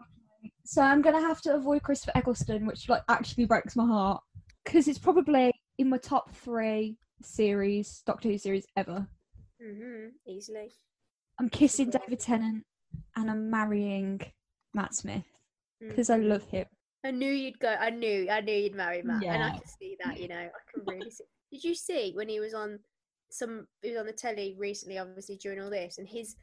So 0.64 0.80
I'm 0.80 1.02
gonna 1.02 1.20
have 1.20 1.40
to 1.42 1.54
avoid 1.54 1.82
Christopher 1.82 2.12
Eccleston, 2.14 2.66
which 2.66 2.88
like 2.88 3.02
actually 3.08 3.46
breaks 3.46 3.74
my 3.74 3.84
heart 3.86 4.22
because 4.64 4.86
it's 4.86 4.98
probably 4.98 5.52
in 5.78 5.88
my 5.88 5.98
top 5.98 6.30
three 6.30 6.96
series, 7.22 8.02
Doctor 8.06 8.28
Who 8.28 8.38
series 8.38 8.66
ever. 8.76 9.08
Hmm 9.64 10.08
Easily. 10.26 10.72
I'm 11.40 11.48
kissing 11.48 11.90
David 11.90 12.20
Tennant 12.20 12.64
and 13.16 13.30
I'm 13.30 13.50
marrying 13.50 14.20
Matt 14.74 14.94
Smith 14.94 15.24
because 15.80 16.10
I 16.10 16.18
Mhm. 16.18 16.28
love 16.28 16.44
him. 16.44 16.66
I 17.04 17.10
knew 17.10 17.30
you'd 17.32 17.58
go. 17.58 17.68
I 17.68 17.90
knew. 17.90 18.28
I 18.30 18.40
knew 18.40 18.54
you'd 18.54 18.74
marry 18.74 19.02
Matt, 19.02 19.22
yeah. 19.22 19.34
and 19.34 19.44
I 19.44 19.50
can 19.50 19.66
see 19.66 19.96
that. 20.02 20.18
You 20.20 20.28
know, 20.28 20.36
I 20.38 20.70
can 20.72 20.84
really 20.86 21.10
see. 21.10 21.24
Did 21.50 21.64
you 21.64 21.74
see 21.74 22.12
when 22.14 22.28
he 22.28 22.40
was 22.40 22.54
on 22.54 22.78
some? 23.30 23.66
He 23.82 23.90
was 23.90 23.98
on 23.98 24.06
the 24.06 24.12
telly 24.12 24.54
recently, 24.58 24.98
obviously 24.98 25.36
during 25.36 25.60
all 25.60 25.70
this, 25.70 25.98
and 25.98 26.08
his 26.08 26.36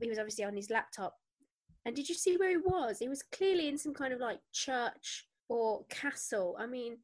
he 0.00 0.08
was 0.08 0.18
obviously 0.18 0.44
on 0.44 0.54
his 0.56 0.70
laptop. 0.70 1.14
And 1.84 1.94
did 1.96 2.08
you 2.08 2.14
see 2.14 2.36
where 2.36 2.50
he 2.50 2.56
was? 2.56 2.98
He 3.00 3.08
was 3.08 3.22
clearly 3.22 3.68
in 3.68 3.76
some 3.76 3.92
kind 3.92 4.12
of 4.14 4.20
like 4.20 4.40
church 4.52 5.28
or 5.48 5.84
castle. 5.90 6.56
I 6.58 6.66
mean, 6.66 6.98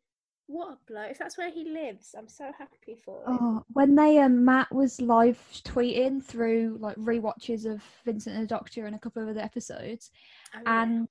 what 0.49 0.73
a 0.73 0.79
blow! 0.91 1.03
If 1.03 1.19
that's 1.19 1.37
where 1.39 1.51
he 1.51 1.65
lives, 1.71 2.15
I'm 2.19 2.27
so 2.27 2.51
happy 2.59 2.97
for 3.05 3.19
him. 3.19 3.39
Oh, 3.41 3.65
when 3.75 3.95
they 3.95 4.19
um, 4.19 4.45
Matt 4.45 4.75
was 4.75 5.01
live 5.01 5.39
tweeting 5.65 6.25
through 6.25 6.79
like 6.81 6.97
rewatches 6.97 7.65
of 7.71 7.83
Vincent 8.05 8.35
and 8.35 8.45
the 8.45 8.49
Doctor 8.49 8.87
and 8.87 8.97
a 8.97 8.99
couple 8.99 9.23
of 9.23 9.29
other 9.29 9.41
episodes, 9.41 10.11
Oh, 10.55 10.61
yeah. 10.65 10.83
and 10.83 11.09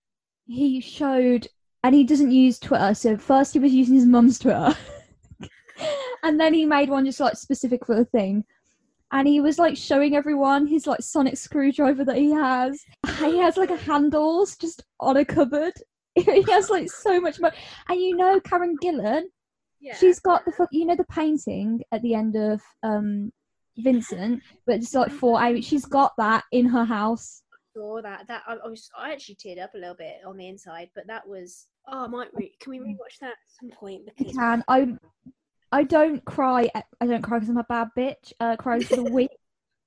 he 0.48 0.82
showed, 0.82 1.48
and 1.84 1.94
he 1.94 2.04
doesn't 2.04 2.32
use 2.32 2.58
Twitter. 2.60 2.94
So 2.96 3.16
first 3.16 3.54
he 3.54 3.60
was 3.60 3.72
using 3.74 3.96
his 3.96 4.06
mum's 4.06 4.40
Twitter, 4.40 4.76
and 6.24 6.40
then 6.40 6.54
he 6.54 6.66
made 6.66 6.90
one 6.90 7.06
just 7.06 7.20
like 7.20 7.38
specific 7.38 7.86
for 7.86 7.96
the 7.96 8.06
thing. 8.06 8.44
And 9.12 9.26
he 9.28 9.40
was 9.40 9.58
like 9.58 9.78
showing 9.78 10.16
everyone 10.16 10.68
his 10.68 10.86
like 10.88 11.02
sonic 11.02 11.38
screwdriver 11.38 12.04
that 12.04 12.18
he 12.18 12.32
has. 12.32 12.84
He 13.20 13.38
has 13.38 13.56
like 13.56 13.70
a 13.70 13.78
handles 13.78 14.58
just 14.58 14.84
on 15.00 15.16
a 15.16 15.24
cupboard. 15.24 15.72
He 16.46 16.52
has 16.52 16.70
like 16.70 16.90
so 16.90 17.20
much 17.20 17.40
more. 17.40 17.52
And 17.90 18.00
you 18.00 18.16
know, 18.16 18.40
Karen 18.40 18.76
Gillan, 18.84 19.24
yeah. 19.80 19.96
she's 19.96 20.20
got 20.20 20.46
the 20.46 20.68
you 20.72 20.86
know 20.86 20.96
the 20.96 21.06
painting 21.06 21.82
at 21.92 22.02
the 22.02 22.16
end 22.16 22.36
of 22.36 22.62
um 22.84 23.32
Vincent, 23.78 24.42
but 24.66 24.78
it's 24.78 24.94
like 24.94 25.12
four 25.12 25.40
hours. 25.42 25.66
She's 25.66 25.86
got 25.86 26.14
that 26.18 26.44
in 26.52 26.66
her 26.68 26.84
house. 26.86 27.44
saw 27.76 28.02
that. 28.02 28.28
That 28.28 28.42
I, 28.48 28.56
I 28.56 28.68
was. 28.68 28.90
I 28.98 29.12
actually 29.12 29.36
teared 29.36 29.62
up 29.62 29.74
a 29.76 29.78
little 29.78 29.96
bit 29.96 30.16
on 30.26 30.38
the 30.38 30.48
inside, 30.48 30.90
but 30.96 31.08
that 31.08 31.28
was. 31.28 31.68
Oh, 31.88 32.06
I 32.06 32.08
might. 32.08 32.30
Re- 32.34 32.56
can 32.60 32.72
we 32.72 32.80
rewatch 32.80 33.20
that 33.22 33.32
at 33.32 33.38
some 33.60 33.70
point? 33.70 34.04
I 34.08 34.12
Because 34.18 34.36
can. 34.36 34.64
I 34.68 34.98
I 35.72 35.84
don't 35.84 36.24
cry. 36.26 36.70
I 37.02 37.06
don't 37.06 37.22
cry 37.22 37.40
because 37.40 37.50
I'm 37.50 37.58
a 37.58 37.64
bad 37.64 37.90
bitch. 37.98 38.34
Uh, 38.40 38.56
cry 38.56 38.80
for 38.80 38.96
the 38.96 39.04
week. 39.12 39.32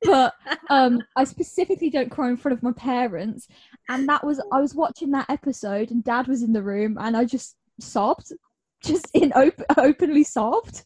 But 0.03 0.35
um, 0.71 1.03
I 1.17 1.25
specifically 1.25 1.91
don't 1.91 2.11
cry 2.11 2.29
in 2.29 2.37
front 2.37 2.57
of 2.57 2.63
my 2.63 2.73
parents, 2.73 3.47
and 3.89 4.09
that 4.09 4.25
was 4.25 4.41
I 4.53 4.61
was 4.61 4.75
watching 4.75 5.11
that 5.13 5.29
episode, 5.29 5.91
and 5.91 6.03
Dad 6.05 6.27
was 6.29 6.43
in 6.43 6.53
the 6.53 6.63
room, 6.63 6.97
and 7.01 7.17
I 7.17 7.25
just 7.25 7.57
sobbed, 7.81 8.33
just 8.83 9.09
in 9.15 9.33
op- 9.33 9.63
openly 9.77 10.25
sobbed. 10.25 10.85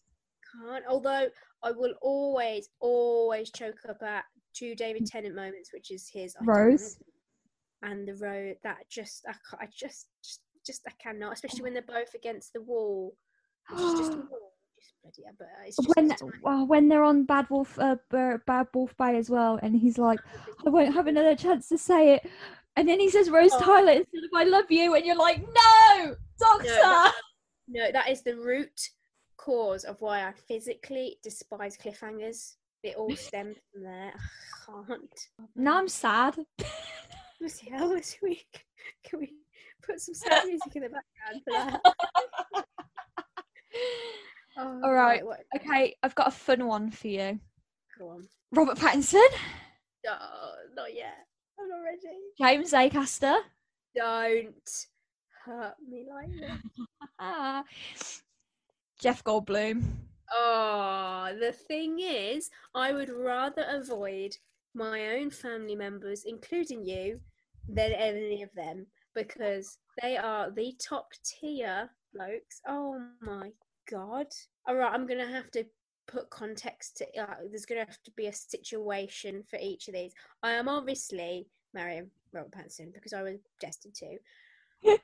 can't. 0.62 0.84
Although 0.88 1.28
I 1.62 1.72
will 1.72 1.94
always, 2.02 2.68
always 2.80 3.50
choke 3.50 3.78
up 3.88 4.02
at 4.02 4.24
two 4.54 4.74
David 4.74 5.06
Tennant 5.06 5.34
moments, 5.34 5.70
which 5.72 5.90
is 5.90 6.08
his 6.12 6.36
Rose. 6.42 6.98
and 7.82 8.06
the 8.06 8.14
road. 8.14 8.56
That 8.62 8.78
just, 8.90 9.24
I, 9.28 9.34
I 9.64 9.66
just, 9.66 10.08
just, 10.22 10.40
just, 10.66 10.82
I 10.86 10.92
cannot. 11.02 11.32
Especially 11.32 11.62
when 11.62 11.72
they're 11.72 11.82
both 11.82 12.14
against 12.14 12.52
the 12.52 12.62
wall. 12.62 13.16
Just 13.70 14.12
a 14.12 14.16
wall. 14.16 14.53
Just 14.78 14.94
bloody, 15.02 15.22
yeah, 15.24 15.30
but 15.38 15.48
it's 15.66 15.78
when 15.94 16.14
well, 16.42 16.66
when 16.66 16.88
they're 16.88 17.02
on 17.04 17.24
Bad 17.24 17.48
Wolf 17.50 17.78
uh, 17.78 17.96
Bur- 18.10 18.42
Bad 18.46 18.68
Wolf 18.74 18.96
Bay 18.96 19.16
as 19.16 19.30
well, 19.30 19.58
and 19.62 19.76
he's 19.76 19.98
like, 19.98 20.20
I 20.66 20.70
won't 20.70 20.94
have 20.94 21.06
another 21.06 21.34
chance 21.36 21.68
to 21.68 21.78
say 21.78 22.14
it, 22.14 22.30
and 22.76 22.88
then 22.88 23.00
he 23.00 23.08
says 23.10 23.30
Rose 23.30 23.52
Oh. 23.54 23.60
Tyler 23.60 23.92
instead 23.92 24.24
of 24.24 24.30
I 24.34 24.44
love 24.44 24.70
you, 24.70 24.94
and 24.94 25.04
you're 25.06 25.16
like, 25.16 25.40
no, 25.40 26.16
Doctor. 26.38 26.64
that- 26.66 27.12
No, 27.68 27.90
that 27.92 28.10
is 28.10 28.22
the 28.22 28.36
root 28.36 28.78
cause 29.38 29.84
of 29.84 29.98
why 30.02 30.20
I 30.28 30.32
physically 30.32 31.16
despise 31.22 31.78
cliffhangers. 31.78 32.56
It 32.82 32.96
all 32.96 33.16
stems 33.16 33.56
from 33.72 33.84
there. 33.84 34.12
I 34.68 34.82
can't. 34.86 35.28
Now 35.56 35.78
I'm 35.78 35.88
sad. 35.88 36.36
What's 37.38 37.60
the 37.60 37.70
hell 37.70 37.88
this 37.88 38.18
week? 38.22 38.64
Can 39.04 39.20
we 39.20 39.32
put 39.82 39.98
some 40.00 40.14
sad 40.14 40.44
music 40.44 40.76
in 40.76 40.82
the 40.82 40.88
background 40.90 41.42
for 41.42 41.52
that? 41.54 42.64
Oh, 44.56 44.80
All 44.84 44.92
right. 44.92 45.24
what- 45.24 45.44
Okay, 45.56 45.96
I've 46.02 46.14
got 46.14 46.28
a 46.28 46.30
fun 46.30 46.66
one 46.66 46.90
for 46.90 47.08
you. 47.08 47.40
Go 47.98 48.08
on. 48.10 48.28
Robert 48.52 48.78
Pattinson, 48.78 49.26
No, 50.04 50.16
not 50.74 50.94
yet. 50.94 51.26
I'm 51.58 51.68
not 51.68 51.78
ready. 51.78 52.18
James 52.38 52.72
Acaster, 52.72 53.40
Don't 53.94 54.86
hurt 55.44 55.74
me 55.88 56.06
like 56.08 56.30
that. 57.18 57.64
Jeff 59.00 59.22
Goldblum. 59.24 59.82
Oh, 60.32 61.36
the 61.38 61.52
thing 61.52 61.98
is, 62.00 62.50
I 62.74 62.92
would 62.92 63.10
rather 63.10 63.64
avoid 63.68 64.36
my 64.74 65.16
own 65.16 65.30
family 65.30 65.74
members, 65.76 66.24
including 66.24 66.84
you, 66.84 67.20
than 67.68 67.92
any 67.92 68.42
of 68.42 68.52
them 68.54 68.86
because 69.14 69.78
they 70.02 70.16
are 70.16 70.50
the 70.50 70.74
top 70.80 71.08
tier 71.24 71.88
blokes. 72.12 72.60
Oh 72.66 73.00
my 73.20 73.50
god! 73.90 74.26
All 74.66 74.76
right, 74.76 74.92
I'm 74.92 75.06
gonna 75.06 75.26
have 75.26 75.50
to 75.52 75.64
put 76.06 76.30
context 76.30 76.98
to. 76.98 77.06
Uh, 77.20 77.34
there's 77.48 77.66
gonna 77.66 77.80
have 77.80 78.02
to 78.04 78.10
be 78.12 78.26
a 78.26 78.32
situation 78.32 79.42
for 79.48 79.58
each 79.60 79.88
of 79.88 79.94
these. 79.94 80.12
I 80.42 80.52
am 80.52 80.68
obviously 80.68 81.46
marrying 81.72 82.10
Robert 82.32 82.52
Pattinson 82.52 82.92
because 82.92 83.12
I 83.12 83.22
was 83.22 83.38
destined 83.60 83.94
to. 83.96 84.18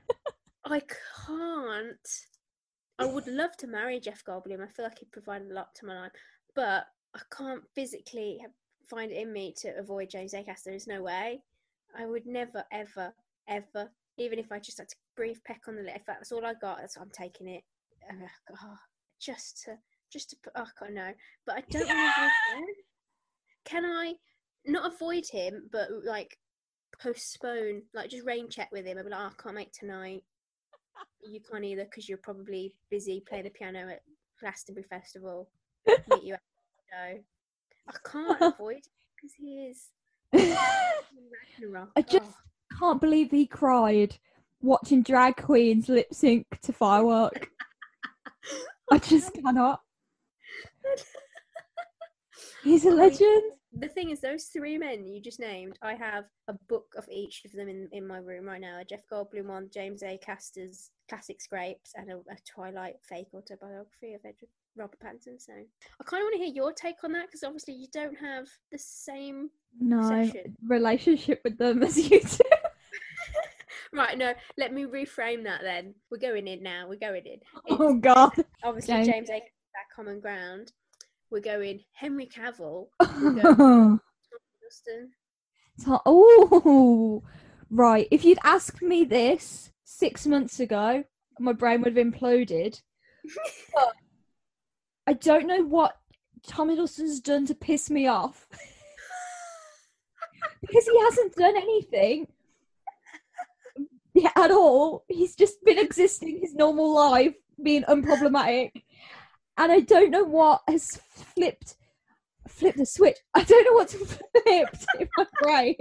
I 0.64 0.83
can't. 1.26 2.09
I 2.99 3.07
would 3.07 3.26
love 3.26 3.57
to 3.59 3.66
marry 3.66 3.99
Jeff 3.99 4.24
Goldblum. 4.24 4.62
I 4.62 4.68
feel 4.68 4.85
like 4.85 4.99
he'd 4.99 5.12
provide 5.12 5.43
a 5.43 5.55
lot 5.55 5.74
to 5.76 5.87
my 5.87 6.03
life, 6.03 6.12
but 6.55 6.85
I 7.14 7.20
can't 7.35 7.62
physically 7.74 8.39
have, 8.43 8.51
find 8.89 9.11
it 9.11 9.22
in 9.22 9.33
me 9.33 9.55
to 9.61 9.78
avoid 9.78 10.11
James 10.11 10.35
Acaster. 10.35 10.64
There's 10.66 10.87
no 10.87 11.03
way. 11.03 11.43
I 11.99 12.07
would 12.07 12.26
never, 12.26 12.62
ever, 12.70 13.14
ever, 13.49 13.91
even 14.18 14.39
if 14.39 14.53
I 14.53 14.59
just 14.59 14.78
had 14.78 14.89
to 14.91 14.97
brief 15.16 15.43
peck 15.45 15.62
on 15.66 15.76
the 15.76 15.83
lip, 15.83 15.97
if 15.97 16.07
that's 16.07 16.31
all 16.31 16.45
I 16.45 16.55
got, 16.55 16.78
that's 16.78 16.97
I'm 16.97 17.11
taking 17.11 17.49
it. 17.49 17.64
Oh, 18.12 18.76
just 19.20 19.62
to, 19.64 19.76
just 20.12 20.30
to 20.30 20.36
put, 20.42 20.53
oh, 20.57 20.66
I 20.82 20.90
know, 20.90 21.12
but 21.46 21.57
I 21.57 21.61
don't 21.70 21.86
want 21.86 22.14
to 22.16 22.22
avoid 22.22 22.59
him. 22.68 22.74
Can 23.64 23.84
I 23.84 24.14
not 24.66 24.92
avoid 24.94 25.24
him, 25.30 25.68
but 25.70 25.88
like 26.05 26.38
postpone, 27.01 27.82
like 27.94 28.11
just 28.11 28.26
rain 28.26 28.48
check 28.48 28.68
with 28.72 28.86
him? 28.86 28.98
I'd 28.98 29.05
be 29.05 29.11
like, 29.11 29.20
oh, 29.20 29.26
I 29.38 29.42
can't 29.42 29.55
make 29.55 29.72
tonight. 29.72 30.22
You 31.22 31.40
can't 31.51 31.64
either 31.64 31.84
because 31.84 32.09
you're 32.09 32.18
probably 32.18 32.74
busy 32.90 33.22
playing 33.28 33.44
the 33.44 33.51
piano 33.51 33.88
at 33.88 34.03
Glastonbury 34.40 34.84
Festival. 34.88 35.48
Meet 35.86 36.22
you 36.24 36.34
at 36.34 36.40
the 36.40 37.12
show. 37.14 37.18
I 37.88 38.09
can't 38.11 38.55
avoid 38.55 38.82
because 39.16 39.34
he 39.38 39.66
is. 39.70 39.88
I 41.96 42.03
just 42.03 42.24
Oh. 42.24 42.78
can't 42.78 43.01
believe 43.01 43.30
he 43.30 43.46
cried 43.46 44.16
watching 44.62 45.03
drag 45.03 45.36
queens 45.36 45.88
lip 45.88 46.12
sync 46.12 46.46
to 46.62 46.72
firework. 46.72 47.51
I 48.91 48.99
just 48.99 49.32
cannot. 49.34 49.80
He's 52.64 52.84
a 52.84 52.91
legend. 52.91 53.53
The 53.72 53.88
thing 53.88 54.11
is, 54.11 54.20
those 54.20 54.47
three 54.47 54.76
men 54.76 55.07
you 55.07 55.20
just 55.20 55.38
named, 55.38 55.78
I 55.80 55.95
have 55.95 56.24
a 56.49 56.55
book 56.68 56.86
of 56.97 57.07
each 57.09 57.43
of 57.45 57.53
them 57.53 57.68
in, 57.68 57.88
in 57.93 58.07
my 58.07 58.18
room 58.18 58.47
right 58.47 58.61
now. 58.61 58.80
A 58.80 58.84
Jeff 58.84 59.03
Goldblum 59.11 59.47
one, 59.47 59.70
James 59.72 60.03
Acaster's 60.03 60.91
Classic 61.09 61.41
Scrapes, 61.41 61.93
and 61.95 62.11
a, 62.11 62.16
a 62.16 62.36
Twilight 62.53 62.97
fake 63.09 63.28
autobiography 63.32 64.14
of 64.14 64.20
Edward 64.24 64.51
Robert 64.76 64.99
Pattinson. 65.01 65.41
So 65.41 65.53
I 65.53 66.05
kind 66.05 66.22
of 66.22 66.26
want 66.26 66.34
to 66.34 66.45
hear 66.45 66.55
your 66.55 66.72
take 66.72 67.03
on 67.05 67.12
that 67.12 67.26
because 67.26 67.45
obviously 67.45 67.74
you 67.74 67.86
don't 67.93 68.18
have 68.18 68.47
the 68.72 68.78
same. 68.78 69.51
No 69.78 69.99
Obsession. 70.01 70.57
relationship 70.66 71.41
with 71.45 71.59
them 71.59 71.82
as 71.82 71.97
you 71.97 72.20
do. 72.20 72.38
Right, 73.97 74.16
no, 74.16 74.34
let 74.57 74.72
me 74.72 74.84
reframe 74.84 75.43
that 75.45 75.62
then. 75.62 75.95
We're 76.11 76.18
going 76.18 76.47
in 76.47 76.62
now. 76.62 76.86
We're 76.88 76.95
going 76.95 77.26
in. 77.26 77.41
Oh 77.70 77.95
God. 77.95 78.32
Obviously, 78.62 79.03
James. 79.05 79.28
That 79.28 79.43
common 79.95 80.20
ground. 80.20 80.70
We're 81.30 81.41
going 81.41 81.80
Henry 81.93 82.26
Cavill, 82.26 82.86
oh, 83.01 83.99
Dustin. 84.62 85.11
oh, 86.07 87.22
right. 87.70 88.09
If 88.11 88.24
you'd 88.24 88.38
asked 88.43 88.82
me 88.82 89.05
this 89.05 89.70
six 89.84 90.26
months 90.26 90.61
ago, 90.61 91.05
my 91.38 91.53
brain 91.53 91.82
would 91.82 91.97
have 91.97 92.07
imploded. 92.07 92.80
I 95.07 95.12
don't 95.14 95.47
know 95.47 95.62
what 95.62 95.97
Tom 96.47 96.68
Hiddleston's 96.68 97.20
done 97.20 97.47
to 97.47 97.55
piss 97.55 97.91
me 97.91 98.07
off 98.07 98.47
because 100.61 100.86
he 100.86 101.01
hasn't 101.01 101.34
done 101.34 101.57
anything 101.57 102.26
at 104.36 104.50
all. 104.50 105.04
He's 105.08 105.34
just 105.36 105.62
been 105.64 105.78
existing 105.78 106.40
his 106.40 106.54
normal 106.54 106.94
life, 106.94 107.34
being 107.62 107.82
unproblematic, 107.84 108.70
and 109.56 109.72
I 109.72 109.80
don't 109.80 110.10
know 110.10 110.24
what 110.24 110.62
has 110.68 111.00
flipped 111.34 111.76
flipped 112.48 112.78
the 112.78 112.86
switch. 112.86 113.16
I 113.34 113.42
don't 113.42 113.64
know 113.64 113.72
what's 113.72 113.94
flipped 113.94 114.86
in 114.98 115.08
my 115.16 115.26
brain. 115.40 115.76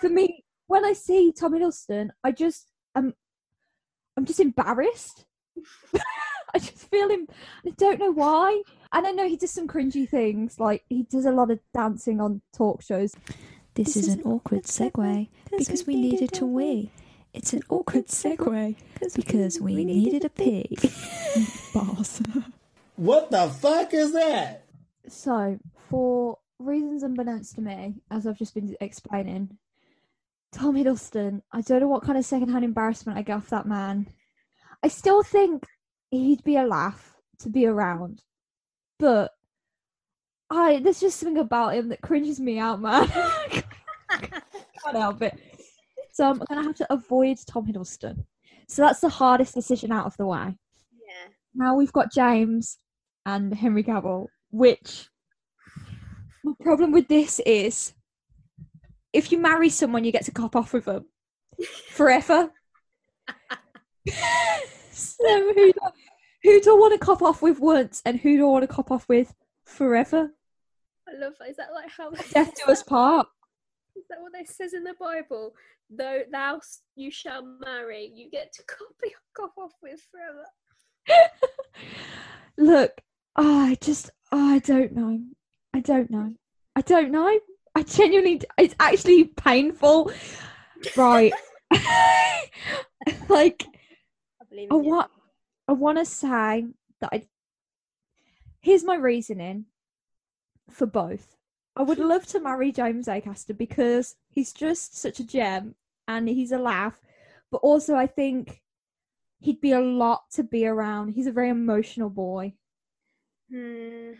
For 0.00 0.08
me, 0.08 0.44
when 0.66 0.84
I 0.84 0.92
see 0.92 1.32
Tom 1.32 1.52
Hiddleston, 1.52 2.08
I 2.24 2.32
just 2.32 2.70
um, 2.94 3.14
I'm 4.16 4.24
just 4.24 4.40
embarrassed. 4.40 5.24
I 6.54 6.58
just 6.58 6.90
feel 6.90 7.10
him. 7.10 7.28
I 7.66 7.70
don't 7.76 8.00
know 8.00 8.12
why. 8.12 8.62
And 8.92 9.06
I 9.06 9.10
know 9.10 9.28
he 9.28 9.36
does 9.36 9.50
some 9.50 9.68
cringy 9.68 10.08
things, 10.08 10.58
like 10.58 10.82
he 10.88 11.02
does 11.02 11.26
a 11.26 11.30
lot 11.30 11.50
of 11.50 11.60
dancing 11.74 12.20
on 12.20 12.40
talk 12.56 12.82
shows. 12.82 13.14
This 13.74 13.96
is 13.96 14.08
an 14.08 14.22
awkward 14.22 14.64
segue 14.64 15.28
because 15.56 15.86
we 15.86 15.94
needed 15.94 16.32
to 16.32 16.46
wee. 16.46 16.90
It's 17.34 17.52
an 17.52 17.62
awkward 17.68 18.08
segue 18.08 18.76
because 19.14 19.60
we 19.60 19.84
needed 19.84 20.24
a 20.24 20.28
pee. 20.28 20.76
Boss. 21.74 22.20
What 22.96 23.30
the 23.30 23.48
fuck 23.48 23.94
is 23.94 24.12
that? 24.14 24.64
So, 25.06 25.56
for 25.88 26.38
reasons 26.58 27.04
unbeknownst 27.04 27.54
to 27.54 27.60
me, 27.60 27.94
as 28.10 28.26
I've 28.26 28.36
just 28.36 28.54
been 28.54 28.74
explaining, 28.80 29.56
Tom 30.50 30.74
Hiddleston, 30.74 31.42
I 31.52 31.60
don't 31.60 31.78
know 31.78 31.86
what 31.86 32.02
kind 32.02 32.18
of 32.18 32.24
secondhand 32.24 32.64
embarrassment 32.64 33.16
I 33.16 33.22
get 33.22 33.36
off 33.36 33.50
that 33.50 33.68
man. 33.68 34.08
I 34.82 34.88
still 34.88 35.22
think 35.22 35.64
he'd 36.10 36.42
be 36.42 36.56
a 36.56 36.66
laugh 36.66 37.14
to 37.38 37.48
be 37.48 37.66
around, 37.66 38.22
but 38.98 39.30
I 40.50 40.80
there's 40.80 41.00
just 41.00 41.20
something 41.20 41.38
about 41.38 41.74
him 41.74 41.90
that 41.90 42.00
cringes 42.00 42.40
me 42.40 42.58
out, 42.58 42.80
man. 42.80 43.06
Can't 44.10 44.96
help 44.96 45.22
it. 45.22 45.38
So 46.18 46.28
I'm 46.28 46.42
gonna 46.48 46.64
have 46.64 46.74
to 46.74 46.92
avoid 46.92 47.38
Tom 47.46 47.64
Hiddleston. 47.64 48.24
So 48.66 48.82
that's 48.82 48.98
the 48.98 49.08
hardest 49.08 49.54
decision 49.54 49.92
out 49.92 50.04
of 50.06 50.16
the 50.16 50.26
way 50.26 50.56
Yeah. 50.92 51.28
now 51.54 51.76
we've 51.76 51.92
got 51.92 52.12
James 52.12 52.78
and 53.24 53.54
Henry 53.54 53.84
Cavill, 53.84 54.26
which 54.50 55.08
my 56.42 56.54
problem 56.60 56.90
with 56.90 57.06
this 57.06 57.38
is 57.46 57.92
if 59.12 59.30
you 59.30 59.38
marry 59.38 59.68
someone, 59.68 60.02
you 60.02 60.10
get 60.10 60.24
to 60.24 60.32
cop 60.32 60.56
off 60.56 60.72
with 60.72 60.86
them 60.86 61.06
forever. 61.90 62.50
so 64.90 65.24
who 65.54 65.72
do, 65.72 65.72
who 66.42 66.60
do 66.60 66.74
I 66.74 66.78
want 66.80 66.94
to 66.94 66.98
cop 66.98 67.22
off 67.22 67.42
with 67.42 67.60
once, 67.60 68.02
and 68.04 68.18
who 68.18 68.36
do 68.36 68.48
I 68.48 68.50
want 68.50 68.62
to 68.64 68.74
cop 68.74 68.90
off 68.90 69.08
with 69.08 69.32
forever? 69.66 70.32
I 71.08 71.16
love 71.16 71.34
that. 71.38 71.50
Is 71.50 71.56
that 71.58 71.68
like 71.72 71.90
how 71.96 72.10
Death 72.10 72.54
do 72.56 72.72
us 72.72 72.82
part. 72.82 73.28
Is 74.08 74.16
that 74.16 74.22
what 74.22 74.40
it 74.40 74.48
says 74.48 74.72
in 74.72 74.84
the 74.84 74.94
Bible? 74.98 75.52
Though 75.90 76.22
thou 76.32 76.60
you 76.96 77.10
shall 77.10 77.42
marry, 77.42 78.10
you 78.14 78.30
get 78.30 78.54
to 78.54 78.62
copy 78.62 79.14
cough 79.36 79.50
off 79.58 79.72
with 79.82 80.00
forever. 80.10 81.20
Look, 82.56 82.92
oh, 83.36 83.66
I 83.66 83.74
just, 83.74 84.10
oh, 84.32 84.54
I 84.54 84.60
don't 84.60 84.92
know. 84.92 85.20
I 85.74 85.80
don't 85.80 86.10
know. 86.10 86.32
I 86.74 86.80
don't 86.80 87.10
know. 87.10 87.38
I 87.74 87.82
genuinely, 87.82 88.40
it's 88.56 88.74
actually 88.80 89.24
painful. 89.24 90.10
Right. 90.96 91.34
like, 93.28 93.66
I 94.40 94.68
I 94.70 94.74
want, 94.74 95.10
I 95.68 95.72
want 95.72 95.98
to 95.98 96.06
say 96.06 96.66
that 97.02 97.10
I. 97.12 97.26
Here's 98.62 98.84
my 98.84 98.96
reasoning 98.96 99.66
for 100.70 100.86
both. 100.86 101.37
I 101.78 101.82
would 101.82 101.98
love 101.98 102.26
to 102.26 102.40
marry 102.40 102.72
James 102.72 103.06
Acaster 103.06 103.56
because 103.56 104.16
he's 104.28 104.52
just 104.52 104.98
such 104.98 105.20
a 105.20 105.24
gem 105.24 105.76
and 106.08 106.28
he's 106.28 106.52
a 106.52 106.58
laugh, 106.58 107.00
but 107.50 107.58
also 107.58 107.94
I 107.94 108.06
think 108.08 108.62
he'd 109.38 109.60
be 109.60 109.72
a 109.72 109.80
lot 109.80 110.24
to 110.32 110.42
be 110.42 110.66
around. 110.66 111.10
He's 111.10 111.28
a 111.28 111.32
very 111.32 111.48
emotional 111.50 112.10
boy. 112.10 112.54
Hmm. 113.50 114.12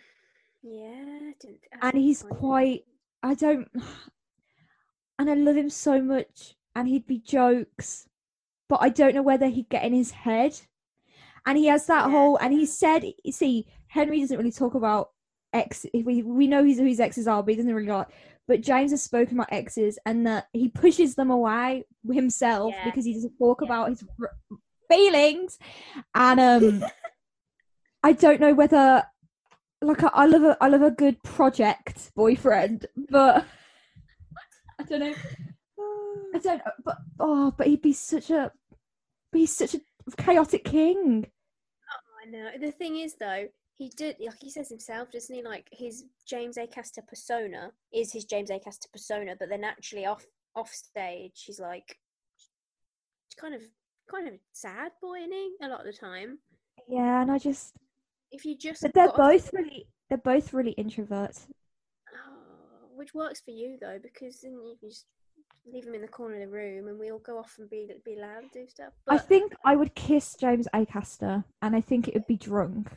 Yeah. 0.63 1.19
I 1.21 1.35
didn't, 1.41 1.61
I 1.83 1.89
and 1.89 1.99
he's 1.99 2.23
quite 2.23 2.85
i 3.23 3.35
don't 3.35 3.69
and 5.19 5.31
i 5.31 5.35
love 5.35 5.57
him 5.57 5.71
so 5.71 6.01
much 6.03 6.55
and 6.75 6.89
he'd 6.89 7.07
be 7.07 7.19
jokes 7.19 8.09
but 8.69 8.81
i 8.83 8.89
don't 8.89 9.15
know 9.15 9.23
whether 9.23 9.47
he'd 9.49 9.69
get 9.69 9.85
in 9.85 9.93
his 9.93 10.11
head 10.11 10.59
and 11.47 11.57
he 11.59 11.67
has 11.67 11.87
that 11.87 12.07
Yeah. 12.07 12.11
whole 12.11 12.37
and 12.39 12.53
he 12.53 12.67
said 12.67 13.05
see 13.31 13.67
henry 13.89 14.21
doesn't 14.21 14.37
really 14.39 14.53
talk 14.53 14.75
about 14.75 15.11
ex 15.59 15.85
we, 15.95 16.23
we 16.23 16.47
know 16.47 16.65
he's 16.65 16.79
who 16.79 16.85
his 16.87 17.01
exes 17.01 17.27
are 17.29 17.43
but 17.43 17.51
he 17.51 17.57
doesn't 17.57 17.75
really 17.75 17.89
like 17.89 18.09
but 18.47 18.61
james 18.61 18.91
has 18.93 19.03
spoken 19.03 19.37
about 19.39 19.53
exes 19.53 19.99
and 20.07 20.27
that 20.27 20.47
he 20.53 20.69
pushes 20.69 21.15
them 21.15 21.31
away 21.31 21.85
himself 22.11 22.73
Yeah. 22.75 22.85
because 22.87 23.05
he 23.05 23.15
doesn't 23.15 23.37
talk 23.39 23.59
Yeah. 23.61 23.67
about 23.67 23.89
his 23.91 24.05
r- 24.21 24.59
feelings 24.91 25.59
and 26.15 26.41
um 26.41 26.85
i 28.03 28.13
don't 28.13 28.41
know 28.41 28.55
whether 28.55 29.03
like 29.83 30.03
I, 30.03 30.09
I 30.13 30.27
love 30.27 30.43
a 30.43 30.57
I 30.61 30.69
love 30.69 30.83
a 30.83 30.91
good 30.91 31.23
project 31.23 32.11
boyfriend, 32.17 32.87
but 33.11 33.47
I 34.81 34.83
don't 34.83 34.99
know. 34.99 35.15
I 36.35 36.39
don't. 36.41 36.59
know, 36.59 36.73
But 36.85 36.97
oh, 37.21 37.53
but 37.57 37.69
he'd 37.69 37.83
be 37.83 37.93
such 37.93 38.31
a, 38.31 38.51
he's 39.33 39.55
such 39.55 39.75
a 39.77 39.81
chaotic 40.17 40.65
king. 40.65 41.27
Oh, 41.29 42.27
I 42.27 42.29
know. 42.29 42.51
The 42.61 42.73
thing 42.73 42.97
is, 42.97 43.15
though, 43.21 43.47
he 43.79 43.89
did 43.97 44.17
like 44.21 44.35
he 44.41 44.51
says 44.51 44.69
himself, 44.69 45.11
doesn't 45.13 45.35
he? 45.35 45.43
Like 45.43 45.69
his 45.71 46.05
James 46.27 46.57
Acaster 46.57 47.07
persona 47.07 47.71
is 47.93 48.13
his 48.13 48.25
James 48.25 48.51
Acaster 48.51 48.91
persona, 48.93 49.37
but 49.39 49.49
then 49.49 49.65
actually 49.65 50.05
off 50.05 50.27
off 50.57 50.71
stage, 50.71 51.45
he's 51.47 51.61
like 51.61 51.97
kind 53.41 53.55
of 53.55 53.63
kind 54.11 54.27
of 54.27 54.35
sad 54.53 54.93
boy, 55.01 55.19
isn't? 55.19 55.53
A 55.63 55.69
lot 55.69 55.81
of 55.81 55.87
the 55.87 55.93
time. 55.93 56.39
Yeah, 56.89 57.23
and 57.23 57.31
I 57.31 57.39
just 57.39 57.75
If 58.33 58.45
you 58.45 58.59
just 58.59 58.83
but 58.83 58.95
they're 58.95 59.13
both 59.13 59.53
really 59.53 59.87
they're 60.09 60.19
both 60.19 60.53
really 60.53 60.75
introverts. 60.77 61.47
Oh, 62.13 62.89
which 62.97 63.15
works 63.15 63.41
for 63.41 63.53
you 63.53 63.79
though, 63.81 64.01
because 64.03 64.41
then 64.41 64.55
you 64.55 64.77
can 64.81 64.89
just 64.91 65.07
leave 65.73 65.87
him 65.87 65.95
in 65.95 66.03
the 66.03 66.09
corner 66.09 66.35
of 66.35 66.41
the 66.41 66.49
room, 66.49 66.89
and 66.89 66.99
we 66.99 67.13
all 67.13 67.21
go 67.21 67.39
off 67.39 67.55
and 67.61 67.71
be 67.71 67.89
be 68.05 68.17
loud, 68.17 68.43
and 68.43 68.51
do 68.53 68.67
stuff. 68.67 68.93
But 69.07 69.15
I 69.15 69.19
think 69.19 69.55
I 69.65 69.77
would 69.77 69.95
kiss 69.95 70.35
James 70.35 70.67
Acaster, 70.75 71.45
and 71.63 71.77
I 71.77 71.81
think 71.81 72.09
it 72.09 72.15
would 72.15 72.27
be 72.27 72.37
drunk. 72.37 72.91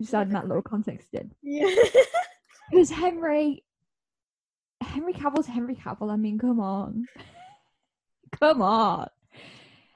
Just 0.00 0.14
adding 0.14 0.32
that 0.34 0.46
little 0.46 0.62
context 0.62 1.08
in. 1.14 1.32
yeah. 1.42 1.74
Because 2.70 2.90
Henry, 2.90 3.64
Henry 4.82 5.12
Cavill's 5.12 5.46
Henry 5.46 5.76
Cavill. 5.76 6.10
I 6.12 6.16
mean, 6.16 6.36
come 6.38 6.58
on, 6.58 7.06
come 8.40 8.60
on. 8.60 9.08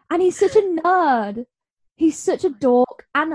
And 0.09 0.23
he's 0.23 0.39
such 0.39 0.55
a 0.55 0.61
nerd. 0.61 1.47
He's 1.97 2.17
such 2.17 2.45
a 2.45 2.51
dork. 2.51 3.07
And 3.15 3.35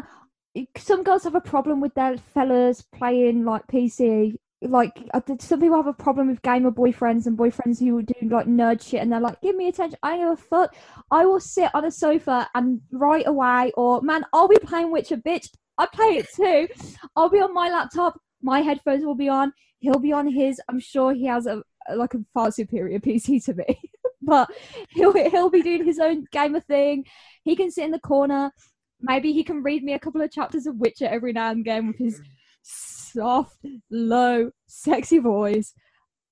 some 0.78 1.04
girls 1.04 1.24
have 1.26 1.36
a 1.36 1.42
problem 1.42 1.82
with 1.82 1.94
their 1.96 2.18
fellas 2.18 2.82
playing 2.82 3.44
like 3.44 3.68
PC. 3.68 4.36
Like 4.62 4.94
uh, 5.14 5.20
some 5.40 5.60
people 5.60 5.76
have 5.76 5.88
a 5.88 5.94
problem 5.94 6.28
with 6.30 6.42
gamer 6.42 6.72
boyfriends 6.72 7.28
and 7.28 7.38
boyfriends 7.38 7.80
who 7.80 8.02
do 8.02 8.14
like 8.30 8.48
nerd 8.48 8.82
shit, 8.82 9.02
and 9.02 9.12
they're 9.12 9.20
like, 9.20 9.42
"Give 9.42 9.56
me 9.56 9.68
attention." 9.68 10.00
I 10.02 10.12
don't 10.12 10.20
give 10.22 10.40
a 10.40 10.42
fuck. 10.42 10.76
I 11.12 11.26
will 11.26 11.42
sit 11.42 11.70
on 11.76 11.84
a 11.84 11.92
sofa 11.92 12.50
and 12.56 12.82
write 12.92 13.28
away, 13.28 13.74
or 13.76 14.02
man, 14.02 14.26
I'll 14.34 14.48
be 14.48 14.58
playing 14.64 14.92
Witcher, 14.92 15.18
bitch. 15.18 15.50
I 15.78 15.88
play 15.88 16.18
it 16.18 16.28
too. 16.34 16.68
I'll 17.16 17.30
be 17.30 17.40
on 17.40 17.54
my 17.54 17.70
laptop. 17.70 18.20
My 18.42 18.62
headphones 18.62 19.06
will 19.06 19.16
be 19.16 19.30
on. 19.30 19.54
He'll 19.80 20.00
be 20.00 20.14
on 20.14 20.28
his. 20.28 20.62
I'm 20.70 20.80
sure 20.80 21.14
he 21.14 21.26
has 21.26 21.46
a 21.46 21.64
like 21.94 22.14
a 22.14 22.20
far 22.34 22.52
superior 22.52 23.00
PC 23.06 23.44
to 23.46 23.54
me, 23.54 23.92
but 24.22 24.50
he'll 24.90 25.14
he'll 25.14 25.50
be 25.50 25.62
doing 25.62 25.86
his 25.86 26.00
own 26.00 26.26
gamer 26.32 26.60
thing. 26.62 27.06
He 27.44 27.56
can 27.56 27.72
sit 27.72 27.86
in 27.86 27.92
the 27.92 28.00
corner. 28.00 28.52
Maybe 29.02 29.34
he 29.34 29.44
can 29.44 29.62
read 29.62 29.84
me 29.84 29.94
a 29.94 30.00
couple 30.00 30.22
of 30.22 30.32
chapters 30.32 30.66
of 30.66 30.78
Witcher 30.78 31.08
every 31.08 31.34
now 31.34 31.52
and 31.52 31.60
again 31.60 31.88
with 31.88 31.98
his 31.98 32.22
soft, 32.64 33.58
low, 33.92 34.52
sexy 34.68 35.20
voice, 35.20 35.74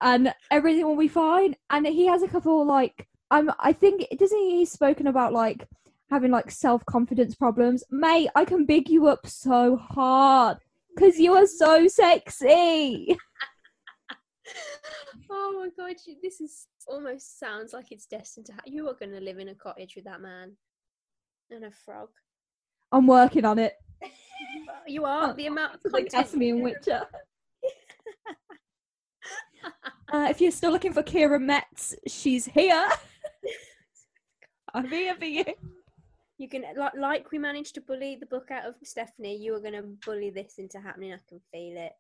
and 0.02 0.34
everything 0.50 0.86
will 0.86 0.98
be 0.98 1.08
fine. 1.08 1.56
And 1.70 1.86
he 1.86 2.08
has 2.08 2.24
a 2.24 2.28
couple 2.28 2.66
like 2.66 3.08
I'm. 3.30 3.52
I 3.60 3.74
think 3.74 4.08
doesn't 4.18 4.38
he? 4.38 4.60
He's 4.60 4.72
spoken 4.72 5.08
about 5.08 5.34
like 5.34 5.68
having 6.14 6.32
like 6.32 6.52
self 6.52 6.86
confidence 6.86 7.36
problems. 7.36 7.84
Mate, 7.90 8.30
I 8.36 8.46
can 8.46 8.66
big 8.66 8.90
you 8.90 9.08
up 9.08 9.26
so 9.28 9.76
hard 9.78 10.58
because 10.96 11.18
you 11.20 11.34
are 11.34 11.48
so 11.48 11.88
sexy. 11.88 13.18
oh 15.30 15.54
my 15.60 15.70
god, 15.78 15.96
you- 16.06 16.18
this 16.22 16.40
is 16.40 16.68
almost 16.88 17.40
sounds 17.40 17.74
like 17.74 17.92
it's 17.92 18.06
destined 18.06 18.46
to 18.46 18.54
happen. 18.54 18.74
You 18.74 18.88
are 18.90 18.94
going 18.94 19.12
to 19.12 19.20
live 19.22 19.40
in 19.40 19.50
a 19.50 19.56
cottage 19.56 19.96
with 19.96 20.06
that 20.06 20.22
man 20.22 20.56
and 21.50 21.66
a 21.66 21.72
frog. 21.72 22.10
I'm 22.92 23.08
working 23.08 23.46
on 23.46 23.60
it. 23.60 23.74
You 24.86 25.06
are 25.06 25.34
the 25.34 25.48
amount 25.48 25.76
of 25.76 25.80
Like 25.94 26.06
content. 26.06 26.12
that's 26.12 26.36
me 26.36 26.50
in 26.50 26.62
Witcher. 26.62 27.04
Uh, 30.12 30.28
if 30.30 30.42
you're 30.42 30.52
still 30.52 30.72
looking 30.72 30.92
for 30.92 31.02
Keira 31.02 31.42
Metz, 31.42 31.96
she's 32.06 32.46
here. 32.46 32.86
I'm 34.74 34.90
here 34.90 35.16
for 35.16 35.24
you. 35.26 35.46
You 36.44 36.50
can 36.50 36.66
like, 36.76 36.92
like 37.00 37.32
we 37.32 37.38
managed 37.40 37.74
to 37.76 37.82
bully 37.82 38.18
the 38.20 38.26
book 38.26 38.52
out 38.52 38.66
of 38.66 38.76
Stephenie. 38.84 39.38
You 39.38 39.56
are 39.56 39.62
going 39.62 39.76
to 39.76 39.84
bully 40.06 40.30
this 40.30 40.56
into 40.58 40.78
happening. 40.78 41.14
I 41.14 41.18
can 41.30 41.40
feel 41.54 41.78
it. 41.78 41.94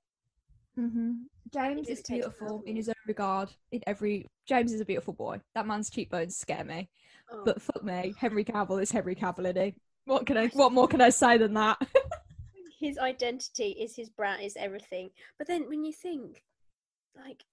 Mm-hmm. 0.77 1.11
James 1.53 1.87
is 1.87 2.01
beautiful 2.01 2.61
in 2.65 2.75
his 2.75 2.89
own 2.89 2.95
regard. 3.07 3.51
In 3.71 3.79
every 3.87 4.27
James 4.45 4.73
is 4.73 4.81
a 4.81 4.85
beautiful 4.85 5.13
boy. 5.13 5.39
That 5.55 5.65
man's 5.65 5.89
cheekbones 5.89 6.35
scare 6.35 6.65
me. 6.65 6.89
Oh, 7.31 7.43
But 7.45 7.61
fuck 7.61 7.85
me, 7.85 8.13
Henry 8.17 8.43
Cavill 8.43 8.81
is 8.81 8.91
Henry 8.91 9.15
Cavill, 9.15 9.49
isn't 9.49 9.63
he? 9.63 9.75
What 10.03 10.25
can 10.25 10.37
I? 10.37 10.47
What 10.47 10.73
more 10.73 10.89
can 10.89 10.99
I 10.99 11.09
say 11.09 11.37
than 11.37 11.53
that? 11.53 11.77
his 12.81 12.97
identity 12.97 13.69
is 13.79 13.95
his 13.95 14.09
brand, 14.09 14.43
is 14.43 14.57
everything. 14.57 15.11
But 15.37 15.47
then 15.47 15.69
when 15.69 15.85
you 15.85 15.93
think, 15.93 16.43
like, 17.15 17.45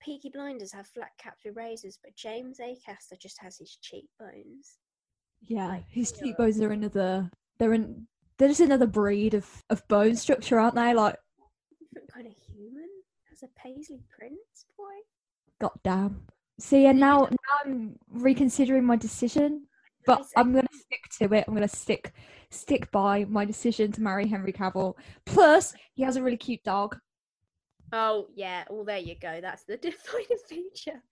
Peaky 0.00 0.28
Blinders 0.28 0.72
have 0.72 0.88
flat 0.88 1.12
caps 1.18 1.44
with 1.44 1.54
razors, 1.54 2.00
but 2.02 2.16
James 2.16 2.58
Acaster 2.58 3.16
just 3.16 3.40
has 3.40 3.58
his 3.58 3.78
cheekbones. 3.80 4.78
Yeah, 5.46 5.68
Like, 5.68 5.84
his 5.88 6.12
cheekbones 6.12 6.60
are 6.60 6.70
another. 6.72 7.30
They're 7.58 7.74
in. 7.74 8.06
They're 8.38 8.48
just 8.48 8.60
another 8.60 8.86
breed 8.86 9.34
of 9.34 9.46
of 9.70 9.86
bone 9.88 10.16
structure, 10.16 10.58
aren't 10.58 10.74
they? 10.74 10.94
Like, 10.94 11.16
Different 11.80 12.12
kind 12.12 12.26
of 12.26 12.32
human. 12.32 12.88
As 13.32 13.42
a 13.42 13.48
Paisley 13.56 14.02
Prince 14.16 14.66
boy. 14.76 14.84
God 15.60 15.72
damn. 15.82 16.26
See, 16.58 16.86
and 16.86 16.98
now 16.98 17.20
now 17.30 17.54
I'm 17.64 17.96
reconsidering 18.10 18.84
my 18.84 18.96
decision, 18.96 19.66
but 20.06 20.22
I'm 20.36 20.52
gonna 20.52 20.66
stick 20.72 21.00
to 21.18 21.34
it. 21.34 21.44
I'm 21.46 21.54
gonna 21.54 21.68
stick 21.68 22.12
stick 22.50 22.90
by 22.90 23.24
my 23.24 23.44
decision 23.44 23.92
to 23.92 24.02
marry 24.02 24.26
Henry 24.28 24.52
Cavill. 24.52 24.94
Plus, 25.24 25.74
he 25.94 26.02
has 26.02 26.16
a 26.16 26.22
really 26.22 26.36
cute 26.36 26.62
dog. 26.64 26.96
Oh 27.92 28.28
yeah, 28.34 28.64
well 28.70 28.84
there 28.84 28.98
you 28.98 29.14
go. 29.20 29.40
That's 29.40 29.64
the 29.64 29.76
defining 29.88 30.38
feature. 30.48 31.02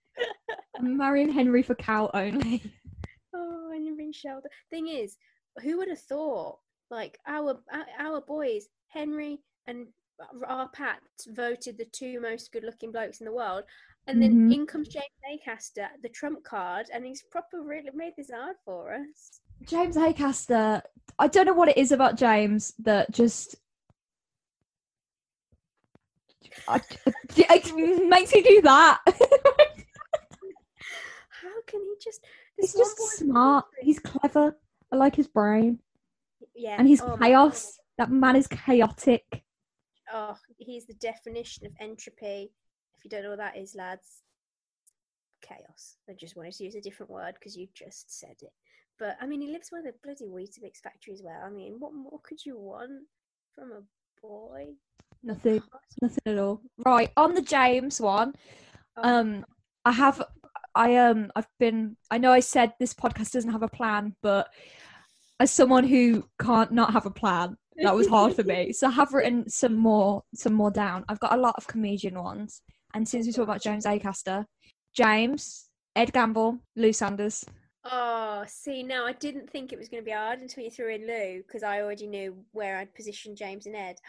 I'm 0.77 0.97
marrying 0.97 1.31
Henry 1.31 1.63
for 1.63 1.75
cow 1.75 2.09
only. 2.13 2.63
Oh, 3.33 3.71
and 3.73 3.85
you've 3.85 3.97
been 3.97 4.11
shelter. 4.11 4.49
Thing 4.69 4.87
is, 4.87 5.17
who 5.61 5.77
would 5.77 5.87
have 5.89 5.99
thought? 6.01 6.59
Like 6.89 7.19
our 7.27 7.61
our- 7.71 7.87
our 7.99 8.21
boys, 8.21 8.67
Henry 8.87 9.39
and 9.65 9.87
our 10.47 10.67
Pat, 10.69 10.99
voted 11.29 11.77
the 11.77 11.85
two 11.85 12.19
most 12.19 12.51
good-looking 12.51 12.91
blokes 12.91 13.21
in 13.21 13.25
the 13.25 13.31
world, 13.31 13.63
and 14.07 14.21
then 14.21 14.49
Mhm. 14.49 14.53
in 14.53 14.65
comes 14.67 14.89
James 14.89 15.05
Acaster, 15.31 15.87
the 16.01 16.09
trump 16.09 16.43
card, 16.43 16.89
and 16.93 17.05
he's 17.05 17.23
proper 17.23 17.61
really 17.61 17.89
made 17.93 18.13
this 18.17 18.29
hard 18.29 18.57
for 18.65 18.93
us. 18.93 19.39
James 19.63 19.95
Acaster. 19.95 20.81
I 21.17 21.27
don't 21.27 21.45
know 21.45 21.53
what 21.53 21.69
it 21.69 21.77
is 21.77 21.91
about 21.91 22.15
James 22.17 22.73
that 22.79 23.11
just. 23.11 23.55
I, 26.67 26.81
it 27.37 28.09
makes 28.09 28.33
me 28.33 28.41
do 28.41 28.61
that. 28.63 28.99
How 31.41 31.61
can 31.67 31.81
he 31.81 31.95
just? 32.01 32.23
He's 32.61 32.73
just 32.73 32.97
smart. 33.17 33.65
He's 33.81 33.99
clever. 33.99 34.55
I 34.91 34.95
like 34.95 35.15
his 35.15 35.27
brain. 35.27 35.79
yeah, 36.55 36.75
And 36.77 36.87
he's 36.87 37.01
oh 37.01 37.17
chaos. 37.17 37.77
That 37.97 38.09
man 38.11 38.35
is 38.35 38.47
chaotic. 38.47 39.43
Oh, 40.13 40.35
he's 40.57 40.85
the 40.85 40.93
definition 40.95 41.65
of 41.65 41.73
entropy. 41.79 42.51
If 42.97 43.03
you 43.05 43.09
don't 43.09 43.23
know 43.23 43.29
what 43.29 43.39
that 43.39 43.57
is, 43.57 43.75
lads, 43.75 44.23
chaos. 45.41 45.97
I 46.09 46.13
just 46.13 46.35
wanted 46.35 46.53
to 46.53 46.63
use 46.63 46.75
a 46.75 46.81
different 46.81 47.11
word 47.11 47.33
because 47.35 47.55
you 47.55 47.67
just 47.73 48.19
said 48.19 48.35
it. 48.41 48.51
But 48.99 49.17
I 49.21 49.25
mean, 49.25 49.41
he 49.41 49.51
lives 49.51 49.69
by 49.71 49.79
the 49.83 49.93
bloody 50.03 50.25
Weetabix 50.27 50.77
factory 50.83 51.13
as 51.13 51.21
well. 51.23 51.41
I 51.43 51.49
mean, 51.49 51.75
what 51.79 51.93
more 51.93 52.19
could 52.23 52.45
you 52.45 52.57
want 52.57 52.91
from 53.55 53.71
a 53.71 53.81
boy? 54.21 54.67
Nothing. 55.23 55.61
Nothing 56.01 56.19
at 56.25 56.37
all. 56.37 56.61
Right 56.85 57.11
on 57.17 57.33
the 57.33 57.41
James 57.41 57.99
one. 58.01 58.33
Oh, 58.97 59.01
Um, 59.03 59.45
I 59.85 59.91
have. 59.91 60.21
I 60.75 60.95
um. 60.97 61.31
I've 61.35 61.47
been. 61.59 61.97
I 62.09 62.17
know 62.17 62.31
I 62.31 62.39
said 62.39 62.73
this 62.79 62.93
podcast 62.93 63.31
doesn't 63.31 63.51
have 63.51 63.63
a 63.63 63.67
plan, 63.67 64.15
but 64.21 64.47
as 65.39 65.51
someone 65.51 65.83
who 65.83 66.25
can't 66.39 66.71
not 66.71 66.93
have 66.93 67.05
a 67.05 67.11
plan, 67.11 67.57
that 67.77 67.95
was 67.95 68.07
hard 68.07 68.35
for 68.35 68.43
me. 68.43 68.73
So 68.73 68.87
I 68.87 68.91
have 68.91 69.13
written 69.13 69.49
some 69.49 69.75
more. 69.75 70.23
Some 70.35 70.53
more 70.53 70.71
down. 70.71 71.05
I've 71.09 71.19
got 71.19 71.33
a 71.33 71.41
lot 71.41 71.55
of 71.57 71.67
comedian 71.67 72.21
ones. 72.21 72.61
And 72.93 73.07
since 73.07 73.25
we 73.25 73.33
talk 73.33 73.43
about 73.43 73.61
James 73.61 73.85
Acaster, 73.85 74.45
James, 74.93 75.69
Ed 75.95 76.11
Gamble, 76.13 76.59
Lou 76.75 76.93
Sanders. 76.93 77.45
Oh, 77.83 78.43
see, 78.47 78.83
now 78.83 79.05
I 79.05 79.13
didn't 79.13 79.49
think 79.49 79.73
it 79.73 79.79
was 79.79 79.89
going 79.89 80.03
to 80.03 80.05
be 80.05 80.11
hard 80.11 80.39
until 80.39 80.63
you 80.63 80.69
threw 80.69 80.93
in 80.93 81.07
Lou 81.07 81.41
because 81.41 81.63
I 81.63 81.81
already 81.81 82.05
knew 82.05 82.37
where 82.51 82.77
I'd 82.77 82.93
positioned 82.93 83.37
James 83.37 83.65
and 83.65 83.75
Ed. 83.75 83.97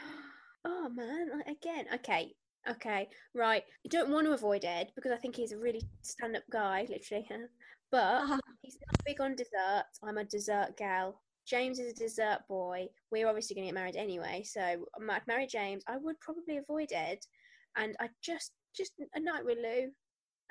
Oh 0.64 0.88
man, 0.88 1.42
again, 1.48 1.86
okay, 1.92 2.36
okay, 2.70 3.08
right. 3.34 3.64
You 3.84 3.90
don't 3.90 4.10
want 4.10 4.26
to 4.26 4.32
avoid 4.32 4.64
Ed 4.64 4.92
because 4.94 5.12
I 5.12 5.16
think 5.16 5.36
he's 5.36 5.52
a 5.52 5.58
really 5.58 5.82
stand-up 6.02 6.44
guy, 6.50 6.86
literally. 6.88 7.26
but 7.90 8.22
uh-huh. 8.22 8.38
he's 8.62 8.78
not 8.86 9.04
big 9.04 9.20
on 9.20 9.36
desserts. 9.36 9.98
I'm 10.02 10.18
a 10.18 10.24
dessert 10.24 10.76
gal. 10.76 11.20
James 11.46 11.78
is 11.78 11.92
a 11.92 11.94
dessert 11.94 12.38
boy. 12.48 12.86
We're 13.10 13.28
obviously 13.28 13.54
going 13.54 13.66
to 13.66 13.72
get 13.72 13.80
married 13.80 13.96
anyway, 13.96 14.44
so 14.44 14.60
I'd 14.60 15.26
marry 15.26 15.46
James. 15.46 15.82
I 15.88 15.96
would 15.98 16.18
probably 16.20 16.58
avoid 16.58 16.92
Ed, 16.92 17.18
and 17.76 17.96
I 18.00 18.08
just 18.22 18.52
just 18.76 18.92
a 19.14 19.20
night 19.20 19.44
with 19.44 19.58
Lou. 19.58 19.90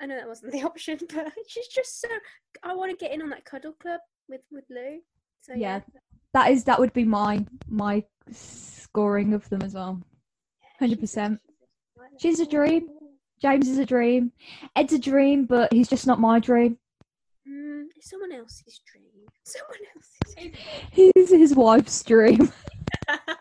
I 0.00 0.06
know 0.06 0.16
that 0.16 0.28
wasn't 0.28 0.52
the 0.52 0.62
option, 0.64 0.98
but 1.14 1.32
she's 1.48 1.68
just 1.68 2.00
so. 2.00 2.08
I 2.62 2.74
want 2.74 2.90
to 2.90 2.96
get 2.96 3.12
in 3.12 3.22
on 3.22 3.30
that 3.30 3.44
cuddle 3.44 3.74
club 3.80 4.00
with 4.28 4.42
with 4.50 4.64
Lou. 4.70 5.00
So 5.40 5.54
yeah, 5.54 5.80
Yeah. 5.92 6.00
That 6.34 6.50
is 6.50 6.64
that 6.64 6.78
would 6.78 6.92
be 6.92 7.04
my 7.04 7.44
my 7.68 8.04
scoring 8.30 9.34
of 9.34 9.48
them 9.48 9.62
as 9.62 9.74
well. 9.74 10.00
Hundred 10.78 11.00
percent. 11.00 11.40
She's 12.18 12.40
a 12.40 12.46
dream. 12.46 12.88
James 13.40 13.68
is 13.68 13.78
a 13.78 13.86
dream. 13.86 14.32
Ed's 14.76 14.92
a 14.92 14.98
dream, 14.98 15.46
but 15.46 15.72
he's 15.72 15.88
just 15.88 16.06
not 16.06 16.20
my 16.20 16.38
dream. 16.38 16.78
Mm, 17.48 17.86
it's 17.96 18.10
someone 18.10 18.32
else's 18.32 18.80
dream. 18.90 19.04
Someone 19.44 19.78
else's. 19.96 20.34
dream. 20.36 20.52
He's 20.92 21.30
his 21.30 21.54
wife's 21.54 22.02
dream. 22.04 22.52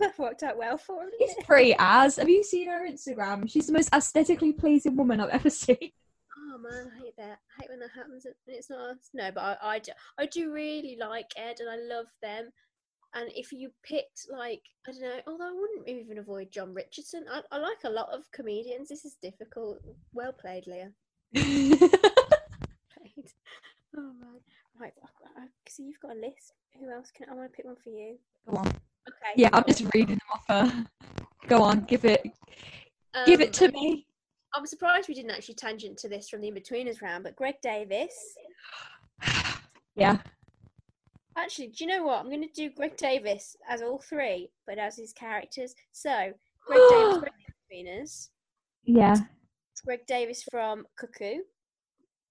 That 0.00 0.18
worked 0.18 0.42
out 0.42 0.56
well 0.56 0.78
for 0.78 1.02
him. 1.02 1.10
It's 1.18 1.46
pretty 1.46 1.74
as. 1.78 2.16
Have 2.16 2.28
you 2.28 2.42
seen 2.42 2.68
her 2.68 2.88
Instagram? 2.88 3.50
She's 3.50 3.66
the 3.66 3.74
most 3.74 3.92
aesthetically 3.94 4.52
pleasing 4.52 4.96
woman 4.96 5.20
I've 5.20 5.30
ever 5.30 5.50
seen. 5.50 5.76
Oh 6.52 6.58
man, 6.58 6.90
I 6.92 6.98
hate 6.98 7.16
that. 7.16 7.38
I 7.38 7.62
hate 7.62 7.70
when 7.70 7.78
that 7.78 7.90
happens 7.94 8.24
and 8.24 8.34
it's 8.48 8.68
not 8.68 8.90
us. 8.90 9.10
No, 9.14 9.30
but 9.30 9.58
I, 9.62 9.74
I, 9.74 9.78
do, 9.78 9.92
I 10.18 10.26
do 10.26 10.52
really 10.52 10.96
like 10.98 11.30
Ed 11.36 11.60
and 11.60 11.70
I 11.70 11.76
love 11.76 12.06
them. 12.22 12.50
And 13.14 13.30
if 13.34 13.52
you 13.52 13.70
picked 13.82 14.26
like 14.30 14.62
I 14.86 14.92
don't 14.92 15.00
know, 15.02 15.20
although 15.26 15.48
I 15.48 15.52
wouldn't 15.52 15.88
even 15.88 16.18
avoid 16.18 16.52
Jon 16.52 16.72
Richardson. 16.72 17.24
I, 17.30 17.42
I 17.50 17.58
like 17.58 17.84
a 17.84 17.90
lot 17.90 18.08
of 18.12 18.30
comedians. 18.32 18.88
This 18.88 19.04
is 19.04 19.16
difficult. 19.20 19.78
Well 20.12 20.32
played, 20.32 20.66
Leah. 20.66 20.92
Played. 21.34 21.88
Oh 23.96 24.12
man. 24.20 24.40
Right. 24.80 24.92
I, 25.36 25.46
so 25.68 25.82
you've 25.82 26.00
got 26.00 26.12
a 26.16 26.20
list. 26.20 26.52
Who 26.78 26.90
else 26.90 27.10
can 27.10 27.28
I 27.28 27.34
want 27.34 27.50
to 27.50 27.56
pick 27.56 27.66
one 27.66 27.76
for 27.82 27.90
you? 27.90 28.16
Go 28.48 28.56
on. 28.56 28.66
Okay. 28.66 29.32
Yeah, 29.36 29.50
I'm 29.52 29.64
just 29.66 29.84
reading 29.94 30.18
them 30.18 30.28
off 30.32 30.44
her. 30.48 30.86
Go 31.48 31.62
on, 31.62 31.80
give 31.80 32.04
it, 32.04 32.22
give 33.26 33.40
it 33.40 33.48
Um, 33.48 33.68
to 33.68 33.72
me. 33.72 34.06
I'm 34.54 34.66
surprised 34.66 35.08
we 35.08 35.14
didn't 35.14 35.32
actually 35.32 35.54
tangent 35.54 35.98
to 35.98 36.08
this 36.08 36.28
from 36.28 36.40
the 36.40 36.50
Inbetweeners 36.50 37.02
round, 37.02 37.24
but 37.24 37.36
Greg 37.36 37.56
Davies. 37.62 38.12
Yeah. 39.96 40.18
Actually, 41.40 41.68
do 41.68 41.84
you 41.84 41.86
know 41.90 42.04
what? 42.04 42.18
I'm 42.20 42.28
going 42.28 42.42
to 42.42 42.52
do 42.54 42.70
Greg 42.70 42.96
Davies 42.96 43.56
as 43.68 43.80
all 43.82 43.98
three, 43.98 44.50
but 44.66 44.78
as 44.78 44.96
his 44.96 45.12
characters. 45.12 45.74
So, 45.92 46.32
Greg 46.66 46.80
Davies 46.90 47.16
from 47.18 47.28
Inbetweeners, 47.72 48.28
Yeah. 48.84 49.16
Greg 49.84 50.00
Davies 50.06 50.44
from 50.50 50.86
Cuckoo, 50.98 51.38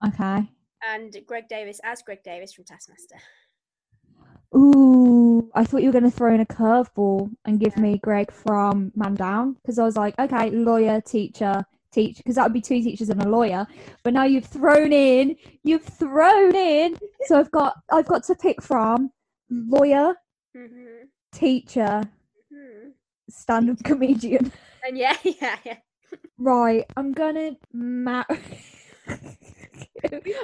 Okay. 0.06 0.48
and 0.88 1.18
Greg 1.26 1.48
Davies 1.50 1.82
as 1.84 2.04
Greg 2.04 2.22
Davies 2.24 2.54
from 2.54 2.66
Taskmaster. 2.66 3.16
Ooh, 4.56 5.50
I 5.56 5.64
thought 5.64 5.82
you 5.82 5.90
were 5.90 6.00
going 6.00 6.10
to 6.10 6.16
throw 6.16 6.34
in 6.34 6.42
a 6.42 6.46
curveball 6.46 7.32
and 7.46 7.60
give 7.60 7.78
me 7.78 7.98
Greg 7.98 8.32
from 8.32 8.92
Man 8.96 9.16
Down 9.16 9.56
because 9.56 9.80
I 9.80 9.84
was 9.84 9.96
like, 9.98 10.18
okay, 10.20 10.50
lawyer, 10.52 11.02
teacher, 11.02 11.64
teach, 11.92 12.18
because 12.18 12.36
that 12.36 12.44
would 12.44 12.54
be 12.54 12.62
two 12.62 12.82
teachers 12.82 13.10
and 13.10 13.22
a 13.22 13.30
lawyer. 13.30 13.66
But 14.04 14.14
now 14.14 14.24
you've 14.26 14.46
thrown 14.46 14.94
in, 14.94 15.36
you've 15.64 15.84
thrown 15.84 16.56
in. 16.56 16.98
So 17.26 17.40
I've 17.40 17.52
got, 17.52 17.76
I've 17.92 18.08
got 18.08 18.24
to 18.26 18.36
pick 18.36 18.62
from 18.62 19.12
lawyer, 19.50 20.16
Mm-hmm. 20.58 21.06
teacher, 21.32 22.02
hmm 22.52 22.90
stand-up 23.30 23.84
comedian. 23.84 24.52
And 24.84 24.98
yeah, 24.98 25.16
yeah, 25.24 25.58
yeah. 25.64 25.78
Right, 26.40 26.86
I'm 26.98 27.12
gonna 27.14 27.52
ma- 27.74 28.24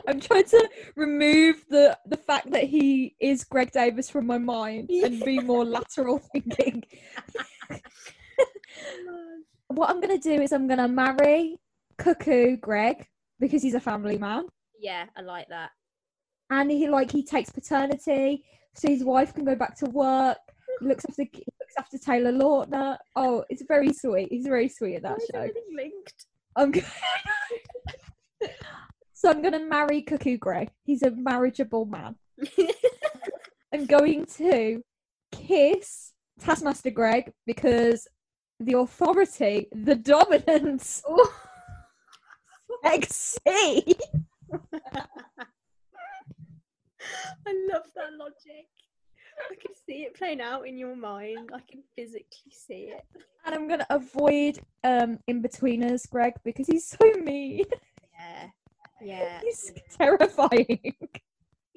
I'm 0.07 0.19
trying 0.19 0.43
to 0.45 0.69
remove 0.95 1.63
the 1.69 1.97
the 2.05 2.17
fact 2.17 2.51
that 2.51 2.65
he 2.65 3.15
is 3.19 3.43
Greg 3.45 3.71
Davies 3.71 4.09
from 4.09 4.27
my 4.27 4.37
mind 4.37 4.89
and 4.91 5.23
be 5.23 5.39
more 5.53 5.65
lateral 5.65 6.19
thinking. 6.19 6.83
What 9.67 9.89
I'm 9.89 9.99
gonna 10.01 10.17
do 10.17 10.41
is 10.41 10.51
I'm 10.51 10.67
gonna 10.67 10.87
marry 10.87 11.57
Cuckoo 11.97 12.57
Greg 12.57 13.05
because 13.39 13.61
he's 13.61 13.73
a 13.75 13.79
family 13.79 14.17
man, 14.17 14.45
Yeah, 14.79 15.05
I 15.17 15.21
like 15.21 15.47
that. 15.49 15.71
and 16.49 16.69
he 16.71 16.87
like 16.87 17.11
he 17.11 17.23
takes 17.23 17.49
paternity, 17.49 18.43
so 18.75 18.87
his 18.87 19.03
wife 19.03 19.33
can 19.33 19.45
go 19.45 19.55
back 19.55 19.75
to 19.79 19.85
work. 19.87 20.37
He 20.79 20.85
looks 20.89 21.05
after 21.09 21.23
he 21.31 21.43
looks 21.59 21.73
after 21.77 21.97
Taylor 21.97 22.31
Lautner. 22.31 22.97
Oh, 23.15 23.43
it's 23.49 23.63
very 23.67 23.91
sweet. 23.93 24.29
He's 24.31 24.45
very 24.47 24.67
sweet 24.69 24.95
at 24.95 25.03
that 25.03 25.19
Why 25.31 25.47
show. 25.47 25.53
linked? 25.75 26.25
I'm 26.57 26.73
so 29.13 29.29
I'm 29.29 29.41
gonna 29.41 29.65
marry 29.65 30.01
Cuckoo 30.01 30.37
Greg. 30.37 30.69
He's 30.83 31.03
a 31.03 31.11
marriageable 31.11 31.85
man. 31.85 32.15
I'm 33.73 33.85
going 33.85 34.25
to 34.37 34.81
kiss 35.31 36.13
Taskmaster 36.39 36.91
Greg 36.91 37.31
because 37.45 38.07
the 38.59 38.77
authority, 38.77 39.67
the 39.71 39.95
dominance. 39.95 41.03
XC. 42.83 43.35
I 47.47 47.53
love 47.71 47.83
that 47.95 48.13
logic. 48.17 48.67
I 49.51 49.55
can 49.55 49.73
see 49.85 50.03
it 50.03 50.15
playing 50.15 50.41
out 50.41 50.67
in 50.67 50.77
your 50.77 50.95
mind. 50.95 51.49
I 51.53 51.59
can 51.69 51.83
physically 51.95 52.51
see 52.51 52.91
it. 52.93 53.05
And 53.45 53.53
I'm 53.53 53.67
gonna 53.67 53.85
avoid 53.89 54.59
um 54.83 55.19
Inbetweeners 55.29 56.09
Greg 56.09 56.33
because 56.43 56.67
he's 56.67 56.87
so 56.87 57.11
mean. 57.23 57.65
Yeah. 58.13 58.47
Yeah. 59.01 59.41
He's 59.43 59.73
terrifying. 59.97 60.95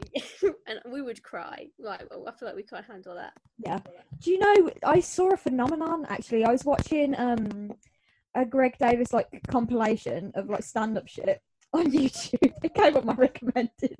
and 0.67 0.81
we 0.93 1.03
would 1.03 1.23
cry. 1.23 1.67
Like, 1.79 2.03
I 2.03 2.33
feel 2.33 2.49
like 2.49 2.57
we 2.57 2.63
can't 2.63 2.85
handle 2.85 3.15
that. 3.15 3.35
Yeah. 3.59 3.79
Do 4.21 4.31
you 4.31 4.39
know 4.39 4.71
I 4.85 5.01
saw 5.01 5.33
a 5.33 5.37
phenomenon 5.37 6.07
actually. 6.09 6.45
I 6.45 6.53
was 6.53 6.65
watching 6.65 7.19
um 7.19 7.73
a 8.35 8.45
Greg 8.45 8.77
Davies 8.79 9.13
like 9.13 9.29
compilation 9.49 10.33
of 10.35 10.49
like 10.49 10.63
stand 10.63 10.97
up 10.97 11.09
shit 11.09 11.41
on 11.73 11.93
YouTube. 11.93 12.53
It 12.63 12.75
came 12.75 12.97
up 12.97 13.05
my 13.05 13.15
recommended. 13.15 13.99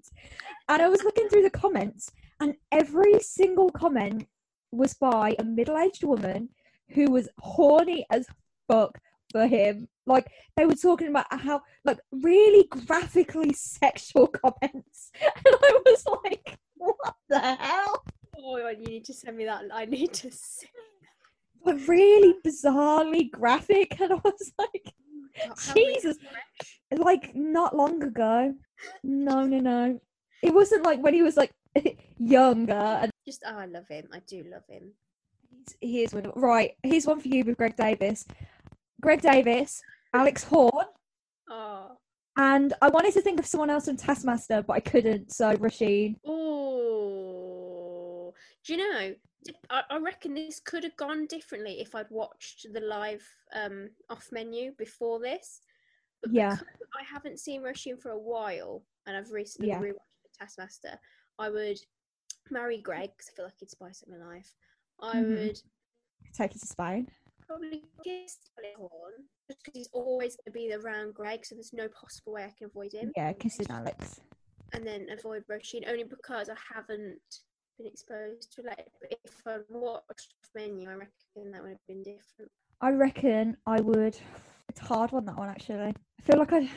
And 0.69 0.83
I 0.83 0.89
was 0.89 1.03
looking 1.03 1.29
through 1.29 1.43
the 1.43 1.51
comments 1.51 2.13
and 2.41 2.55
every 2.71 3.19
single 3.21 3.71
comment 3.71 4.27
was 4.71 4.95
by 4.95 5.35
a 5.39 5.45
middle-aged 5.45 6.05
woman 6.05 6.51
who 6.91 7.11
was 7.11 7.29
horny 7.39 8.07
as 8.11 8.27
fuck 8.69 8.99
for 9.31 9.47
him. 9.47 9.89
Like 10.07 10.31
they 10.57 10.67
were 10.67 10.75
talking 10.75 11.09
about 11.09 11.27
how 11.31 11.61
like 11.85 11.99
really 12.13 12.67
graphically 12.69 13.53
sexual 13.53 14.27
comments. 14.43 15.11
And 15.23 15.33
I 15.47 15.79
was 15.85 16.05
like, 16.25 16.59
what 16.77 17.15
the 17.29 17.39
hell? 17.39 18.05
Oh, 18.41 18.57
you 18.69 18.85
need 18.87 19.05
to 19.07 19.15
send 19.15 19.37
me 19.37 19.45
that. 19.47 19.65
I 19.73 19.85
need 19.85 20.13
to 20.15 20.31
see. 20.31 20.67
but 21.65 21.77
really 21.89 22.35
bizarrely 22.47 23.31
graphic 23.31 24.01
and 24.01 24.13
I 24.13 24.21
was 24.25 24.53
like 24.59 24.93
How- 25.57 25.75
Jesus. 25.75 26.17
like 26.97 27.35
not 27.35 27.77
long 27.77 28.03
ago 28.03 28.55
no 29.03 29.43
no 29.45 29.59
no 29.59 30.01
it 30.43 30.55
wasn't 30.55 30.85
like 30.85 31.03
when 31.03 31.13
he 31.15 31.23
was 31.23 31.37
like 31.37 31.53
younger 32.19 32.73
and 32.73 33.11
Just, 33.27 33.43
oh, 33.47 33.59
I 33.59 33.67
love 33.67 33.87
him. 33.89 34.09
I 34.13 34.21
do 34.27 34.45
love 34.51 34.63
him. 34.69 34.93
here's 35.81 36.15
one 36.15 36.31
right 36.37 36.73
here's 36.83 37.07
one 37.07 37.21
for 37.21 37.29
you 37.29 37.45
with 37.45 37.57
Greg 37.59 37.77
Davies 37.77 38.25
Greg 39.01 39.21
Davies 39.23 39.83
Alex 40.15 40.45
Horne 40.45 40.71
Oh. 41.51 41.97
and 42.37 42.75
I 42.83 42.89
wanted 42.89 43.15
to 43.15 43.23
think 43.23 43.39
of 43.41 43.47
someone 43.47 43.71
else 43.71 43.87
from 43.87 43.97
Taskmaster 43.97 44.63
but 44.63 44.75
I 44.75 44.81
couldn't 44.81 45.33
so 45.33 45.55
Roisin 45.55 46.17
Oh. 46.27 48.35
Do 48.65 48.75
you 48.75 48.79
know? 48.93 49.15
I 49.71 49.97
reckon 49.99 50.35
this 50.35 50.61
could 50.61 50.83
have 50.85 50.97
gone 50.97 51.27
differently 51.27 51.81
if 51.81 51.95
I'd 51.95 52.11
watched 52.11 52.67
the 52.73 52.81
live 52.81 53.23
um, 53.55 53.89
off 54.11 54.29
menu 54.33 54.73
before 54.77 55.21
this. 55.21 55.61
But 56.23 56.33
Yeah. 56.33 56.57
I 56.99 57.03
haven't 57.05 57.39
seen 57.41 57.63
Roisin 57.63 57.99
for 58.03 58.11
a 58.11 58.19
while, 58.19 58.83
and 59.07 59.17
I've 59.17 59.31
recently 59.31 59.69
Yeah. 59.71 59.81
rewatched 59.81 60.23
the 60.25 60.29
Taskmaster. 60.39 60.99
I 61.39 61.49
would 61.49 61.79
marry 62.51 62.79
Greg 62.79 63.11
because 63.17 63.31
I 63.31 63.33
feel 63.37 63.45
like 63.47 63.55
he'd 63.59 63.71
spice 63.71 64.03
up 64.03 64.09
my 64.11 64.19
life. 64.19 64.53
I 65.01 65.15
Mhm. 65.17 65.47
would 65.47 65.63
take 66.35 66.55
it 66.55 66.59
to 66.61 66.67
Spain 66.67 67.11
probably 67.49 67.83
kiss 68.05 68.37
Alex 68.59 68.77
Horne 68.77 69.25
just 69.49 69.65
because 69.65 69.79
he's 69.79 69.89
always 69.93 70.37
going 70.37 70.45
to 70.47 70.53
be 70.53 70.75
around 70.75 71.15
Greg, 71.15 71.45
so 71.45 71.55
there's 71.55 71.73
no 71.73 71.89
possible 71.89 72.35
way 72.35 72.45
I 72.45 72.53
can 72.57 72.67
avoid 72.67 72.93
him. 72.93 73.11
yeah 73.17 73.33
kissing 73.33 73.67
Alex 73.71 74.21
and 74.73 74.87
then 74.87 75.07
avoid 75.11 75.45
Roisin 75.51 75.89
only 75.89 76.05
because 76.05 76.49
I 76.49 76.57
haven't 76.75 77.19
been 77.79 77.87
exposed 77.87 78.53
to 78.55 78.63
like 78.63 78.87
if 79.11 79.47
I 79.47 79.59
watched 79.71 80.35
menu 80.55 80.91
I 80.91 80.95
reckon 80.95 81.53
that 81.53 81.63
would 81.63 81.71
have 81.71 81.87
been 81.87 82.03
different. 82.03 82.51
I 82.81 82.91
reckon 82.91 83.57
I 83.67 83.81
would 83.81 84.17
it's 84.69 84.81
hard 84.81 85.13
one 85.13 85.25
that 85.27 85.39
one 85.39 85.49
actually 85.49 85.79
I 85.79 85.95
feel 86.23 86.39
like 86.39 86.53
I 86.53 86.63
mm. 86.63 86.69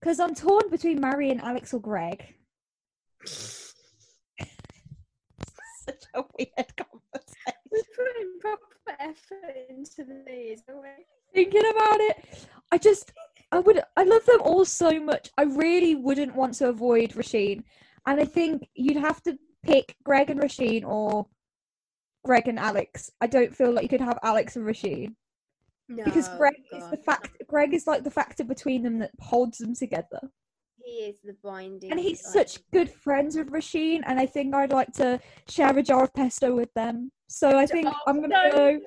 because 0.00 0.20
I'm 0.20 0.34
torn 0.34 0.68
between 0.70 1.00
marrying 1.00 1.40
Alex 1.40 1.72
or 1.72 1.80
Greg 1.80 2.34
such 5.84 6.04
a 6.14 6.22
weird 6.38 6.76
conversation. 6.76 6.76
We're 6.76 6.76
putting 6.76 6.83
effort 9.00 9.56
into 9.68 10.04
these. 10.26 10.62
Thinking 11.34 11.62
about 11.70 12.00
it, 12.00 12.46
I 12.70 12.78
just, 12.78 13.12
I 13.52 13.58
would, 13.58 13.80
I 13.96 14.04
love 14.04 14.24
them 14.26 14.40
all 14.42 14.64
so 14.64 15.00
much. 15.00 15.30
I 15.36 15.42
really 15.42 15.94
wouldn't 15.94 16.34
want 16.34 16.54
to 16.54 16.68
avoid 16.68 17.10
Roisin, 17.12 17.62
and 18.06 18.20
I 18.20 18.24
think 18.24 18.68
you'd 18.74 18.96
have 18.96 19.22
to 19.24 19.38
pick 19.62 19.96
Greg 20.04 20.30
and 20.30 20.40
Roisin 20.40 20.84
or 20.84 21.26
Greg 22.24 22.48
and 22.48 22.58
Alex. 22.58 23.10
I 23.20 23.26
don't 23.26 23.54
feel 23.54 23.72
like 23.72 23.82
you 23.82 23.88
could 23.88 24.00
have 24.00 24.18
Alex 24.22 24.56
and 24.56 24.64
Roisin 24.66 25.14
No, 25.88 26.04
because 26.04 26.28
Greg 26.38 26.54
is 26.72 26.88
the 26.90 26.96
fact. 26.96 27.30
Greg 27.48 27.74
is 27.74 27.86
like 27.86 28.04
the 28.04 28.10
factor 28.10 28.44
between 28.44 28.82
them 28.82 28.98
that 29.00 29.10
holds 29.20 29.58
them 29.58 29.74
together. 29.74 30.20
He 30.82 30.90
is 31.06 31.20
the 31.22 31.34
binding, 31.42 31.90
And 31.90 31.98
he's 31.98 32.22
like- 32.24 32.32
such 32.48 32.70
good 32.70 32.90
friends 32.90 33.36
with 33.36 33.50
Roisin, 33.50 34.02
and 34.06 34.18
I 34.20 34.26
think 34.26 34.54
I'd 34.54 34.70
like 34.72 34.92
to 34.94 35.18
share 35.48 35.76
a 35.76 35.82
jar 35.82 36.04
of 36.04 36.12
pesto 36.14 36.54
with 36.54 36.72
them. 36.74 37.10
So 37.28 37.56
I 37.58 37.66
think 37.66 37.88
Oh, 37.88 37.94
I'm 38.06 38.20
gonna 38.20 38.28
no. 38.28 38.50
go. 38.50 38.80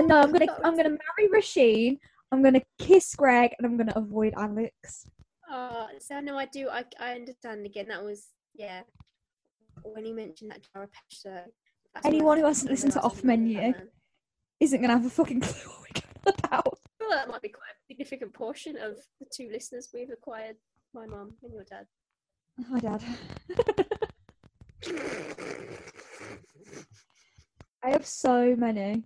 No, 0.00 0.20
I'm 0.20 0.32
gonna 0.32 0.46
I'm 0.62 0.76
gonna 0.76 0.96
marry 0.96 1.28
Roisin. 1.32 1.98
I'm 2.32 2.42
gonna 2.42 2.62
kiss 2.78 3.14
Greg, 3.14 3.54
and 3.58 3.66
I'm 3.66 3.76
gonna 3.76 3.92
avoid 3.96 4.34
Alex. 4.36 5.06
Oh, 5.50 5.88
so 6.00 6.20
no, 6.20 6.36
I 6.36 6.46
do. 6.46 6.68
I 6.68 6.84
I 6.98 7.14
understand 7.14 7.66
again. 7.66 7.88
That 7.88 8.04
was 8.04 8.28
yeah. 8.54 8.82
When 9.82 10.04
he 10.04 10.12
mentioned 10.12 10.50
that 10.50 10.66
jar 10.72 10.84
of 10.84 10.90
pesto, 10.92 11.44
Anyone 12.04 12.38
who 12.38 12.44
hasn't 12.46 12.70
listened 12.70 12.92
to 12.92 13.02
Off 13.02 13.22
Menu 13.22 13.74
isn't 14.60 14.80
to 14.80 14.88
have 14.88 15.04
a 15.04 15.10
fucking 15.10 15.40
clue 15.42 15.70
what 15.70 15.80
we're 15.80 16.00
going 16.00 16.36
about. 16.44 16.78
Well, 17.00 17.10
that 17.10 17.28
might 17.28 17.42
be 17.42 17.50
quite 17.50 17.70
a 17.70 17.86
significant 17.86 18.32
portion 18.32 18.76
of 18.76 18.96
the 19.20 19.26
two 19.32 19.48
listeners 19.52 19.90
we've 19.92 20.10
acquired. 20.10 20.56
My 20.94 21.06
mum 21.06 21.34
and 21.42 21.52
your 21.52 21.64
dad. 21.64 21.86
Hi, 22.70 22.78
Dad. 22.78 23.02
I 27.82 27.90
have 27.90 28.06
so 28.06 28.56
many. 28.56 29.04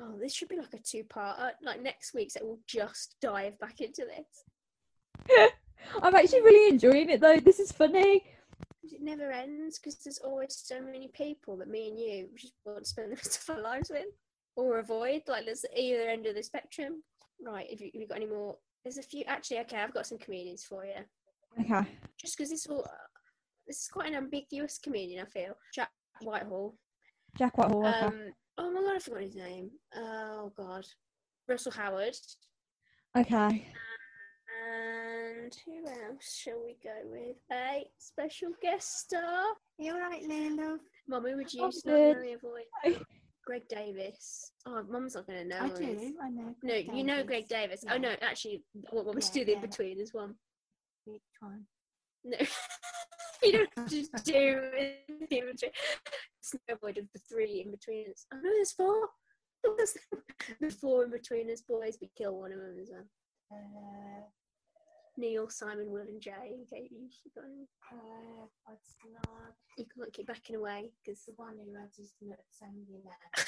Oh, 0.00 0.18
this 0.18 0.34
should 0.34 0.48
be 0.48 0.56
like 0.56 0.72
a 0.74 0.78
two-parter. 0.78 1.38
Uh, 1.38 1.50
like 1.62 1.82
next 1.82 2.14
week, 2.14 2.30
so 2.30 2.40
we'll 2.42 2.58
just 2.66 3.16
dive 3.20 3.58
back 3.58 3.80
into 3.80 4.04
this. 4.04 5.50
I'm 6.02 6.14
actually 6.14 6.42
really 6.42 6.70
enjoying 6.70 7.10
it 7.10 7.20
though. 7.20 7.38
This 7.38 7.60
is 7.60 7.72
funny. 7.72 8.24
It 8.82 9.02
never 9.02 9.30
ends 9.30 9.78
because 9.78 9.96
there's 9.96 10.18
always 10.18 10.62
so 10.64 10.80
many 10.80 11.08
people 11.08 11.56
that 11.58 11.68
me 11.68 11.88
and 11.88 11.98
you 11.98 12.28
just 12.36 12.54
want 12.64 12.82
to 12.82 12.88
spend 12.88 13.12
the 13.12 13.16
rest 13.24 13.48
of 13.48 13.56
our 13.56 13.62
lives 13.62 13.90
with 13.90 14.06
or 14.56 14.78
avoid. 14.78 15.22
Like 15.28 15.44
there's 15.44 15.64
either 15.76 16.08
end 16.08 16.26
of 16.26 16.34
the 16.34 16.42
spectrum. 16.42 17.02
Right? 17.44 17.66
If 17.70 17.80
you, 17.80 17.90
have 17.92 18.00
you 18.00 18.08
got 18.08 18.16
any 18.16 18.26
more? 18.26 18.56
There's 18.84 18.98
a 18.98 19.02
few. 19.02 19.24
Actually, 19.26 19.60
okay, 19.60 19.76
I've 19.76 19.94
got 19.94 20.06
some 20.06 20.18
comedians 20.18 20.64
for 20.64 20.84
you. 20.84 20.92
Okay. 21.60 21.88
Just 22.18 22.36
because 22.36 22.50
this 22.50 22.66
all, 22.66 22.84
uh, 22.84 23.06
this 23.66 23.82
is 23.82 23.88
quite 23.88 24.08
an 24.08 24.14
ambiguous 24.14 24.78
comedian. 24.78 25.24
I 25.24 25.28
feel 25.28 25.54
Jack 25.74 25.90
Whitehall. 26.22 26.74
Jack 27.38 27.56
Whitehall. 27.58 27.86
Okay. 27.86 27.98
Um, 28.06 28.32
oh 28.58 28.70
my 28.72 28.80
god, 28.80 28.96
I 28.96 28.98
forgot 28.98 29.22
his 29.22 29.36
name. 29.36 29.70
Oh 29.94 30.52
god, 30.56 30.84
Russell 31.48 31.72
Howard. 31.72 32.16
okay. 33.16 33.66
And 34.62 35.56
who 35.64 35.88
else 35.88 36.40
shall 36.42 36.62
we 36.64 36.76
go 36.82 36.94
with? 37.04 37.36
A 37.52 37.86
special 37.98 38.50
guest 38.62 39.00
star. 39.00 39.44
You 39.78 39.94
alright, 39.94 40.28
Lando? 40.28 40.78
Mum, 41.08 41.24
who 41.24 41.36
would 41.36 41.52
you 41.52 41.64
I'm 41.64 41.72
start 41.72 41.96
good. 41.96 42.16
Mary 42.16 42.32
avoid? 42.34 42.64
Hi. 42.84 43.00
Greg 43.46 43.62
Davies. 43.68 44.52
Oh, 44.66 44.82
Mum's 44.88 45.14
not 45.14 45.26
going 45.26 45.42
to 45.42 45.48
know. 45.48 45.64
I 45.64 45.68
who 45.68 45.74
is. 45.74 46.00
do. 46.00 46.14
I 46.22 46.30
know. 46.30 46.54
No, 46.62 46.74
Greg 46.74 46.90
you 46.94 47.04
know 47.04 47.24
Greg 47.24 47.48
Davies. 47.48 47.80
Davies. 47.80 47.84
Oh 47.90 47.96
no, 47.96 48.14
actually, 48.20 48.62
what 48.90 49.06
want 49.06 49.16
me 49.16 49.22
to 49.22 49.32
do 49.32 49.44
the 49.44 49.52
yeah. 49.52 49.56
in 49.56 49.62
between 49.62 50.00
as 50.00 50.12
one? 50.12 50.34
Which 51.06 51.22
one? 51.40 51.64
No, 52.24 52.36
you 53.44 53.52
don't 53.52 53.70
have 53.76 53.88
to 53.88 54.02
do 54.24 54.60
the 55.30 55.38
in 55.38 55.46
between. 55.46 55.70
No 56.68 56.74
avoid 56.74 56.98
of 56.98 57.04
the 57.12 57.20
three 57.28 57.64
Inbetweeners. 57.64 58.24
Oh 58.32 58.36
no, 58.42 58.50
there's 58.54 58.72
four. 58.72 59.08
There's 59.78 59.94
the 60.58 60.70
four 60.80 61.04
in 61.04 61.10
between 61.10 61.46
betweeners 61.48 61.60
boys. 61.68 61.98
We 62.00 62.10
kill 62.16 62.38
one 62.38 62.50
of 62.52 62.58
them 62.58 62.76
as 62.80 62.88
well. 62.90 63.04
Uh, 63.52 64.22
Neil, 65.18 65.50
Simon, 65.50 65.90
Will, 65.90 66.00
and 66.00 66.20
Jay. 66.20 66.54
In 66.54 66.64
case 66.64 66.90
you 66.90 67.30
got 67.34 67.44
any. 67.44 67.66
uh, 67.92 68.46
it's 68.72 68.96
not 69.12 69.52
You 69.76 69.84
can't 69.94 70.12
keep 70.14 70.26
backing 70.28 70.56
away 70.56 70.90
because. 71.04 71.22
the 71.26 71.32
one 71.36 71.56
who 71.62 71.78
had 71.78 71.90
his 71.94 72.14
nuts 72.22 72.58
hanging 72.60 73.02
out. 73.06 73.44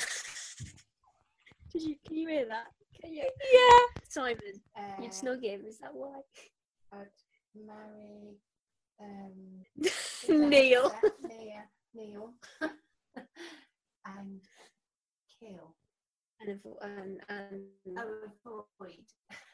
Did 1.72 1.82
you? 1.82 1.96
Can 2.06 2.16
you 2.16 2.28
hear 2.28 2.46
that? 2.48 2.66
Can 3.00 3.14
you? 3.14 3.28
Yeah. 3.52 4.00
Simon, 4.08 4.36
Uh, 4.76 5.00
you'd 5.02 5.12
snog 5.12 5.42
him. 5.42 5.62
Is 5.66 5.78
that 5.78 5.94
why? 5.94 6.20
I'd 6.92 7.06
marry 7.56 8.36
um, 9.02 9.64
Neil. 10.50 10.92
Neil. 11.22 11.62
Neil. 11.94 12.34
and 14.06 14.40
kill. 15.40 15.74
And, 16.40 16.60
avo- 16.60 16.82
and, 16.82 17.20
and 17.28 17.62
Oh, 17.98 18.28
avoid. 18.80 19.06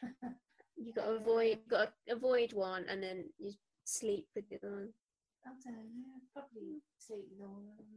you 0.76 0.92
got 0.94 1.04
to 1.06 1.10
avoid, 1.12 1.58
got 1.68 1.92
to 2.08 2.14
avoid 2.14 2.52
one, 2.52 2.84
and 2.88 3.02
then 3.02 3.24
you 3.38 3.52
sleep 3.84 4.26
with 4.34 4.48
the 4.48 4.56
other 4.56 4.70
one. 4.74 4.88
I 5.46 5.50
don't 5.64 5.74
know. 5.76 6.20
Probably 6.32 6.82
sleep 6.98 7.24
with 7.38 7.46
all 7.48 7.58
of 7.58 7.76
them. 7.78 7.88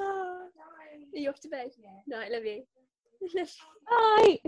Are 0.00 1.18
you 1.18 1.28
off 1.30 1.40
to 1.40 1.48
bed? 1.48 1.70
Yeah. 1.78 2.18
Night, 2.18 2.30
love 2.32 2.44
you. 2.44 2.62
Hi. 3.88 4.38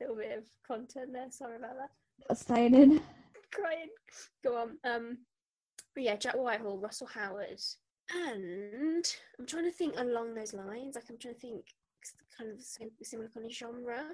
Little 0.00 0.16
bit 0.16 0.36
of 0.38 0.44
content 0.66 1.12
there. 1.12 1.30
Sorry 1.30 1.56
about 1.56 1.76
that. 1.76 1.90
That's 2.28 2.42
staying 2.42 2.74
in. 2.74 3.00
Crying. 3.52 3.88
Go 4.44 4.56
on. 4.56 4.78
Um, 4.84 5.18
but 5.94 6.04
yeah, 6.04 6.16
Jack 6.16 6.34
Whitehall, 6.34 6.78
Russell 6.78 7.06
Howard, 7.06 7.60
and 8.14 9.04
I'm 9.38 9.46
trying 9.46 9.64
to 9.64 9.70
think 9.70 9.94
along 9.96 10.34
those 10.34 10.52
lines. 10.52 10.94
Like 10.94 11.04
I'm 11.08 11.18
trying 11.18 11.34
to 11.34 11.40
think 11.40 11.64
kind 12.36 12.50
of 12.52 12.60
sim- 12.60 12.90
similar 13.02 13.28
kind 13.32 13.46
of 13.46 13.52
genre. 13.52 14.04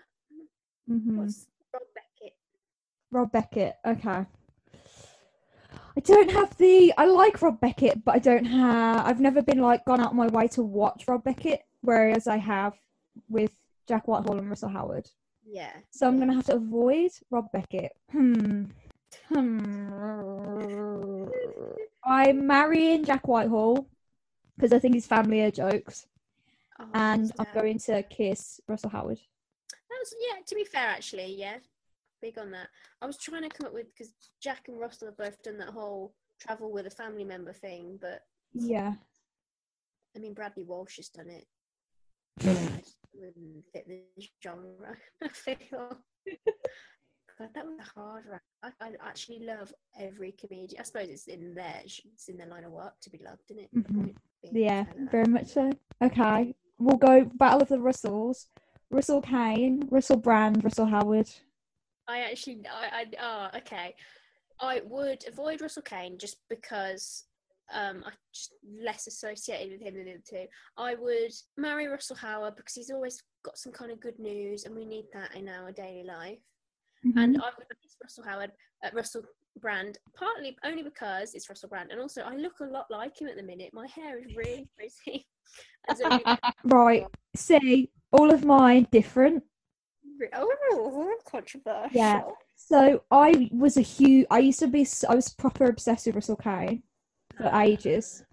hmm 0.86 1.18
What's 1.18 1.46
Rob 1.72 1.82
Beckett? 1.94 2.36
Rob 3.10 3.32
Beckett. 3.32 3.74
Okay. 3.84 4.26
I 5.96 6.00
don't 6.00 6.30
have 6.30 6.56
the. 6.56 6.92
I 6.96 7.06
like 7.06 7.42
Rob 7.42 7.60
Beckett, 7.60 8.04
but 8.04 8.14
I 8.14 8.18
don't 8.18 8.44
have. 8.44 9.04
I've 9.06 9.20
never 9.20 9.42
been 9.42 9.58
like 9.58 9.84
gone 9.84 10.00
out 10.00 10.10
of 10.10 10.16
my 10.16 10.28
way 10.28 10.46
to 10.48 10.62
watch 10.62 11.04
Rob 11.08 11.24
Beckett, 11.24 11.62
whereas 11.80 12.26
I 12.26 12.36
have 12.38 12.74
with 13.28 13.50
Jack 13.88 14.06
Whitehall 14.08 14.38
and 14.38 14.48
Russell 14.48 14.68
Howard. 14.70 15.10
Yeah. 15.44 15.72
So 15.90 16.06
I'm 16.06 16.18
gonna 16.18 16.34
have 16.34 16.46
to 16.46 16.56
avoid 16.56 17.10
Rob 17.30 17.50
Beckett. 17.52 17.92
Hmm. 18.10 18.64
Hmm. 19.28 21.24
I'm 22.04 22.46
marrying 22.46 23.04
Jack 23.04 23.28
Whitehall 23.28 23.86
because 24.56 24.72
I 24.72 24.78
think 24.78 24.94
his 24.94 25.06
family 25.06 25.42
are 25.42 25.50
jokes, 25.50 26.06
Oh, 26.78 26.88
and 26.94 27.32
I'm 27.38 27.46
going 27.54 27.78
to 27.80 28.02
kiss 28.02 28.60
Russell 28.66 28.90
Howard. 28.90 29.20
That's, 29.90 30.14
yeah, 30.20 30.40
to 30.46 30.54
be 30.54 30.64
fair, 30.64 30.88
actually, 30.88 31.36
yeah, 31.38 31.58
big 32.20 32.38
on 32.38 32.50
that. 32.52 32.68
I 33.00 33.06
was 33.06 33.18
trying 33.18 33.42
to 33.42 33.48
come 33.48 33.66
up 33.66 33.74
with 33.74 33.86
because 33.94 34.12
Jack 34.40 34.68
and 34.68 34.78
Russell 34.80 35.08
have 35.08 35.16
both 35.16 35.42
done 35.42 35.58
that 35.58 35.70
whole 35.70 36.14
travel 36.40 36.72
with 36.72 36.86
a 36.86 36.90
family 36.90 37.24
member 37.24 37.52
thing, 37.52 37.98
but 38.00 38.22
Yeah. 38.52 38.94
I 40.16 40.18
mean, 40.18 40.34
Bradley 40.34 40.64
Walsh 40.64 40.96
has 40.96 41.08
done 41.08 41.30
it. 41.30 41.46
Wouldn't 42.40 43.64
fit 43.72 43.86
the 43.86 44.00
genre. 44.42 44.96
I 45.22 45.28
feel. 45.28 45.98
God, 47.38 47.48
that 47.54 47.64
was 47.64 47.78
a 47.80 48.00
hard 48.00 48.24
one. 48.28 48.40
I, 48.62 48.70
I 48.80 48.92
actually 49.06 49.40
love 49.44 49.72
every 49.98 50.32
comedian. 50.32 50.80
I 50.80 50.84
suppose 50.84 51.08
it's 51.08 51.28
in 51.28 51.54
there. 51.54 51.80
It's 51.84 52.28
in 52.28 52.36
their 52.36 52.46
line 52.46 52.64
of 52.64 52.72
work 52.72 52.94
to 53.02 53.10
be 53.10 53.20
loved, 53.24 53.42
isn't 53.50 53.64
it? 53.64 53.74
Mhm. 53.74 54.14
Yeah, 54.52 54.84
to 54.84 54.90
say 54.90 54.98
that. 54.98 55.10
very 55.10 55.26
much 55.28 55.46
so. 55.48 55.70
Okay, 56.02 56.54
we'll 56.78 56.96
go 56.96 57.24
Battle 57.24 57.62
of 57.62 57.68
the 57.68 57.80
Russells. 57.80 58.48
Russell 58.90 59.22
Kane, 59.22 59.88
Russell 59.90 60.18
Brand, 60.18 60.62
Russell 60.62 60.86
Howard. 60.86 61.30
I 62.06 62.20
actually, 62.20 62.60
I, 62.70 63.06
I, 63.20 63.50
oh, 63.52 63.58
okay. 63.58 63.94
I 64.60 64.82
would 64.84 65.24
avoid 65.26 65.62
Russell 65.62 65.82
Kane 65.82 66.18
just 66.18 66.36
because 66.50 67.24
um, 67.72 68.02
I'm 68.06 68.12
just 68.32 68.52
less 68.82 69.06
associated 69.06 69.72
with 69.72 69.80
him 69.82 69.94
than 69.94 70.04
the 70.06 70.10
other 70.12 70.20
two. 70.28 70.46
I 70.76 70.94
would 70.94 71.32
marry 71.56 71.86
Russell 71.86 72.16
Howard 72.16 72.56
because 72.56 72.74
he's 72.74 72.90
always 72.90 73.22
got 73.44 73.58
some 73.58 73.72
kind 73.72 73.90
of 73.90 74.00
good 74.00 74.18
news, 74.18 74.64
and 74.64 74.74
we 74.74 74.84
need 74.84 75.06
that 75.12 75.34
in 75.34 75.48
our 75.48 75.72
daily 75.72 76.04
life. 76.04 76.38
And 77.16 77.36
Mhm. 77.36 77.42
I 77.42 77.50
would 77.58 77.66
miss 77.82 77.96
Russell 78.02 78.24
Howard, 78.24 78.52
uh, 78.84 78.90
Russell 78.92 79.22
Brand, 79.56 79.98
partly 80.14 80.56
only 80.64 80.82
because 80.82 81.34
it's 81.34 81.48
Russell 81.48 81.68
Brand, 81.68 81.90
and 81.90 82.00
also 82.00 82.22
I 82.22 82.36
look 82.36 82.60
a 82.60 82.64
lot 82.64 82.90
like 82.90 83.20
him 83.20 83.28
at 83.28 83.36
the 83.36 83.42
minute. 83.42 83.74
My 83.74 83.86
hair 83.88 84.18
is 84.18 84.34
really 84.36 84.68
frizzy. 84.76 85.26
As 85.88 86.00
a 86.00 86.08
re- 86.08 86.22
right, 86.64 87.06
see, 87.36 87.90
all 88.12 88.30
of 88.32 88.44
mine 88.44 88.86
different. 88.92 89.42
oh, 90.34 91.16
controversial. 91.26 91.90
Yeah. 91.92 92.22
So 92.54 93.02
I 93.10 93.48
was 93.52 93.76
a 93.76 93.80
huge. 93.82 94.26
I 94.30 94.38
used 94.38 94.60
to 94.60 94.68
be. 94.68 94.86
I 95.08 95.14
was 95.14 95.28
proper 95.34 95.64
obsessed 95.66 96.06
with 96.06 96.14
Russell 96.14 96.36
Kane 96.36 96.82
for 97.36 97.50
ages. 97.60 98.24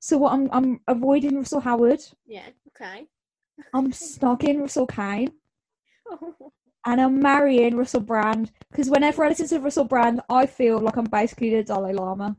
So 0.00 0.18
what 0.18 0.32
I'm 0.32 0.48
I'm 0.52 0.80
avoiding 0.88 1.36
Russell 1.36 1.60
Howard. 1.60 2.00
Yeah. 2.26 2.48
Okay. 2.68 3.06
I'm 3.74 3.92
snogging 3.92 4.60
Russell 4.60 4.86
Kane. 4.86 5.32
and 6.86 7.00
I'm 7.00 7.20
marrying 7.20 7.76
Russell 7.76 8.00
Brand 8.00 8.50
because 8.70 8.90
whenever 8.90 9.24
I 9.24 9.28
listen 9.28 9.48
to 9.48 9.60
Russell 9.60 9.84
Brand, 9.84 10.20
I 10.28 10.46
feel 10.46 10.78
like 10.78 10.96
I'm 10.96 11.04
basically 11.04 11.50
the 11.50 11.62
Dalai 11.62 11.92
Lama. 11.92 12.36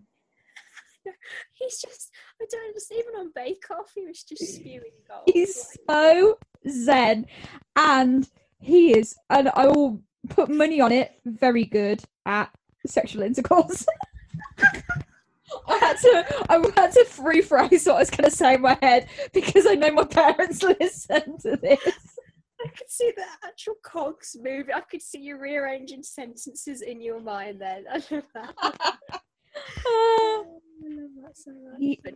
He's 1.54 1.80
just, 1.80 2.12
I 2.42 2.46
don't 2.50 2.68
understand. 2.68 3.02
Even 3.02 3.20
on 3.20 3.32
Bake 3.36 3.64
Off, 3.72 3.92
he 3.96 4.06
was 4.06 4.24
just 4.24 4.56
spewing 4.56 4.92
gold. 5.08 5.24
He's 5.26 5.78
so 5.90 6.38
zen, 6.70 7.26
and 7.76 8.30
he 8.60 8.98
is, 8.98 9.16
and 9.30 9.50
I 9.54 9.68
will 9.68 10.02
put 10.30 10.50
money 10.50 10.82
on 10.82 10.92
it. 10.92 11.12
Very 11.26 11.66
good 11.66 12.04
at 12.26 12.50
sexual 12.86 13.24
intercourse. 13.24 13.86
I 15.68 15.78
had 15.78 15.98
to, 15.98 16.46
I 16.50 16.56
had 16.82 16.92
to 16.94 17.06
rephrase 17.20 17.88
what 17.88 17.96
I 17.96 18.00
was 18.00 18.10
going 18.10 18.30
to 18.30 18.36
say 18.36 18.56
in 18.56 18.62
my 18.62 18.78
head 18.82 19.08
because 19.34 19.66
I 19.68 19.76
know 19.76 19.92
my 19.92 20.06
parents 20.06 20.64
listen 20.80 21.38
to 21.40 21.58
this. 21.58 21.80
I 22.64 22.68
could 22.70 22.90
see 22.90 23.12
the 23.16 23.24
actual 23.46 23.76
cogs 23.84 24.38
moving. 24.42 24.74
I 24.74 24.82
could 24.82 25.02
see 25.02 25.20
you 25.20 25.38
rearranging 25.38 26.04
sentences 26.04 26.82
in 26.82 27.02
your 27.02 27.20
mind 27.20 27.60
then. 27.60 27.86
I 27.92 28.02
love 28.12 28.26
that. 28.34 28.54
Oh, 29.86 30.46
ah. 30.46 30.86
I 30.86 30.90
love 30.90 31.10
that 31.24 31.38
so 31.38 31.52
much. 31.52 31.80
Ye- 31.80 32.00
no, 32.04 32.12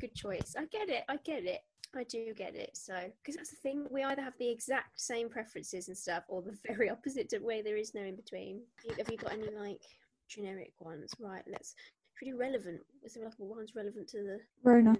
good 0.00 0.14
choice. 0.14 0.54
I 0.56 0.66
get 0.66 0.90
it. 0.90 1.02
I 1.08 1.16
get 1.24 1.44
it. 1.44 1.60
I 1.96 2.04
do 2.04 2.34
get 2.34 2.54
it. 2.54 2.70
So, 2.74 2.94
because 3.22 3.36
that's 3.36 3.50
the 3.50 3.56
thing, 3.56 3.86
we 3.90 4.04
either 4.04 4.20
have 4.20 4.34
the 4.38 4.50
exact 4.50 5.00
same 5.00 5.30
preferences 5.30 5.88
and 5.88 5.96
stuff, 5.96 6.24
or 6.28 6.42
the 6.42 6.56
very 6.66 6.90
opposite 6.90 7.32
way. 7.42 7.62
There 7.62 7.78
is 7.78 7.94
no 7.94 8.02
in 8.02 8.16
between. 8.16 8.60
Have 8.98 9.10
you 9.10 9.16
got 9.16 9.32
any 9.32 9.48
like 9.58 9.80
generic 10.28 10.72
ones? 10.80 11.10
Right. 11.18 11.42
Let's. 11.50 11.74
Pretty 12.18 12.32
relevant. 12.32 12.80
Is 13.04 13.14
there 13.14 13.24
like 13.24 13.34
one's 13.38 13.76
relevant 13.76 14.08
to 14.08 14.16
the? 14.18 14.40
Rona. 14.64 14.96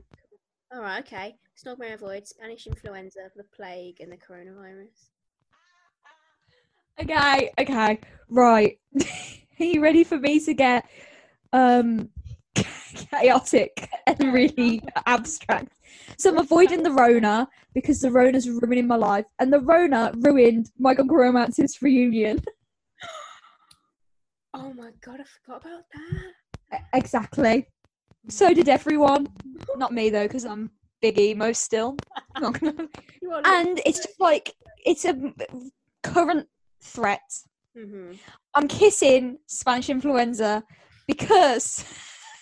All 0.72 0.80
right, 0.80 1.04
okay. 1.04 1.36
Snogman 1.60 1.94
avoid 1.94 2.28
Spanish 2.28 2.68
influenza, 2.68 3.32
the 3.34 3.42
plague, 3.42 4.00
and 4.00 4.12
the 4.12 4.16
coronavirus. 4.16 5.10
Okay, 7.00 7.50
okay, 7.58 7.98
right. 8.28 8.78
Are 9.60 9.64
you 9.64 9.82
ready 9.82 10.04
for 10.04 10.16
me 10.16 10.38
to 10.38 10.54
get 10.54 10.88
um 11.52 12.08
chaotic 13.10 13.88
and 14.06 14.32
really 14.32 14.80
abstract? 15.06 15.72
So 16.18 16.30
I'm 16.30 16.38
avoiding 16.38 16.84
the 16.84 16.92
Rona 16.92 17.48
because 17.74 18.00
the 18.00 18.12
Rona's 18.12 18.48
ruining 18.48 18.86
my 18.86 18.94
life, 18.96 19.26
and 19.40 19.52
the 19.52 19.60
Rona 19.60 20.12
ruined 20.18 20.70
my 20.78 20.94
Gone 20.94 21.08
Romances 21.08 21.82
reunion. 21.82 22.38
Oh 24.54 24.72
my 24.72 24.90
god, 25.04 25.20
I 25.20 25.24
forgot 25.24 25.62
about 25.62 25.84
that. 25.92 26.47
Exactly. 26.92 27.66
So 28.28 28.52
did 28.52 28.68
everyone. 28.68 29.28
Not 29.76 29.92
me 29.92 30.10
though, 30.10 30.26
because 30.26 30.44
I'm 30.44 30.70
big 31.00 31.18
emo 31.18 31.52
still. 31.52 31.96
Not 32.38 32.60
gonna- 32.60 32.88
You 33.22 33.32
are 33.32 33.42
and 33.44 33.80
it's 33.86 33.98
just 34.04 34.20
like 34.20 34.54
it's 34.84 35.04
a 35.04 35.32
current 36.02 36.46
threat. 36.82 37.20
hmm 37.76 38.12
I'm 38.54 38.68
kissing 38.68 39.38
Spanish 39.46 39.88
influenza 39.90 40.62
because 41.06 41.84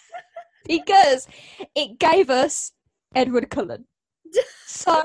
because 0.66 1.26
it 1.74 1.98
gave 1.98 2.30
us 2.30 2.72
Edward 3.14 3.50
Cullen. 3.50 3.86
So 4.66 5.02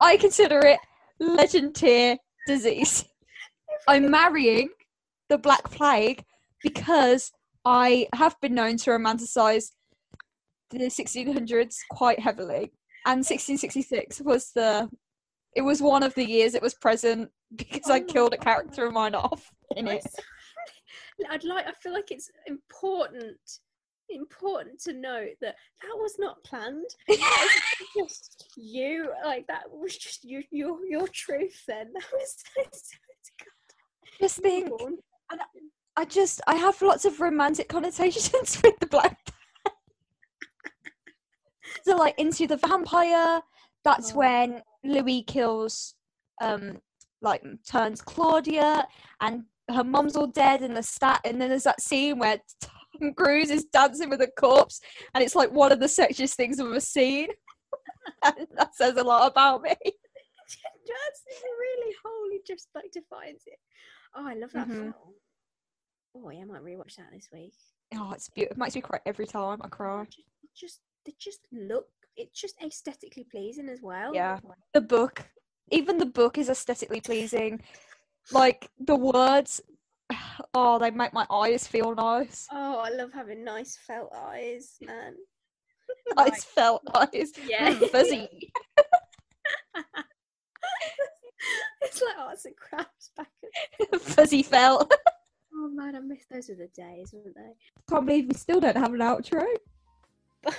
I 0.00 0.16
consider 0.16 0.58
it 0.60 0.78
legend 1.18 1.74
tier 1.76 2.18
disease. 2.46 3.04
I'm 3.88 4.10
marrying 4.10 4.68
the 5.28 5.38
Black 5.38 5.70
Plague 5.70 6.24
because 6.62 7.32
I 7.64 8.08
have 8.14 8.36
been 8.40 8.54
known 8.54 8.76
to 8.78 8.90
romanticize 8.90 9.70
the 10.70 10.78
1600s 10.78 11.76
quite 11.90 12.20
heavily, 12.20 12.72
and 13.06 13.18
1666 13.18 14.20
was 14.22 14.50
the 14.54 14.88
it 15.54 15.62
was 15.62 15.80
one 15.80 16.02
of 16.02 16.14
the 16.14 16.24
years 16.24 16.54
it 16.54 16.62
was 16.62 16.74
present 16.74 17.30
because 17.54 17.88
I 17.88 17.98
Oh 17.98 18.04
killed 18.04 18.34
a 18.34 18.38
character 18.38 18.86
of 18.86 18.92
mine 18.92 19.14
off 19.14 19.50
in 19.76 19.88
it. 19.88 20.04
I'd 21.30 21.44
like. 21.44 21.66
I 21.66 21.72
feel 21.72 21.92
like 21.92 22.10
it's 22.10 22.30
important, 22.46 23.38
important 24.10 24.80
to 24.82 24.92
note 24.92 25.34
that 25.40 25.54
that 25.82 25.96
was 25.96 26.16
not 26.18 26.42
planned. 26.44 26.84
That 27.08 27.48
was 27.96 28.08
just 28.10 28.52
you. 28.56 29.12
Like 29.24 29.46
that 29.46 29.64
was 29.70 29.96
just 29.96 30.24
you. 30.24 30.42
Your 30.50 30.78
your 30.88 31.08
truth. 31.08 31.62
Then 31.68 31.92
that 31.94 32.04
was. 32.12 32.36
Just 34.20 34.38
think, 34.40 34.68
Born. 34.68 34.96
I 35.96 36.04
just 36.04 36.40
I 36.46 36.56
have 36.56 36.80
lots 36.82 37.04
of 37.04 37.20
romantic 37.20 37.68
connotations 37.68 38.60
with 38.64 38.78
the 38.80 38.86
black. 38.86 39.18
So 41.82 41.96
like 41.96 42.18
into 42.18 42.46
the 42.46 42.56
vampire, 42.56 43.40
that's 43.84 44.12
Oh. 44.12 44.16
when 44.16 44.62
Louis 44.84 45.22
kills, 45.22 45.94
um, 46.40 46.78
like 47.20 47.42
turns 47.68 48.00
Claudia, 48.00 48.86
and 49.20 49.44
her 49.70 49.84
mom's 49.84 50.16
all 50.16 50.26
dead, 50.26 50.62
and 50.62 50.74
Lestat, 50.76 51.20
and 51.24 51.40
then 51.40 51.48
there's 51.50 51.64
that 51.64 51.80
scene 51.82 52.18
where 52.18 52.38
Tom 52.60 53.12
Cruise 53.14 53.50
is 53.50 53.64
dancing 53.66 54.08
with 54.08 54.20
a 54.22 54.28
corpse, 54.38 54.80
and 55.14 55.22
it's 55.24 55.34
like 55.34 55.50
one 55.52 55.72
of 55.72 55.80
the 55.80 55.86
sexiest 55.86 56.34
things 56.36 56.58
I've 56.60 56.66
ever 56.66 56.80
seen. 56.80 57.28
and 58.24 58.46
that 58.56 58.74
says 58.74 58.96
a 58.96 59.02
lot 59.04 59.30
about 59.30 59.60
me. 59.62 59.74
That's 59.82 61.22
really 61.42 61.94
wholly 62.04 62.40
just 62.46 62.68
like 62.74 62.92
defines 62.92 63.42
it. 63.46 63.58
Oh, 64.16 64.26
I 64.26 64.34
love 64.34 64.52
that 64.52 64.68
Mhm. 64.68 64.92
film. 64.92 64.94
Oh, 66.16 66.30
yeah, 66.30 66.42
I 66.42 66.44
might 66.44 66.62
rewatch 66.62 66.96
that 66.96 67.06
this 67.12 67.28
week. 67.32 67.54
Oh, 67.94 68.12
it's 68.12 68.28
beautiful. 68.28 68.56
It 68.56 68.58
makes 68.64 68.74
me 68.74 68.80
cry 68.80 69.00
every 69.06 69.26
time 69.26 69.60
I 69.62 69.68
cry. 69.68 70.04
Just, 70.04 70.20
just, 70.56 70.80
they 71.04 71.14
just 71.18 71.40
look. 71.52 71.86
It's 72.16 72.40
just 72.40 72.54
aesthetically 72.64 73.26
pleasing 73.30 73.68
as 73.68 73.80
well. 73.82 74.14
Yeah. 74.14 74.38
the 74.72 74.80
book 74.80 75.26
even 75.70 75.98
the 75.98 76.06
book 76.06 76.38
is 76.38 76.48
aesthetically 76.48 77.00
pleasing 77.00 77.60
like 78.32 78.70
the 78.78 78.94
words 78.94 79.60
oh 80.54 80.78
they 80.78 80.90
make 80.90 81.12
my 81.12 81.26
eyes 81.30 81.66
feel 81.66 81.94
nice 81.94 82.46
Oh, 82.52 82.78
I 82.78 82.90
love 82.90 83.12
having 83.12 83.44
nice 83.44 83.76
felt 83.76 84.12
eyes, 84.14 84.76
man. 84.82 85.14
nice 86.16 86.44
felt 86.44 86.82
eyes 86.94 87.32
Yeah. 87.48 87.72
Mm, 87.74 87.88
fuzzy 87.90 88.28
it's 91.82 92.02
like 92.02 92.18
arts 92.18 92.44
and 92.44 92.56
crafts 92.56 93.10
back. 93.16 93.28
Fuzzy 94.00 94.42
felt 94.42 94.92
Oh 95.64 95.68
man, 95.68 95.96
I 95.96 96.00
miss 96.00 96.26
those 96.30 96.50
are 96.50 96.54
the 96.54 96.68
days, 96.76 97.14
weren't 97.14 97.34
they? 97.34 97.52
can't 97.88 98.04
believe 98.04 98.26
we 98.28 98.34
still 98.34 98.60
don't 98.60 98.76
have 98.76 98.92
an 98.92 99.00
outro. 99.00 99.44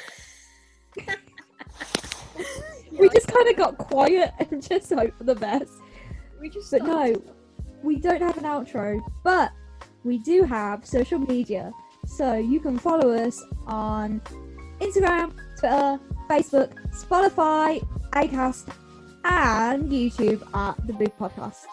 We 2.97 3.10
just 3.10 3.28
kind 3.28 3.49
of 3.49 3.58
got 3.58 3.78
quiet 3.78 4.32
and 4.39 4.66
just 4.70 4.91
hope 4.93 5.18
for 5.18 5.26
the 5.26 5.36
best. 5.36 5.74
We 6.39 6.49
just 6.49 6.72
but 6.72 6.84
no 6.84 7.22
we 7.84 7.97
don't 7.97 8.22
have 8.22 8.38
an 8.38 8.45
outro 8.45 9.01
but 9.24 9.51
we 10.03 10.20
do 10.20 10.43
have 10.43 10.86
social 10.86 11.20
media. 11.20 11.74
So 12.08 12.36
you 12.36 12.60
can 12.60 12.80
follow 12.80 13.12
us 13.12 13.43
on 13.68 14.22
instagram 14.80 15.34
twitter 15.58 15.99
facebook 16.30 16.74
spotify 16.93 17.82
acast 18.12 18.68
and 19.24 19.89
youtube 19.89 20.43
at 20.53 20.76
the 20.86 20.93
big 20.93 21.18
podcast 21.18 21.66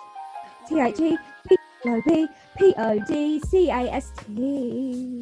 t-h-e 1.83 2.01
p-o-p 2.03 2.29
p-o-d-c-a-s-t 2.59 4.23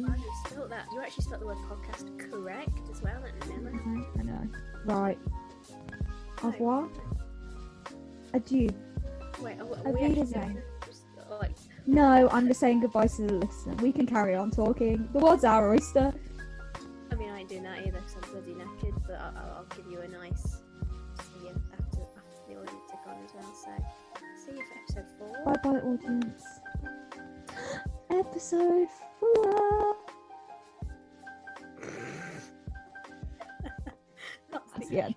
Oh, 0.07 0.15
you 0.15 0.31
spelled 0.47 0.71
that. 0.71 0.85
You 0.93 1.01
actually 1.01 1.23
spelled 1.23 1.41
the 1.41 1.45
word 1.47 1.57
podcast 1.69 2.31
correct 2.31 2.79
as 2.91 3.01
well. 3.01 3.21
I 3.23 3.31
didn't 3.45 3.63
know 3.63 3.71
that. 3.71 4.19
I 4.19 4.23
know. 4.23 4.47
Right. 4.85 5.19
Au 6.43 6.47
revoir. 6.49 6.89
Adieu. 8.33 8.69
Wait, 9.41 9.59
are, 9.59 9.87
are 9.87 9.91
we 9.91 9.99
actually 10.01 10.23
just, 10.23 10.35
uh, 10.35 11.37
like, 11.39 11.51
No, 11.87 12.29
I'm 12.31 12.47
just 12.47 12.59
saying 12.59 12.81
goodbye 12.81 13.07
to 13.07 13.21
the 13.23 13.33
listener. 13.33 13.75
We 13.75 13.91
can 13.91 14.05
carry 14.05 14.35
on 14.35 14.51
talking. 14.51 15.07
The 15.13 15.19
world's 15.19 15.43
our 15.43 15.71
oyster. 15.73 16.13
I 17.11 17.15
mean, 17.15 17.29
I 17.29 17.39
ain't 17.39 17.49
doing 17.49 17.63
that 17.63 17.79
either 17.79 17.91
because 17.99 18.15
I'm 18.15 18.31
bloody 18.31 18.53
knackered. 18.53 19.01
But 19.07 19.15
I'll, 19.19 19.33
I'll, 19.37 19.51
I'll 19.57 19.65
give 19.75 19.87
you 19.91 19.99
a 19.99 20.07
nice 20.07 20.43
see 21.17 21.47
you 21.47 21.61
after 21.73 22.01
after 22.17 22.41
the 22.47 22.55
audience 22.55 22.91
are 22.93 23.03
gone 23.05 23.23
as 23.25 23.33
well. 23.35 23.53
So 23.53 23.71
see 24.45 24.57
you 24.57 24.63
for 24.65 24.75
episode 24.79 25.09
four. 25.17 25.43
Bye 25.45 25.59
bye, 25.63 25.79
audience. 25.79 26.43
Episode 28.11 28.89
four. 29.19 29.95
That's 34.51 34.71
That's 34.73 34.89
the 34.89 35.01
end. 35.01 35.15